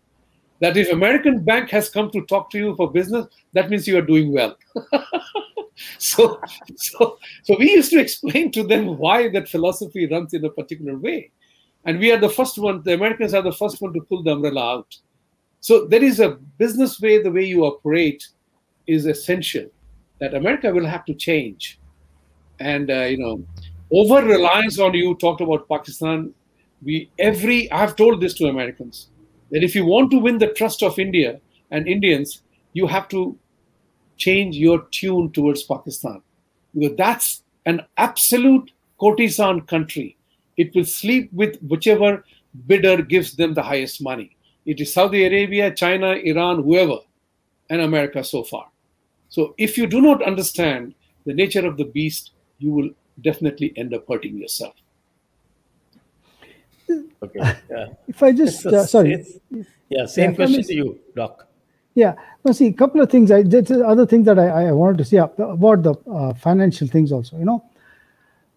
that 0.61 0.77
if 0.77 0.91
American 0.91 1.45
bank 1.45 1.71
has 1.71 1.89
come 1.89 2.11
to 2.11 2.23
talk 2.23 2.51
to 2.51 2.59
you 2.59 2.77
for 2.77 2.91
business, 2.91 3.27
that 3.53 3.71
means 3.71 3.87
you 3.87 3.99
are 3.99 4.03
doing 4.03 4.33
well. 4.33 4.57
so, 5.99 6.41
so, 6.77 7.19
so 7.43 7.57
we 7.59 7.71
used 7.73 7.91
to 7.93 8.01
explain 8.01 8.51
to 8.53 8.63
them 8.63 8.97
why 8.99 9.29
that 9.29 9.49
philosophy 9.49 10.07
runs 10.07 10.35
in 10.35 10.45
a 10.45 10.51
particular 10.51 10.99
way. 10.99 11.31
And 11.85 11.99
we 11.99 12.11
are 12.11 12.19
the 12.19 12.31
first 12.31 12.59
one, 12.59 12.83
the 12.83 12.95
Americans 12.95 13.35
are 13.35 13.43
the 13.43 13.53
first 13.53 13.81
one 13.81 13.93
to 13.93 14.01
pull 14.01 14.23
the 14.23 14.33
umbrella 14.33 14.77
out. 14.79 14.97
So 15.61 15.87
there 15.87 16.03
is 16.03 16.21
a 16.21 16.31
business 16.59 17.01
way, 17.01 17.23
the 17.23 17.31
way 17.31 17.45
you 17.45 17.65
operate 17.65 18.27
is 18.87 19.07
essential 19.07 19.67
that 20.19 20.35
America 20.35 20.73
will 20.73 20.87
have 20.87 21.05
to 21.05 21.15
change. 21.15 21.79
And, 22.59 22.91
uh, 22.91 23.03
you 23.03 23.19
know, 23.19 23.45
over 23.91 24.25
reliance 24.25 24.79
on 24.79 24.95
you 24.95 25.15
talked 25.17 25.41
about 25.41 25.69
Pakistan. 25.69 26.33
We 26.83 27.11
every 27.19 27.71
I've 27.71 27.97
told 27.97 28.21
this 28.21 28.35
to 28.35 28.47
Americans 28.47 29.09
that 29.51 29.63
if 29.63 29.75
you 29.75 29.85
want 29.85 30.11
to 30.11 30.19
win 30.19 30.39
the 30.39 30.53
trust 30.53 30.83
of 30.83 30.99
India 30.99 31.41
and 31.71 31.87
Indians, 31.87 32.43
you 32.73 32.87
have 32.87 33.09
to 33.09 33.39
change 34.17 34.57
your 34.57 34.87
tune 34.91 35.31
towards 35.33 35.63
Pakistan 35.63 36.23
because 36.75 36.97
that's 36.97 37.43
an 37.65 37.83
absolute 37.97 38.71
courtesan 38.99 39.63
country. 39.63 40.17
It 40.57 40.75
will 40.75 40.85
sleep 40.85 41.31
with 41.33 41.61
whichever 41.63 42.25
bidder 42.67 43.03
gives 43.03 43.37
them 43.37 43.55
the 43.55 43.63
highest 43.63 44.03
money. 44.03 44.37
It 44.65 44.81
is 44.81 44.93
Saudi 44.93 45.27
Arabia, 45.27 45.75
China, 45.75 46.13
Iran, 46.13 46.63
whoever, 46.63 46.99
and 47.71 47.83
America 47.83 48.25
so 48.25 48.43
far. 48.43 48.69
So 49.29 49.55
if 49.59 49.77
you 49.77 49.87
do 49.87 50.01
not 50.01 50.23
understand 50.23 50.95
the 51.25 51.35
nature 51.35 51.67
of 51.67 51.77
the 51.77 51.85
beast, 51.85 52.33
you 52.59 52.71
will 52.73 52.91
definitely 53.21 53.73
end 53.77 53.95
up 53.95 54.09
hurting 54.09 54.37
yourself. 54.39 54.75
Okay. 57.23 57.41
Yeah. 57.71 57.87
If 58.09 58.23
I 58.23 58.33
just 58.33 58.61
So 58.63 58.71
uh, 58.77 58.85
sorry, 58.87 59.23
same- 59.23 59.67
Yeah, 59.89 60.07
same 60.07 60.31
Yeah, 60.31 60.37
question 60.37 60.63
to 60.63 60.75
you, 60.75 60.99
Doc. 61.15 61.47
Yeah. 61.95 62.15
Now, 62.45 62.53
see, 62.53 62.67
a 62.67 62.73
couple 62.73 63.01
of 63.01 63.11
things. 63.11 63.31
I 63.31 63.43
just 63.43 63.71
other 63.71 64.07
things 64.07 64.27
that 64.27 64.39
I, 64.39 64.67
I 64.69 64.73
wanted 64.73 64.99
to 64.99 65.05
see 65.05 65.19
up- 65.19 65.39
about 65.39 65.83
the 65.83 65.95
uh, 66.11 66.35
financial 66.35 66.87
things 66.89 67.11
also. 67.13 67.39
You 67.39 67.45
know, 67.45 67.65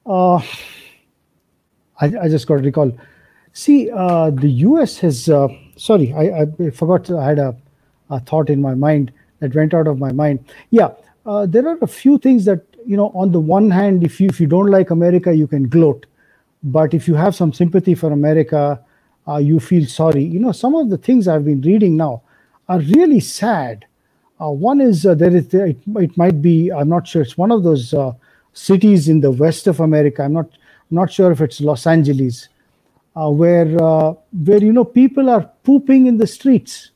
uh, 0.06 0.38
I, 2.02 2.06
I 2.24 2.28
just 2.30 2.48
got 2.48 2.58
to 2.58 2.64
recall. 2.64 2.92
See, 3.54 3.90
uh, 3.92 4.30
the 4.32 4.50
U.S. 4.70 4.98
has. 5.00 5.30
Uh, 5.30 5.48
sorry, 5.78 6.14
I, 6.14 6.44
I 6.44 6.70
forgot. 6.72 7.10
I 7.12 7.26
had 7.30 7.40
a, 7.40 7.56
a 8.10 8.20
thought 8.20 8.50
in 8.50 8.62
my 8.62 8.76
mind 8.76 9.12
that 9.40 9.56
went 9.56 9.74
out 9.74 9.88
of 9.88 9.98
my 10.00 10.12
mind. 10.12 10.44
Yeah, 10.70 10.90
uh, 11.26 11.46
there 11.46 11.68
are 11.68 11.78
a 11.82 11.88
few 11.88 12.18
things 12.18 12.46
that 12.46 12.62
you 12.86 12.98
know. 12.98 13.12
On 13.16 13.32
the 13.32 13.40
one 13.40 13.72
hand, 13.72 14.04
if 14.04 14.20
you 14.22 14.28
if 14.30 14.40
you 14.40 14.48
don't 14.48 14.68
like 14.68 14.90
America, 14.92 15.34
you 15.34 15.48
can 15.48 15.68
gloat, 15.68 16.06
but 16.64 16.94
if 16.94 17.08
you 17.08 17.16
have 17.16 17.36
some 17.36 17.54
sympathy 17.54 17.96
for 17.96 18.12
America, 18.12 18.80
uh, 19.28 19.38
you 19.38 19.60
feel 19.60 19.86
sorry. 19.86 20.24
You 20.24 20.40
know, 20.40 20.52
some 20.52 20.76
of 20.76 20.90
the 20.90 20.98
things 20.98 21.28
I've 21.28 21.46
been 21.46 21.62
reading 21.62 21.96
now 21.98 22.24
are 22.68 22.80
really 22.80 23.20
sad. 23.20 23.86
Uh, 24.42 24.50
one 24.50 24.82
is 24.82 25.06
uh, 25.06 25.16
there 25.16 25.36
is 25.36 25.54
it, 25.54 25.78
it 25.96 26.18
might 26.18 26.42
be 26.42 26.72
I'm 26.72 26.90
not 26.90 27.08
sure 27.08 27.22
it's 27.22 27.38
one 27.38 27.52
of 27.52 27.64
those 27.64 27.94
uh, 27.94 28.14
cities 28.54 29.10
in 29.10 29.20
the 29.20 29.32
west 29.32 29.68
of 29.68 29.80
America. 29.80 30.24
I'm 30.24 30.34
not 30.34 30.50
not 30.92 31.12
sure 31.12 31.32
if 31.32 31.42
it's 31.42 31.62
Los 31.62 31.86
Angeles, 31.86 32.48
uh, 33.16 33.30
where 33.30 33.82
uh, 33.82 34.14
where 34.32 34.64
you 34.64 34.74
know 34.74 34.86
people 34.86 35.30
are 35.30 35.50
pooping 35.64 36.08
in 36.08 36.18
the 36.18 36.28
streets. 36.28 36.92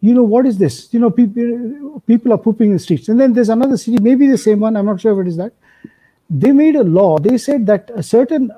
You 0.00 0.14
know 0.14 0.22
what 0.22 0.46
is 0.46 0.58
this? 0.58 0.92
You 0.92 1.00
know 1.00 1.10
people 1.10 2.02
people 2.06 2.32
are 2.32 2.38
pooping 2.38 2.68
in 2.68 2.76
the 2.76 2.78
streets. 2.78 3.08
And 3.08 3.18
then 3.18 3.32
there's 3.32 3.48
another 3.48 3.76
city, 3.76 3.98
maybe 4.00 4.26
the 4.26 4.38
same 4.38 4.60
one. 4.60 4.76
I'm 4.76 4.86
not 4.86 5.00
sure 5.00 5.18
if 5.18 5.26
it 5.26 5.28
is 5.30 5.36
that. 5.36 5.52
They 6.28 6.52
made 6.52 6.76
a 6.76 6.84
law. 6.84 7.18
They 7.18 7.38
said 7.38 7.66
that 7.66 7.90
a 7.94 8.02
certain 8.02 8.50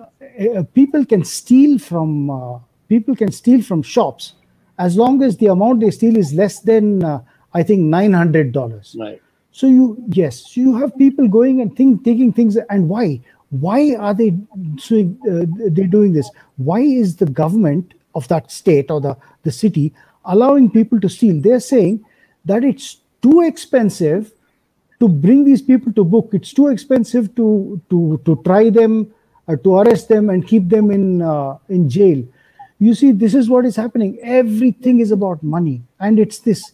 people 0.74 1.05
can 1.05 1.24
steal 1.24 1.78
from 1.78 2.30
uh, 2.30 2.59
people 2.88 3.16
can 3.16 3.32
steal 3.32 3.62
from 3.62 3.82
shops 3.82 4.34
as 4.78 4.97
long 4.97 5.22
as 5.22 5.36
the 5.36 5.47
amount 5.47 5.80
they 5.80 5.90
steal 5.90 6.16
is 6.16 6.32
less 6.34 6.61
than 6.61 7.05
uh, 7.05 7.20
I 7.55 7.62
think 7.62 7.80
nine 7.80 8.12
hundred 8.12 8.53
dollars. 8.53 8.97
Right. 8.99 9.20
So 9.53 9.66
you 9.66 10.03
yes, 10.09 10.57
you 10.57 10.76
have 10.76 10.97
people 10.97 11.28
going 11.28 11.61
and 11.61 11.76
think 11.76 12.05
taking 12.05 12.32
things 12.32 12.57
and 12.57 12.88
why? 12.88 13.20
Why 13.51 13.95
are 13.97 14.14
they 14.14 14.30
doing 14.30 15.18
uh, 15.30 15.45
they 15.70 15.84
doing 15.84 16.12
this? 16.12 16.30
Why 16.57 16.80
is 16.80 17.16
the 17.16 17.26
government 17.26 17.95
of 18.14 18.28
that 18.28 18.51
state 18.51 18.90
or 18.90 19.01
the 19.01 19.16
the 19.43 19.53
city 19.53 19.93
allowing 20.24 20.70
people 20.70 21.01
to 21.01 21.09
steal? 21.09 21.40
They're 21.40 21.61
saying 21.61 22.05
that 22.47 22.64
it's 22.64 22.97
too 23.20 23.43
expensive 23.43 24.32
to 25.01 25.09
bring 25.09 25.45
these 25.45 25.61
people 25.61 25.93
to 25.93 26.05
book. 26.05 26.30
It's 26.32 26.53
too 26.53 26.68
expensive 26.68 27.34
to 27.36 27.80
to 27.90 28.20
to 28.24 28.40
try 28.45 28.70
them, 28.70 29.01
uh, 29.03 29.12
to 29.57 29.76
arrest 29.76 30.09
them 30.09 30.30
and 30.30 30.46
keep 30.46 30.68
them 30.68 30.90
in 30.90 31.22
uh, 31.22 31.59
in 31.68 31.88
jail. 31.88 32.24
You 32.78 32.94
see, 32.94 33.12
this 33.12 33.34
is 33.34 33.48
what 33.48 33.64
is 33.64 33.76
happening. 33.76 34.18
Everything 34.22 35.00
is 35.00 35.12
about 35.12 35.42
money, 35.42 35.82
and 36.00 36.18
it's 36.18 36.38
this 36.38 36.72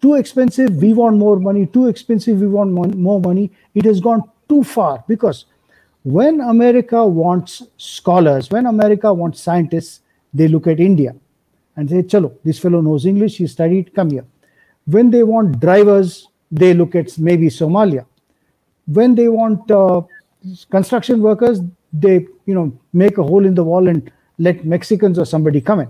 too 0.00 0.14
expensive. 0.14 0.76
We 0.76 0.94
want 0.94 1.16
more 1.16 1.38
money. 1.38 1.66
Too 1.66 1.86
expensive. 1.88 2.40
We 2.40 2.46
want 2.46 2.72
mon- 2.72 3.00
more 3.02 3.20
money. 3.20 3.50
It 3.74 3.84
has 3.84 4.00
gone 4.00 4.22
too 4.48 4.62
far 4.62 5.04
because 5.08 5.46
when 6.04 6.40
America 6.40 7.06
wants 7.06 7.62
scholars, 7.76 8.50
when 8.50 8.66
America 8.66 9.12
wants 9.12 9.40
scientists, 9.40 10.00
they 10.34 10.48
look 10.48 10.66
at 10.66 10.80
India 10.80 11.14
and 11.76 11.88
say, 11.90 12.02
"Chalo, 12.02 12.32
this 12.44 12.58
fellow 12.58 12.80
knows 12.80 13.06
English. 13.06 13.36
He 13.38 13.46
studied. 13.46 13.94
Come 13.94 14.10
here." 14.10 14.24
When 14.86 15.10
they 15.10 15.22
want 15.22 15.60
drivers, 15.60 16.28
they 16.50 16.74
look 16.74 16.94
at 16.94 17.16
maybe 17.18 17.48
Somalia. 17.48 18.04
When 18.86 19.14
they 19.14 19.28
want 19.28 19.70
uh, 19.70 20.02
construction 20.70 21.22
workers, 21.22 21.60
they 21.92 22.26
you 22.46 22.54
know 22.54 22.72
make 22.92 23.18
a 23.18 23.22
hole 23.22 23.44
in 23.44 23.54
the 23.54 23.64
wall 23.64 23.88
and 23.88 24.10
let 24.38 24.64
Mexicans 24.64 25.18
or 25.18 25.24
somebody 25.24 25.60
come 25.60 25.80
in. 25.80 25.88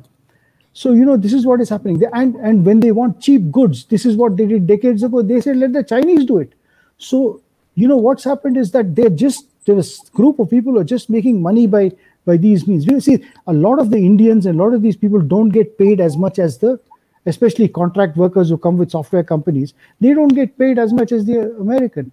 So 0.73 0.93
you 0.93 1.05
know 1.05 1.17
this 1.17 1.33
is 1.33 1.47
what 1.47 1.61
is 1.61 1.69
happening. 1.69 2.03
And 2.13 2.35
and 2.37 2.65
when 2.65 2.81
they 2.81 2.93
want 2.93 3.21
cheap 3.21 3.51
goods, 3.51 3.85
this 3.87 4.07
is 4.07 4.17
what 4.17 4.37
they 4.37 4.47
did 4.47 4.67
decades 4.67 5.03
ago. 5.03 5.23
They 5.23 5.41
said 5.41 5.57
let 5.57 5.73
the 5.73 5.85
Chinese 5.85 6.25
do 6.25 6.39
it. 6.39 6.53
So 6.99 7.41
you 7.75 7.89
know 7.89 7.97
what's 7.97 8.25
happened 8.25 8.57
is 8.57 8.71
that 8.73 8.95
they're 8.95 9.11
just 9.11 9.47
there 9.67 9.75
was 9.75 10.01
a 10.01 10.17
group 10.17 10.39
of 10.39 10.51
people 10.51 10.73
who 10.73 10.81
are 10.81 10.85
just 10.85 11.11
making 11.11 11.43
money 11.43 11.67
by 11.67 11.93
by 12.25 12.37
these 12.37 12.67
means. 12.67 12.87
You 12.87 13.01
see, 13.01 13.25
a 13.47 13.53
lot 13.53 13.79
of 13.79 13.91
the 13.91 13.99
Indians 13.99 14.47
and 14.47 14.59
a 14.59 14.63
lot 14.65 14.75
of 14.75 14.83
these 14.83 14.97
people 14.97 15.21
don't 15.21 15.49
get 15.51 15.79
paid 15.79 16.01
as 16.01 16.17
much 16.17 16.39
as 16.39 16.59
the 16.59 16.81
especially 17.27 17.69
contract 17.69 18.17
workers 18.17 18.49
who 18.49 18.59
come 18.59 18.77
with 18.77 18.91
software 18.91 19.23
companies, 19.23 19.75
they 20.01 20.13
don't 20.13 20.35
get 20.35 20.59
paid 20.59 20.79
as 20.79 20.93
much 20.93 21.13
as 21.13 21.25
the 21.25 21.55
American. 21.61 22.11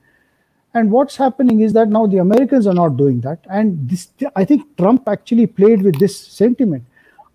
And 0.74 0.92
what's 0.92 1.16
happening 1.16 1.62
is 1.62 1.74
that 1.74 1.90
now 1.90 2.06
the 2.06 2.18
Americans 2.18 2.68
are 2.68 2.74
not 2.74 2.96
doing 2.96 3.22
that. 3.22 3.40
And 3.50 3.90
this, 3.90 4.10
I 4.36 4.46
think 4.46 4.78
Trump 4.78 5.08
actually 5.08 5.48
played 5.48 5.82
with 5.82 6.00
this 6.00 6.16
sentiment. 6.20 6.84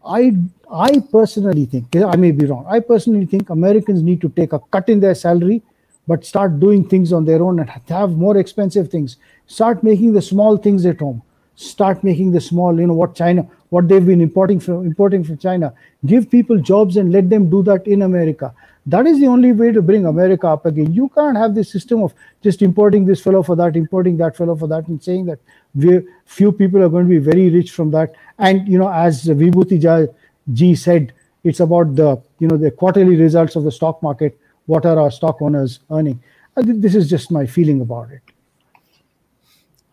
I, 0.07 0.37
I 0.71 1.01
personally 1.11 1.65
think, 1.65 1.97
I 1.97 2.17
may 2.17 2.31
be 2.31 2.47
wrong, 2.47 2.67
I 2.69 2.81
personally 2.81 3.27
think 3.27 3.51
Americans 3.51 4.03
need 4.03 4.21
to 4.21 4.29
take 4.29 4.53
a 4.53 4.61
cut 4.71 4.89
in 4.89 5.01
their 5.01 5.15
salary, 5.15 5.63
but 6.07 6.25
start 6.25 6.61
doing 6.61 6.89
things 6.89 7.13
on 7.13 7.25
their 7.25 7.43
own 7.43 7.59
and 7.59 7.71
have 7.89 8.11
more 8.11 8.37
expensive 8.37 8.91
things. 8.91 9.17
Start 9.47 9.83
making 9.83 10.13
the 10.13 10.23
small 10.23 10.57
things 10.57 10.85
at 10.87 11.01
home. 11.01 11.23
Start 11.57 12.05
making 12.05 12.33
the 12.33 12.41
small, 12.41 12.79
you 12.79 12.87
know, 12.87 12.95
what 12.95 13.15
China, 13.15 13.47
what 13.71 13.89
they've 13.89 14.05
been 14.05 14.21
importing 14.21 14.61
from 14.61 14.85
importing 14.85 15.25
from 15.25 15.39
China. 15.39 15.73
Give 16.05 16.31
people 16.31 16.59
jobs 16.59 16.97
and 16.97 17.13
let 17.13 17.31
them 17.31 17.49
do 17.49 17.63
that 17.63 17.87
in 17.87 18.03
America. 18.03 18.53
That 18.87 19.07
is 19.07 19.19
the 19.19 19.27
only 19.27 19.53
way 19.53 19.73
to 19.73 19.81
bring 19.81 20.05
America 20.05 20.47
up 20.47 20.67
again. 20.67 20.93
You 20.93 21.09
can't 21.15 21.37
have 21.37 21.55
this 21.55 21.73
system 21.73 22.03
of 22.03 22.15
just 22.43 22.61
importing 22.61 23.07
this 23.07 23.21
fellow 23.21 23.43
for 23.43 23.57
that, 23.57 23.77
importing 23.77 24.19
that 24.19 24.37
fellow 24.37 24.55
for 24.55 24.67
that, 24.69 24.89
and 24.89 25.03
saying 25.03 25.25
that 25.27 25.39
we 25.75 26.03
few 26.27 26.53
people 26.53 26.83
are 26.83 26.91
going 26.91 27.05
to 27.05 27.09
be 27.09 27.19
very 27.19 27.49
rich 27.49 27.71
from 27.71 27.91
that. 27.93 28.13
And 28.39 28.69
you 28.69 28.79
know, 28.79 28.93
as 28.93 29.25
Vibhuti 29.25 30.13
Ji 30.53 30.75
said, 30.75 31.15
it's 31.45 31.61
about 31.61 31.97
the 31.97 32.21
you 32.39 32.49
know 32.49 32.59
the 32.59 32.71
quarterly 32.71 33.17
results 33.17 33.57
of 33.57 33.65
the 33.65 33.73
stock 33.73 34.03
market. 34.03 34.39
What 34.67 34.85
are 34.85 34.99
our 34.99 35.11
stock 35.11 35.41
owners 35.41 35.81
earning? 35.91 36.23
Uh, 36.57 36.61
I 36.61 36.65
this 36.67 36.95
is 36.95 37.09
just 37.09 37.31
my 37.31 37.47
feeling 37.47 37.81
about 37.81 38.11
it. 38.11 38.23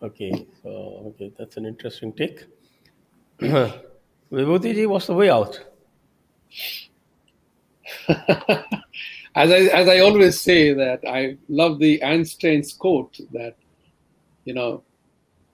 Okay, 0.02 0.46
so 0.62 0.70
okay, 1.14 1.32
that's 1.38 1.56
an 1.56 1.64
interesting 1.64 2.12
take. 2.12 2.44
Vibhuti 3.40 4.74
ji, 4.74 4.86
what's 4.86 5.06
the 5.06 5.14
way 5.14 5.30
out? 5.30 5.60
as 9.34 9.50
I 9.50 9.58
as 9.80 9.88
I 9.88 10.00
always 10.00 10.40
say 10.40 10.72
that 10.72 11.00
I 11.06 11.36
love 11.48 11.78
the 11.78 12.02
Einstein's 12.02 12.72
quote 12.72 13.18
that 13.32 13.56
you 14.44 14.54
know 14.54 14.82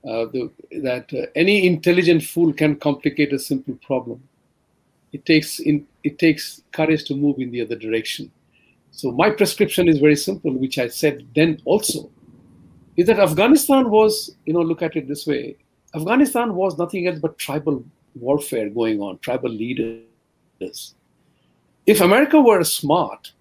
uh, 0.04 0.26
the, 0.26 0.50
that 0.82 1.12
uh, 1.12 1.26
any 1.34 1.66
intelligent 1.66 2.22
fool 2.22 2.52
can 2.52 2.76
complicate 2.76 3.32
a 3.32 3.38
simple 3.38 3.74
problem. 3.84 4.22
It 5.12 5.24
takes 5.26 5.58
in 5.58 5.86
it 6.04 6.18
takes 6.18 6.62
courage 6.72 7.04
to 7.04 7.14
move 7.14 7.38
in 7.38 7.50
the 7.50 7.62
other 7.62 7.76
direction. 7.76 8.30
So 8.90 9.10
my 9.12 9.30
prescription 9.30 9.88
is 9.88 9.98
very 9.98 10.16
simple, 10.16 10.52
which 10.52 10.78
I 10.78 10.88
said 10.88 11.26
then 11.34 11.60
also, 11.64 12.10
is 12.96 13.06
that 13.06 13.18
Afghanistan 13.18 13.90
was 13.90 14.36
you 14.44 14.52
know 14.52 14.62
look 14.62 14.82
at 14.82 14.96
it 14.96 15.08
this 15.08 15.26
way. 15.26 15.56
Afghanistan 15.94 16.54
was 16.54 16.78
nothing 16.78 17.06
else 17.06 17.18
but 17.18 17.38
tribal 17.38 17.84
warfare 18.14 18.68
going 18.68 19.00
on, 19.00 19.18
tribal 19.18 19.50
leaders. 19.50 20.94
If 21.88 22.02
America 22.02 22.38
were 22.38 22.62
smart, 22.64 23.32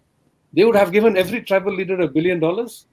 they 0.54 0.64
would 0.64 0.78
have 0.78 0.94
given 0.94 1.18
every 1.18 1.42
tribal 1.42 1.74
leader 1.74 2.00
a 2.00 2.08
billion 2.08 2.40
dollars, 2.40 2.86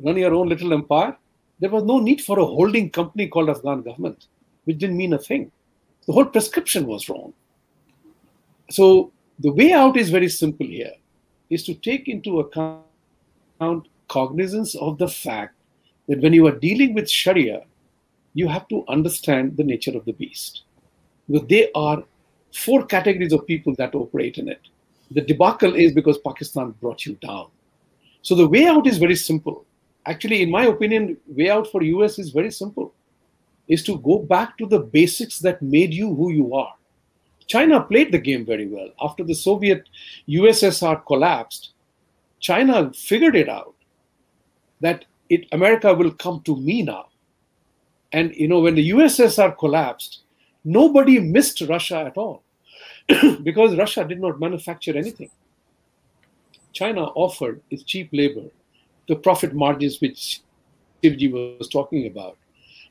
run 0.00 0.18
your 0.18 0.34
own 0.34 0.50
little 0.50 0.74
empire. 0.74 1.16
There 1.60 1.70
was 1.70 1.84
no 1.84 1.98
need 1.98 2.20
for 2.20 2.38
a 2.38 2.44
holding 2.44 2.90
company 2.90 3.26
called 3.26 3.48
Afghan 3.48 3.80
government, 3.80 4.26
which 4.64 4.76
didn't 4.76 4.98
mean 4.98 5.14
a 5.14 5.18
thing. 5.18 5.50
The 6.06 6.12
whole 6.12 6.26
prescription 6.26 6.86
was 6.86 7.08
wrong. 7.08 7.32
So 8.68 9.10
the 9.38 9.50
way 9.50 9.72
out 9.72 9.96
is 9.96 10.10
very 10.10 10.28
simple 10.28 10.66
here 10.66 10.92
is 11.48 11.64
to 11.64 11.74
take 11.74 12.06
into 12.06 12.40
account 12.40 13.88
cognizance 14.08 14.74
of 14.74 14.98
the 14.98 15.08
fact 15.08 15.54
that 16.06 16.20
when 16.20 16.34
you 16.34 16.46
are 16.46 16.64
dealing 16.66 16.92
with 16.92 17.08
Sharia, 17.08 17.62
you 18.34 18.46
have 18.46 18.68
to 18.68 18.84
understand 18.88 19.56
the 19.56 19.64
nature 19.64 19.96
of 19.96 20.04
the 20.04 20.12
beast. 20.12 20.64
Because 21.30 21.48
there 21.48 21.68
are 21.74 22.04
four 22.52 22.84
categories 22.84 23.32
of 23.32 23.46
people 23.46 23.74
that 23.76 23.94
operate 23.94 24.36
in 24.36 24.48
it. 24.48 24.60
The 25.10 25.22
debacle 25.22 25.74
is 25.74 25.92
because 25.92 26.18
Pakistan 26.18 26.72
brought 26.80 27.06
you 27.06 27.14
down. 27.14 27.48
So 28.22 28.34
the 28.34 28.48
way 28.48 28.66
out 28.66 28.86
is 28.86 28.98
very 28.98 29.16
simple. 29.16 29.64
Actually, 30.06 30.42
in 30.42 30.50
my 30.50 30.66
opinion, 30.66 31.16
way 31.26 31.50
out 31.50 31.70
for 31.70 31.82
US 31.82 32.18
is 32.18 32.30
very 32.30 32.50
simple. 32.50 32.94
Is 33.68 33.82
to 33.84 33.98
go 33.98 34.18
back 34.18 34.56
to 34.58 34.66
the 34.66 34.80
basics 34.80 35.38
that 35.40 35.60
made 35.62 35.92
you 35.92 36.14
who 36.14 36.32
you 36.32 36.54
are. 36.54 36.74
China 37.46 37.80
played 37.80 38.12
the 38.12 38.18
game 38.18 38.44
very 38.44 38.66
well. 38.66 38.90
After 39.00 39.24
the 39.24 39.34
Soviet 39.34 39.88
USSR 40.28 41.04
collapsed, 41.06 41.72
China 42.40 42.92
figured 42.92 43.36
it 43.36 43.48
out 43.48 43.74
that 44.80 45.06
it, 45.28 45.46
America 45.52 45.92
will 45.92 46.12
come 46.12 46.42
to 46.42 46.56
me 46.56 46.82
now. 46.82 47.08
And 48.12 48.34
you 48.34 48.48
know, 48.48 48.60
when 48.60 48.74
the 48.74 48.90
USSR 48.90 49.56
collapsed, 49.58 50.20
nobody 50.64 51.18
missed 51.18 51.60
Russia 51.62 52.04
at 52.06 52.16
all 52.16 52.42
because 53.42 53.76
Russia 53.76 54.04
did 54.04 54.20
not 54.20 54.38
manufacture 54.40 54.96
anything. 54.96 55.30
China 56.72 57.04
offered 57.14 57.60
its 57.70 57.82
cheap 57.82 58.08
labor, 58.12 58.44
the 59.08 59.16
profit 59.16 59.54
margins 59.54 60.00
which 60.00 60.42
Shivji 61.02 61.30
was 61.32 61.68
talking 61.68 62.06
about, 62.06 62.36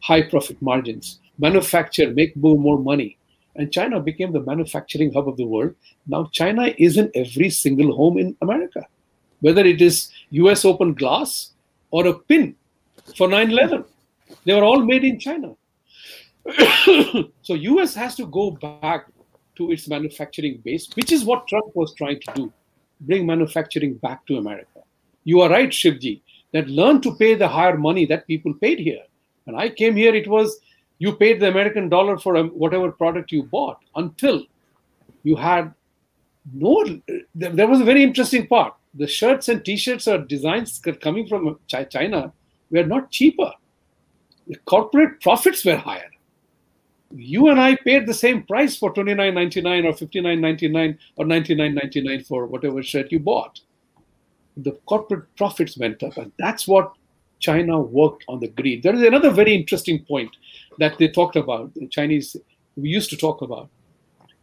high 0.02 0.24
profit 0.24 0.62
margins, 0.62 1.20
manufacture, 1.38 2.12
make 2.12 2.36
more, 2.36 2.58
more 2.58 2.80
money. 2.80 3.18
And 3.56 3.72
China 3.72 4.00
became 4.00 4.32
the 4.34 4.42
manufacturing 4.42 5.14
hub 5.14 5.28
of 5.28 5.38
the 5.38 5.46
world. 5.46 5.76
Now 6.06 6.30
China 6.32 6.74
is 6.78 6.98
in 6.98 7.12
every 7.16 7.50
single 7.50 7.96
home 7.96 8.18
in 8.18 8.36
America, 8.42 8.86
whether 9.42 9.66
it 9.66 9.82
is 9.82 10.12
US 10.32 10.66
open 10.66 10.94
glass 10.94 11.52
or 11.92 12.08
a 12.08 12.14
pin 12.14 12.56
for 13.16 13.28
9-11. 13.28 13.86
They 14.46 14.54
were 14.54 14.64
all 14.64 14.84
made 14.84 15.04
in 15.04 15.20
China. 15.20 15.56
so 17.42 17.54
US 17.54 17.94
has 17.96 18.16
to 18.16 18.26
go 18.26 18.52
back 18.52 19.08
to 19.58 19.72
its 19.72 19.88
manufacturing 19.88 20.62
base, 20.64 20.88
which 20.96 21.12
is 21.12 21.26
what 21.26 21.48
Trump 21.48 21.76
was 21.76 21.94
trying 21.96 22.20
to 22.22 22.34
do, 22.34 22.54
bring 23.02 23.26
manufacturing 23.26 23.96
back 23.96 24.26
to 24.28 24.38
America. 24.38 24.82
You 25.24 25.42
are 25.42 25.50
right, 25.50 25.70
Shivji, 25.70 26.22
that 26.54 26.68
learn 26.68 27.02
to 27.02 27.16
pay 27.16 27.36
the 27.36 27.48
higher 27.48 27.78
money 27.78 28.06
that 28.06 28.28
people 28.28 28.54
paid 28.54 28.80
here. 28.80 29.04
When 29.44 29.56
I 29.56 29.70
came 29.70 29.96
here, 29.96 30.16
it 30.16 30.28
was 30.28 30.60
you 31.00 31.16
paid 31.16 31.40
the 31.40 31.50
American 31.50 31.90
dollar 31.90 32.18
for 32.18 32.38
um, 32.38 32.50
whatever 32.50 32.92
product 32.92 33.32
you 33.32 33.44
bought 33.44 33.80
until 33.96 34.44
you 35.24 35.36
had 35.36 35.74
no. 36.54 36.84
There 37.36 37.68
was 37.68 37.82
a 37.82 37.84
very 37.84 38.04
interesting 38.04 38.48
part. 38.48 38.74
The 38.94 39.08
shirts 39.08 39.48
and 39.50 39.64
T-shirts 39.64 40.08
or 40.08 40.18
designs 40.20 40.82
coming 41.02 41.28
from 41.28 41.60
China 41.68 42.34
were 42.72 42.86
not 42.86 43.12
cheaper. 43.12 43.52
The 44.48 44.56
corporate 44.66 45.22
profits 45.22 45.64
were 45.66 45.76
higher 45.76 46.10
you 47.12 47.50
and 47.50 47.60
I 47.60 47.76
paid 47.76 48.06
the 48.06 48.14
same 48.14 48.44
price 48.44 48.78
for 48.78 48.94
twenty 48.94 49.14
nine 49.14 49.36
ninety 49.36 49.62
nine 49.62 49.86
or 49.86 49.94
fifty 49.94 50.22
nine 50.22 50.42
ninety 50.42 50.68
nine 50.68 50.98
or 51.16 51.26
ninety 51.26 51.56
nine 51.56 51.74
ninety 51.74 52.02
nine 52.02 52.24
for 52.24 52.46
whatever 52.46 52.84
shirt 52.84 53.12
you 53.12 53.20
bought. 53.20 53.60
The 54.58 54.72
corporate 54.86 55.34
profits 55.36 55.78
went 55.78 56.04
up, 56.04 56.18
and 56.18 56.32
that's 56.38 56.68
what 56.68 56.94
China 57.40 57.80
worked 57.80 58.26
on 58.28 58.40
the 58.40 58.48
greed. 58.48 58.84
There 58.84 58.96
is 58.96 59.02
another 59.04 59.30
very 59.30 59.56
interesting 59.56 60.04
point 60.06 60.36
that 60.80 60.98
they 60.98 61.08
talked 61.08 61.36
about. 61.36 61.74
The 61.76 61.88
Chinese 61.88 62.36
we 62.76 62.90
used 62.90 63.10
to 63.12 63.18
talk 63.18 63.42
about 63.42 63.70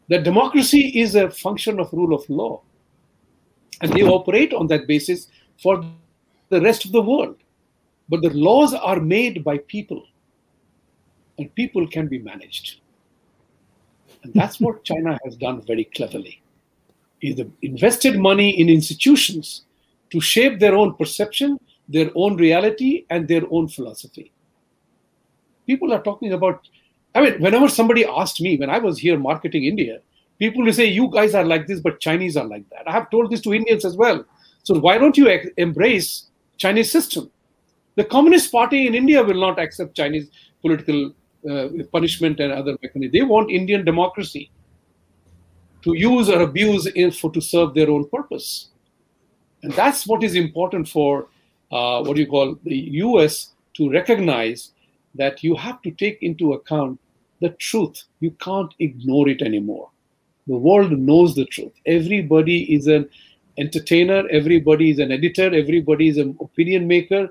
that 0.09 0.25
democracy 0.25 1.01
is 1.01 1.15
a 1.15 1.31
function 1.31 1.81
of 1.81 1.93
rule 1.93 2.15
of 2.15 2.29
law, 2.29 2.63
and 3.81 3.93
they 3.93 4.03
operate 4.03 4.55
on 4.55 4.67
that 4.69 4.87
basis 4.87 5.29
for 5.63 5.85
the 6.49 6.61
rest 6.61 6.85
of 6.85 6.93
the 6.93 7.03
world. 7.03 7.37
But 8.09 8.23
the 8.23 8.31
laws 8.31 8.75
are 8.75 9.01
made 9.01 9.45
by 9.45 9.59
people 9.59 10.05
and 11.39 11.55
people 11.55 11.87
can 11.87 12.07
be 12.09 12.19
managed. 12.19 12.81
And 14.23 14.33
that's 14.35 14.61
what 14.61 14.85
China 14.91 15.19
has 15.25 15.37
done 15.37 15.63
very 15.63 15.85
cleverly. 15.85 16.43
Either 17.21 17.47
invested 17.63 18.19
money 18.19 18.61
in 18.61 18.69
institutions 18.69 19.65
to 20.11 20.21
shape 20.21 20.61
their 20.61 20.75
own 20.75 20.95
perception, 20.95 21.59
their 21.89 22.11
own 22.15 22.37
reality, 22.37 23.07
and 23.11 23.27
their 23.27 23.43
own 23.51 23.69
philosophy. 23.69 24.33
People 25.67 25.93
are 25.93 26.03
talking 26.03 26.33
about, 26.33 26.69
I 27.15 27.23
mean, 27.23 27.41
whenever 27.41 27.69
somebody 27.69 28.05
asked 28.05 28.41
me 28.41 28.57
when 28.57 28.71
I 28.71 28.79
was 28.79 28.99
here 28.99 29.19
marketing 29.19 29.65
India, 29.65 30.01
people 30.39 30.63
will 30.63 30.73
say, 30.73 30.85
You 30.85 31.09
guys 31.11 31.35
are 31.35 31.45
like 31.45 31.67
this, 31.67 31.81
but 31.81 32.01
Chinese 32.01 32.37
are 32.37 32.45
like 32.45 32.69
that. 32.71 32.87
I 32.87 32.93
have 32.93 33.11
told 33.11 33.31
this 33.31 33.41
to 33.43 33.55
Indians 33.55 33.85
as 33.85 33.97
well. 33.97 34.25
So 34.63 34.79
why 34.79 34.99
don't 34.99 35.17
you 35.17 35.29
embrace 35.57 36.27
Chinese 36.59 36.91
system? 36.91 37.31
The 37.97 38.05
Communist 38.05 38.51
Party 38.51 38.87
in 38.87 38.95
India 38.95 39.23
will 39.23 39.41
not 39.41 39.59
accept 39.59 39.97
Chinese 39.97 40.29
political 40.63 41.15
punishment 41.93 42.41
and 42.41 42.53
other 42.53 42.77
mechanisms. 42.83 43.13
They 43.13 43.23
want 43.23 43.51
Indian 43.51 43.85
democracy 43.85 44.51
to 45.83 45.95
use 45.95 46.31
or 46.31 46.41
abuse 46.41 46.87
it 46.87 47.15
for 47.15 47.31
to 47.33 47.41
serve 47.41 47.75
their 47.75 47.91
own 47.91 48.09
purpose. 48.09 48.69
And 49.63 49.73
that's 49.73 50.07
what 50.07 50.23
is 50.23 50.35
important 50.35 50.89
for 50.89 51.29
uh, 51.71 52.03
what 52.03 52.17
you 52.17 52.27
call 52.27 52.59
the 52.65 52.77
US 52.77 53.51
to 53.75 53.91
recognize 53.91 54.73
that 55.15 55.43
you 55.43 55.55
have 55.55 55.83
to 55.83 55.91
take 55.91 56.23
into 56.23 56.55
account 56.55 56.99
the 57.41 57.51
truth. 57.51 58.05
You 58.21 58.31
can't 58.33 58.73
ignore 58.79 59.29
it 59.29 59.43
anymore. 59.43 59.91
The 60.47 60.57
world 60.57 60.93
knows 60.93 61.35
the 61.35 61.45
truth. 61.47 61.73
Everybody 61.87 62.75
is 62.75 62.87
an 62.87 63.09
entertainer, 63.59 64.29
everybody 64.31 64.91
is 64.91 64.99
an 64.99 65.13
editor, 65.13 65.55
everybody 65.55 66.09
is 66.09 66.19
an 66.19 66.37
opinion 66.41 66.87
maker. 66.87 67.31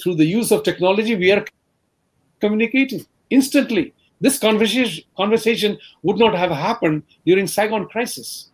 Through 0.00 0.16
the 0.16 0.24
use 0.24 0.52
of 0.52 0.62
technology, 0.62 1.16
we 1.16 1.32
are 1.32 1.44
communicating 2.40 3.04
instantly. 3.30 3.94
This 4.20 4.38
conversation, 4.38 5.04
conversation 5.16 5.78
would 6.02 6.18
not 6.18 6.34
have 6.34 6.50
happened 6.50 7.02
during 7.24 7.46
Saigon 7.46 7.86
crisis 7.86 8.50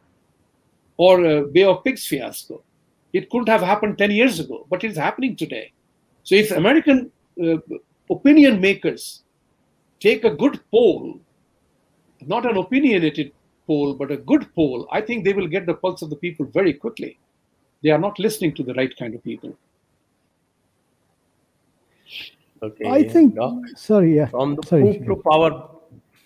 or 0.97 1.25
uh, 1.25 1.41
Bay 1.43 1.65
of 1.65 1.83
Pigs 1.83 2.07
fiasco. 2.07 2.63
It 3.13 3.31
couldn't 3.31 3.49
have 3.49 3.63
happened 3.63 3.97
10 3.97 4.11
years 4.11 4.41
ago, 4.41 4.67
but 4.69 4.85
it's 4.85 4.99
happening 4.99 5.37
today. 5.37 5.73
So 6.25 6.35
if 6.35 6.51
American 6.51 7.11
uh, 7.43 7.57
opinion 8.11 8.61
makers 8.61 9.23
take 10.01 10.25
a 10.25 10.31
good 10.31 10.61
poll, 10.71 11.21
not 12.27 12.45
an 12.45 12.57
opinionated 12.57 13.33
poll, 13.67 13.95
but 13.95 14.11
a 14.11 14.17
good 14.17 14.53
poll, 14.55 14.87
I 14.91 15.01
think 15.01 15.25
they 15.25 15.33
will 15.33 15.47
get 15.47 15.67
the 15.67 15.75
pulse 15.75 16.03
of 16.03 16.11
the 16.11 16.17
people 16.17 16.47
very 16.47 16.75
quickly. 16.75 17.19
They 17.83 17.91
are 17.91 17.99
not 17.99 18.19
listening 18.19 18.55
to 18.57 18.63
the 18.63 18.75
right 18.75 18.95
kind 18.97 19.15
of 19.15 19.23
people. 19.23 19.57
Okay. 22.65 22.89
I 22.89 23.07
think. 23.07 23.35
Doc, 23.35 23.59
sorry, 23.77 24.17
yeah. 24.17 24.27
From 24.27 24.57
the 24.57 24.67
sorry, 24.67 24.99
poop 24.99 25.07
to 25.07 25.17
power, 25.31 25.51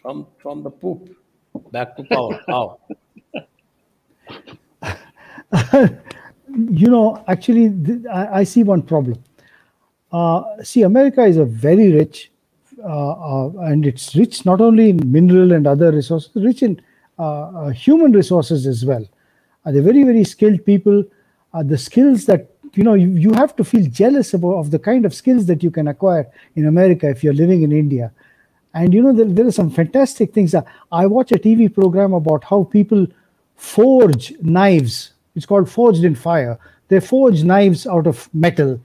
from 0.03 0.27
from 0.39 0.63
the 0.63 0.71
poop 0.71 1.11
back 1.73 1.97
to 1.97 2.05
power. 2.05 2.41
How? 2.47 2.79
you 6.71 6.89
know, 6.89 7.25
actually, 7.27 7.71
th- 7.71 8.07
I, 8.13 8.41
I, 8.41 8.45
see 8.45 8.63
one 8.63 8.83
problem. 8.83 9.23
Uh, 10.13 10.43
see, 10.63 10.83
America 10.83 11.25
is 11.25 11.39
a 11.39 11.45
very 11.45 11.93
rich, 11.93 12.31
uh, 12.85 13.47
uh, 13.47 13.51
and 13.71 13.85
it's 13.87 14.15
rich 14.15 14.45
not 14.47 14.61
only 14.61 14.91
in 14.91 15.01
mineral 15.11 15.53
and 15.53 15.67
other 15.67 15.91
resources, 15.91 16.31
rich 16.37 16.63
in 16.63 16.81
uh, 17.19 17.23
uh, 17.23 17.69
human 17.71 18.13
resources 18.13 18.67
as 18.67 18.85
well. 18.85 19.05
they're 19.65 19.83
very, 19.83 20.05
very 20.05 20.25
skilled 20.25 20.65
people. 20.65 21.03
Are 21.53 21.65
the 21.65 21.79
skills 21.79 22.27
that 22.27 22.51
you 22.75 22.85
know 22.85 22.95
you, 22.95 23.09
you 23.09 23.33
have 23.33 23.55
to 23.57 23.65
feel 23.65 23.87
jealous 23.87 24.35
about 24.35 24.55
of 24.55 24.71
the 24.71 24.79
kind 24.79 25.05
of 25.05 25.15
skills 25.15 25.47
that 25.47 25.63
you 25.63 25.71
can 25.71 25.89
acquire 25.89 26.27
in 26.57 26.67
america 26.67 27.09
if 27.09 27.25
you're 27.25 27.35
living 27.35 27.63
in 27.63 27.73
india. 27.73 28.13
And 28.75 28.93
you 28.95 29.03
know 29.03 29.13
there, 29.13 29.25
there 29.27 29.47
are 29.47 29.53
some 29.53 29.71
fantastic 29.71 30.33
things. 30.33 30.55
Uh, 30.55 30.63
I 30.93 31.07
watch 31.07 31.33
a 31.33 31.39
tv 31.39 31.73
program 31.75 32.13
about 32.13 32.45
how 32.45 32.65
people 32.65 33.07
forge 33.57 34.33
knives. 34.41 35.13
It's 35.35 35.47
called 35.47 35.71
forged 35.71 36.05
in 36.05 36.15
fire. 36.15 36.59
They 36.89 37.01
forge 37.01 37.43
knives 37.43 37.87
out 37.87 38.07
of 38.07 38.29
metal. 38.35 38.81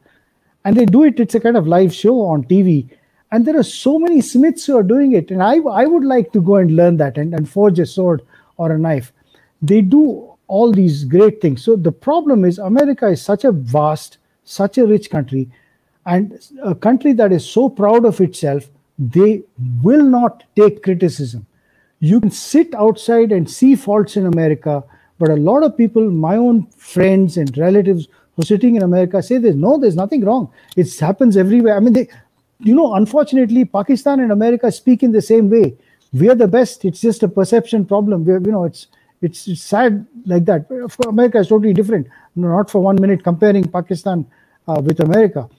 And 0.65 0.77
they 0.77 0.85
do 0.85 1.03
it. 1.03 1.19
It's 1.19 1.35
a 1.35 1.39
kind 1.39 1.57
of 1.57 1.67
live 1.67 1.93
show 1.93 2.21
on 2.21 2.45
tv 2.45 2.89
and 3.33 3.47
there 3.47 3.57
are 3.57 3.63
so 3.63 3.97
many 3.97 4.21
smiths 4.21 4.67
who 4.67 4.77
are 4.77 4.83
doing 4.83 5.13
it. 5.13 5.31
And 5.31 5.41
i, 5.41 5.55
I 5.57 5.85
would 5.87 6.05
like 6.05 6.31
to 6.33 6.41
go 6.41 6.57
and 6.57 6.75
learn 6.75 6.97
that 6.97 7.17
and, 7.17 7.33
and 7.33 7.49
forge 7.49 7.79
a 7.79 7.85
sword 7.85 8.21
or 8.57 8.71
a 8.71 8.77
knife. 8.77 9.11
They 9.59 9.81
do 9.81 10.32
all 10.47 10.71
these 10.71 11.03
great 11.03 11.41
things. 11.41 11.63
So 11.63 11.75
the 11.75 11.91
problem 11.91 12.45
is 12.45 12.59
America 12.59 13.07
is 13.07 13.21
such 13.21 13.43
a 13.43 13.51
vast, 13.51 14.17
such 14.43 14.77
a 14.77 14.85
rich 14.85 15.09
country, 15.09 15.49
and 16.05 16.39
a 16.63 16.75
country 16.75 17.13
that 17.13 17.31
is 17.31 17.49
so 17.49 17.69
proud 17.69 18.05
of 18.05 18.19
itself, 18.19 18.69
they 18.99 19.43
will 19.81 20.03
not 20.03 20.43
take 20.55 20.83
criticism. 20.83 21.45
You 21.99 22.19
can 22.19 22.31
sit 22.31 22.75
outside 22.75 23.31
and 23.31 23.49
see 23.49 23.75
faults 23.75 24.17
in 24.17 24.25
America, 24.25 24.83
but 25.17 25.29
a 25.29 25.35
lot 25.35 25.63
of 25.63 25.77
people, 25.77 26.09
my 26.11 26.35
own 26.35 26.67
friends 26.75 27.37
and 27.37 27.57
relatives 27.57 28.07
who 28.35 28.41
are 28.41 28.45
sitting 28.45 28.75
in 28.75 28.83
America, 28.83 29.23
say 29.23 29.37
there's 29.37 29.55
no, 29.55 29.77
there's 29.77 29.95
nothing 29.95 30.25
wrong. 30.25 30.51
It 30.75 30.93
happens 30.99 31.37
everywhere. 31.37 31.77
I 31.77 31.79
mean, 31.79 31.93
they, 31.93 32.09
you 32.59 32.75
know, 32.75 32.95
unfortunately, 32.95 33.63
Pakistan 33.63 34.19
and 34.19 34.31
America 34.31 34.71
speak 34.71 35.03
in 35.03 35.13
the 35.13 35.21
same 35.21 35.49
way. 35.49 35.77
we 36.13 36.29
are 36.29 36.35
the 36.35 36.47
best. 36.47 36.85
It's 36.85 37.01
just 37.01 37.23
a 37.23 37.27
perception 37.27 37.85
problem. 37.85 38.23
We're, 38.23 38.39
you 38.39 38.51
know, 38.51 38.65
it's 38.65 38.87
it's, 39.23 39.47
it's 39.47 39.61
sad 39.63 40.05
like 40.25 40.45
that. 40.45 40.67
America 41.07 41.39
is 41.39 41.47
totally 41.47 41.73
different. 41.73 42.07
Not 42.35 42.69
for 42.69 42.81
one 42.81 42.99
minute 42.99 43.23
comparing 43.23 43.67
Pakistan 43.67 44.25
uh, 44.67 44.81
with 44.85 44.99
America. 44.99 45.49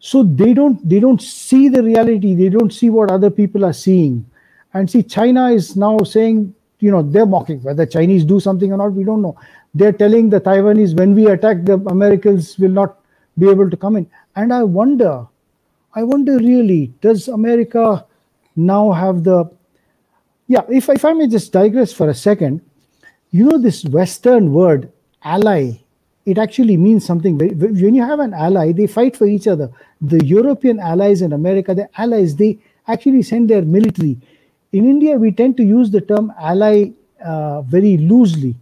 So 0.00 0.22
they 0.22 0.52
don't 0.52 0.86
they 0.86 1.00
don't 1.00 1.22
see 1.22 1.68
the 1.68 1.82
reality. 1.82 2.34
They 2.34 2.50
don't 2.50 2.72
see 2.72 2.90
what 2.90 3.10
other 3.10 3.30
people 3.30 3.64
are 3.64 3.72
seeing. 3.72 4.26
And 4.74 4.90
see, 4.90 5.02
China 5.02 5.50
is 5.50 5.76
now 5.76 5.98
saying, 5.98 6.54
you 6.80 6.90
know, 6.90 7.02
they're 7.02 7.26
mocking 7.26 7.62
whether 7.62 7.86
Chinese 7.86 8.24
do 8.24 8.40
something 8.40 8.72
or 8.72 8.76
not. 8.76 8.92
We 8.92 9.04
don't 9.04 9.22
know. 9.22 9.38
They're 9.74 9.92
telling 9.92 10.30
the 10.30 10.40
Taiwanese 10.40 10.98
when 10.98 11.14
we 11.14 11.26
attack, 11.28 11.64
the 11.64 11.74
Americans 11.88 12.58
will 12.58 12.70
not 12.70 12.98
be 13.38 13.48
able 13.48 13.70
to 13.70 13.76
come 13.76 13.96
in. 13.96 14.06
And 14.36 14.52
I 14.52 14.64
wonder, 14.64 15.26
I 15.94 16.02
wonder 16.02 16.36
really, 16.38 16.92
does 17.00 17.28
America 17.28 18.04
now 18.56 18.92
have 18.92 19.24
the 19.24 19.50
yeah, 20.48 20.62
if, 20.68 20.88
if 20.90 21.04
I 21.04 21.14
may 21.14 21.28
just 21.28 21.52
digress 21.52 21.92
for 21.92 22.10
a 22.10 22.14
second, 22.14 22.60
you 23.34 23.44
know, 23.44 23.58
this 23.58 23.84
Western 23.86 24.52
word, 24.52 24.92
ally, 25.24 25.72
it 26.24 26.38
actually 26.38 26.76
means 26.76 27.04
something. 27.04 27.36
When 27.36 27.92
you 27.92 28.02
have 28.02 28.20
an 28.20 28.32
ally, 28.32 28.70
they 28.70 28.86
fight 28.86 29.16
for 29.16 29.26
each 29.26 29.48
other. 29.48 29.72
The 30.00 30.24
European 30.24 30.78
allies 30.78 31.20
in 31.20 31.32
America, 31.32 31.74
the 31.74 31.88
allies, 32.00 32.36
they 32.36 32.60
actually 32.86 33.22
send 33.22 33.50
their 33.50 33.62
military. 33.62 34.18
In 34.70 34.88
India, 34.88 35.16
we 35.16 35.32
tend 35.32 35.56
to 35.56 35.64
use 35.64 35.90
the 35.90 36.00
term 36.00 36.32
ally 36.38 36.92
uh, 37.24 37.62
very 37.62 37.96
loosely. 37.96 38.54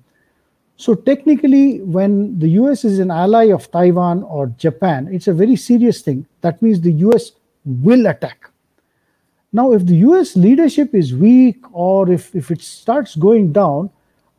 So 0.79 0.95
technically, 0.95 1.83
when 1.83 2.39
the 2.39 2.49
US 2.63 2.87
is 2.87 2.99
an 2.99 3.11
ally 3.11 3.53
of 3.53 3.71
Taiwan 3.71 4.23
or 4.23 4.47
Japan, 4.57 5.07
it's 5.13 5.29
a 5.29 5.35
very 5.35 5.57
serious 5.57 6.01
thing. 6.01 6.25
That 6.41 6.63
means 6.63 6.81
the 6.81 6.95
US 7.09 7.33
will 7.67 8.07
attack. 8.07 8.49
Now, 9.53 9.75
if 9.75 9.85
the 9.85 9.97
US 9.97 10.35
leadership 10.35 10.95
is 10.95 11.15
weak 11.15 11.59
or 11.73 12.11
if, 12.11 12.35
if 12.35 12.51
it 12.51 12.63
starts 12.63 13.17
going 13.17 13.53
down, 13.53 13.91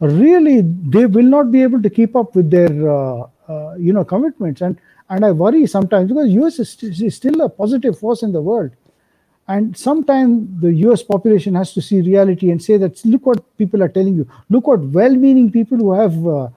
really 0.07 0.61
they 0.61 1.05
will 1.05 1.25
not 1.25 1.51
be 1.51 1.63
able 1.63 1.81
to 1.81 1.89
keep 1.89 2.15
up 2.15 2.35
with 2.35 2.49
their 2.49 2.89
uh, 2.89 3.27
uh, 3.47 3.75
you 3.75 3.93
know 3.93 4.03
commitments. 4.03 4.61
And 4.61 4.79
and 5.09 5.25
I 5.25 5.31
worry 5.31 5.65
sometimes 5.67 6.09
because 6.09 6.29
US 6.29 6.59
is, 6.59 6.71
st- 6.71 7.01
is, 7.01 7.15
still 7.15 7.41
a 7.41 7.49
positive 7.49 7.97
force 7.97 8.23
in 8.23 8.31
the 8.31 8.41
world. 8.41 8.71
And 9.47 9.75
sometimes 9.77 10.61
the 10.61 10.73
US 10.87 11.03
population 11.03 11.55
has 11.55 11.73
to 11.73 11.81
see 11.81 12.01
reality 12.01 12.49
and 12.49 12.63
say 12.63 12.77
that 12.77 13.03
look 13.05 13.25
what 13.25 13.57
people 13.57 13.83
are 13.83 13.89
telling 13.89 14.15
you. 14.15 14.27
Look 14.49 14.67
what 14.67 14.79
well-meaning 14.79 15.51
people 15.51 15.77
who 15.77 15.93
have 15.93 16.27
uh, 16.27 16.47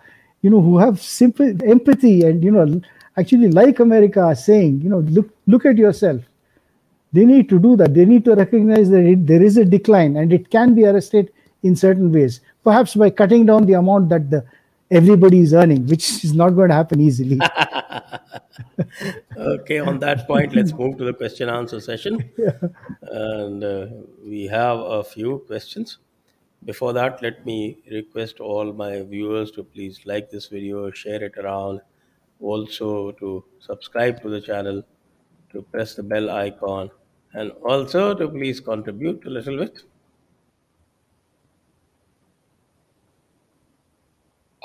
you 0.42 0.51
know 0.51 0.61
who 0.61 0.78
have 0.78 1.01
simple 1.01 1.47
empathy 1.64 2.22
and 2.22 2.42
you 2.42 2.51
know 2.51 2.80
actually 3.16 3.51
like 3.51 3.80
America 3.80 4.20
are 4.20 4.34
saying 4.34 4.80
you 4.82 4.88
know 4.88 5.01
look 5.01 5.28
look 5.47 5.66
at 5.66 5.76
yourself. 5.76 6.22
They 7.12 7.24
need 7.24 7.49
to 7.49 7.59
do 7.59 7.76
that. 7.76 7.94
They 7.94 8.05
need 8.05 8.24
to 8.26 8.34
recognize 8.34 8.90
that 8.90 9.05
it, 9.05 9.26
there 9.26 9.42
is 9.42 9.57
a 9.57 9.64
decline 9.64 10.16
and 10.16 10.32
it 10.32 10.51
can 10.51 10.74
be 10.74 10.84
arrested 10.84 11.32
in 11.62 11.74
certain 11.76 12.12
ways, 12.12 12.40
perhaps 12.66 12.94
by 12.94 13.08
cutting 13.10 13.46
down 13.46 13.66
the 13.66 13.74
amount 13.80 14.08
that 14.08 14.30
the 14.30 14.44
everybody 14.90 15.40
is 15.40 15.52
earning, 15.54 15.86
which 15.86 16.24
is 16.24 16.32
not 16.34 16.50
going 16.50 16.68
to 16.68 16.74
happen 16.74 17.00
easily. 17.00 17.38
okay, 19.36 19.78
on 19.78 19.98
that 20.00 20.26
point, 20.26 20.54
let's 20.54 20.72
move 20.72 20.96
to 20.98 21.04
the 21.04 21.12
question 21.12 21.48
answer 21.48 21.80
session. 21.80 22.18
Yeah. 22.38 22.58
And 23.02 23.64
uh, 23.64 23.86
we 24.24 24.44
have 24.46 24.78
a 24.78 25.02
few 25.04 25.38
questions. 25.46 25.98
Before 26.64 26.92
that, 26.92 27.22
let 27.22 27.44
me 27.46 27.78
request 27.90 28.40
all 28.40 28.72
my 28.72 29.02
viewers 29.02 29.50
to 29.52 29.64
please 29.64 30.00
like 30.04 30.30
this 30.30 30.46
video, 30.48 30.90
share 30.90 31.22
it 31.22 31.36
around, 31.38 31.80
also 32.40 33.12
to 33.12 33.44
subscribe 33.60 34.22
to 34.22 34.28
the 34.28 34.40
channel, 34.40 34.82
to 35.52 35.62
press 35.62 35.94
the 35.94 36.02
bell 36.02 36.30
icon, 36.30 36.90
and 37.34 37.52
also 37.64 38.14
to 38.14 38.28
please 38.28 38.60
contribute 38.60 39.24
a 39.26 39.30
little 39.30 39.58
bit. 39.58 39.82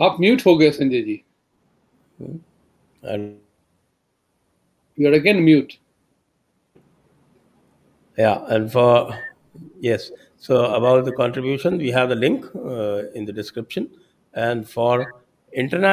आप 0.02 0.16
mute 0.20 0.46
हो 0.46 0.56
गए 0.56 0.70
संजय 0.70 1.02
जी 1.02 1.22
And 3.02 3.38
you 4.96 5.08
are 5.08 5.16
again 5.16 5.44
mute 5.44 5.74
yeah, 8.16 8.44
and 8.48 8.72
for 8.72 9.18
yes, 9.80 10.10
so 10.38 10.74
about 10.74 11.04
the 11.04 11.12
contribution, 11.12 11.76
we 11.76 11.90
have 11.90 12.08
the 12.08 12.14
link 12.14 12.46
uh, 12.54 13.10
in 13.14 13.24
the 13.24 13.32
description, 13.32 13.90
and 14.34 14.68
for 14.68 15.14
internet. 15.52 15.84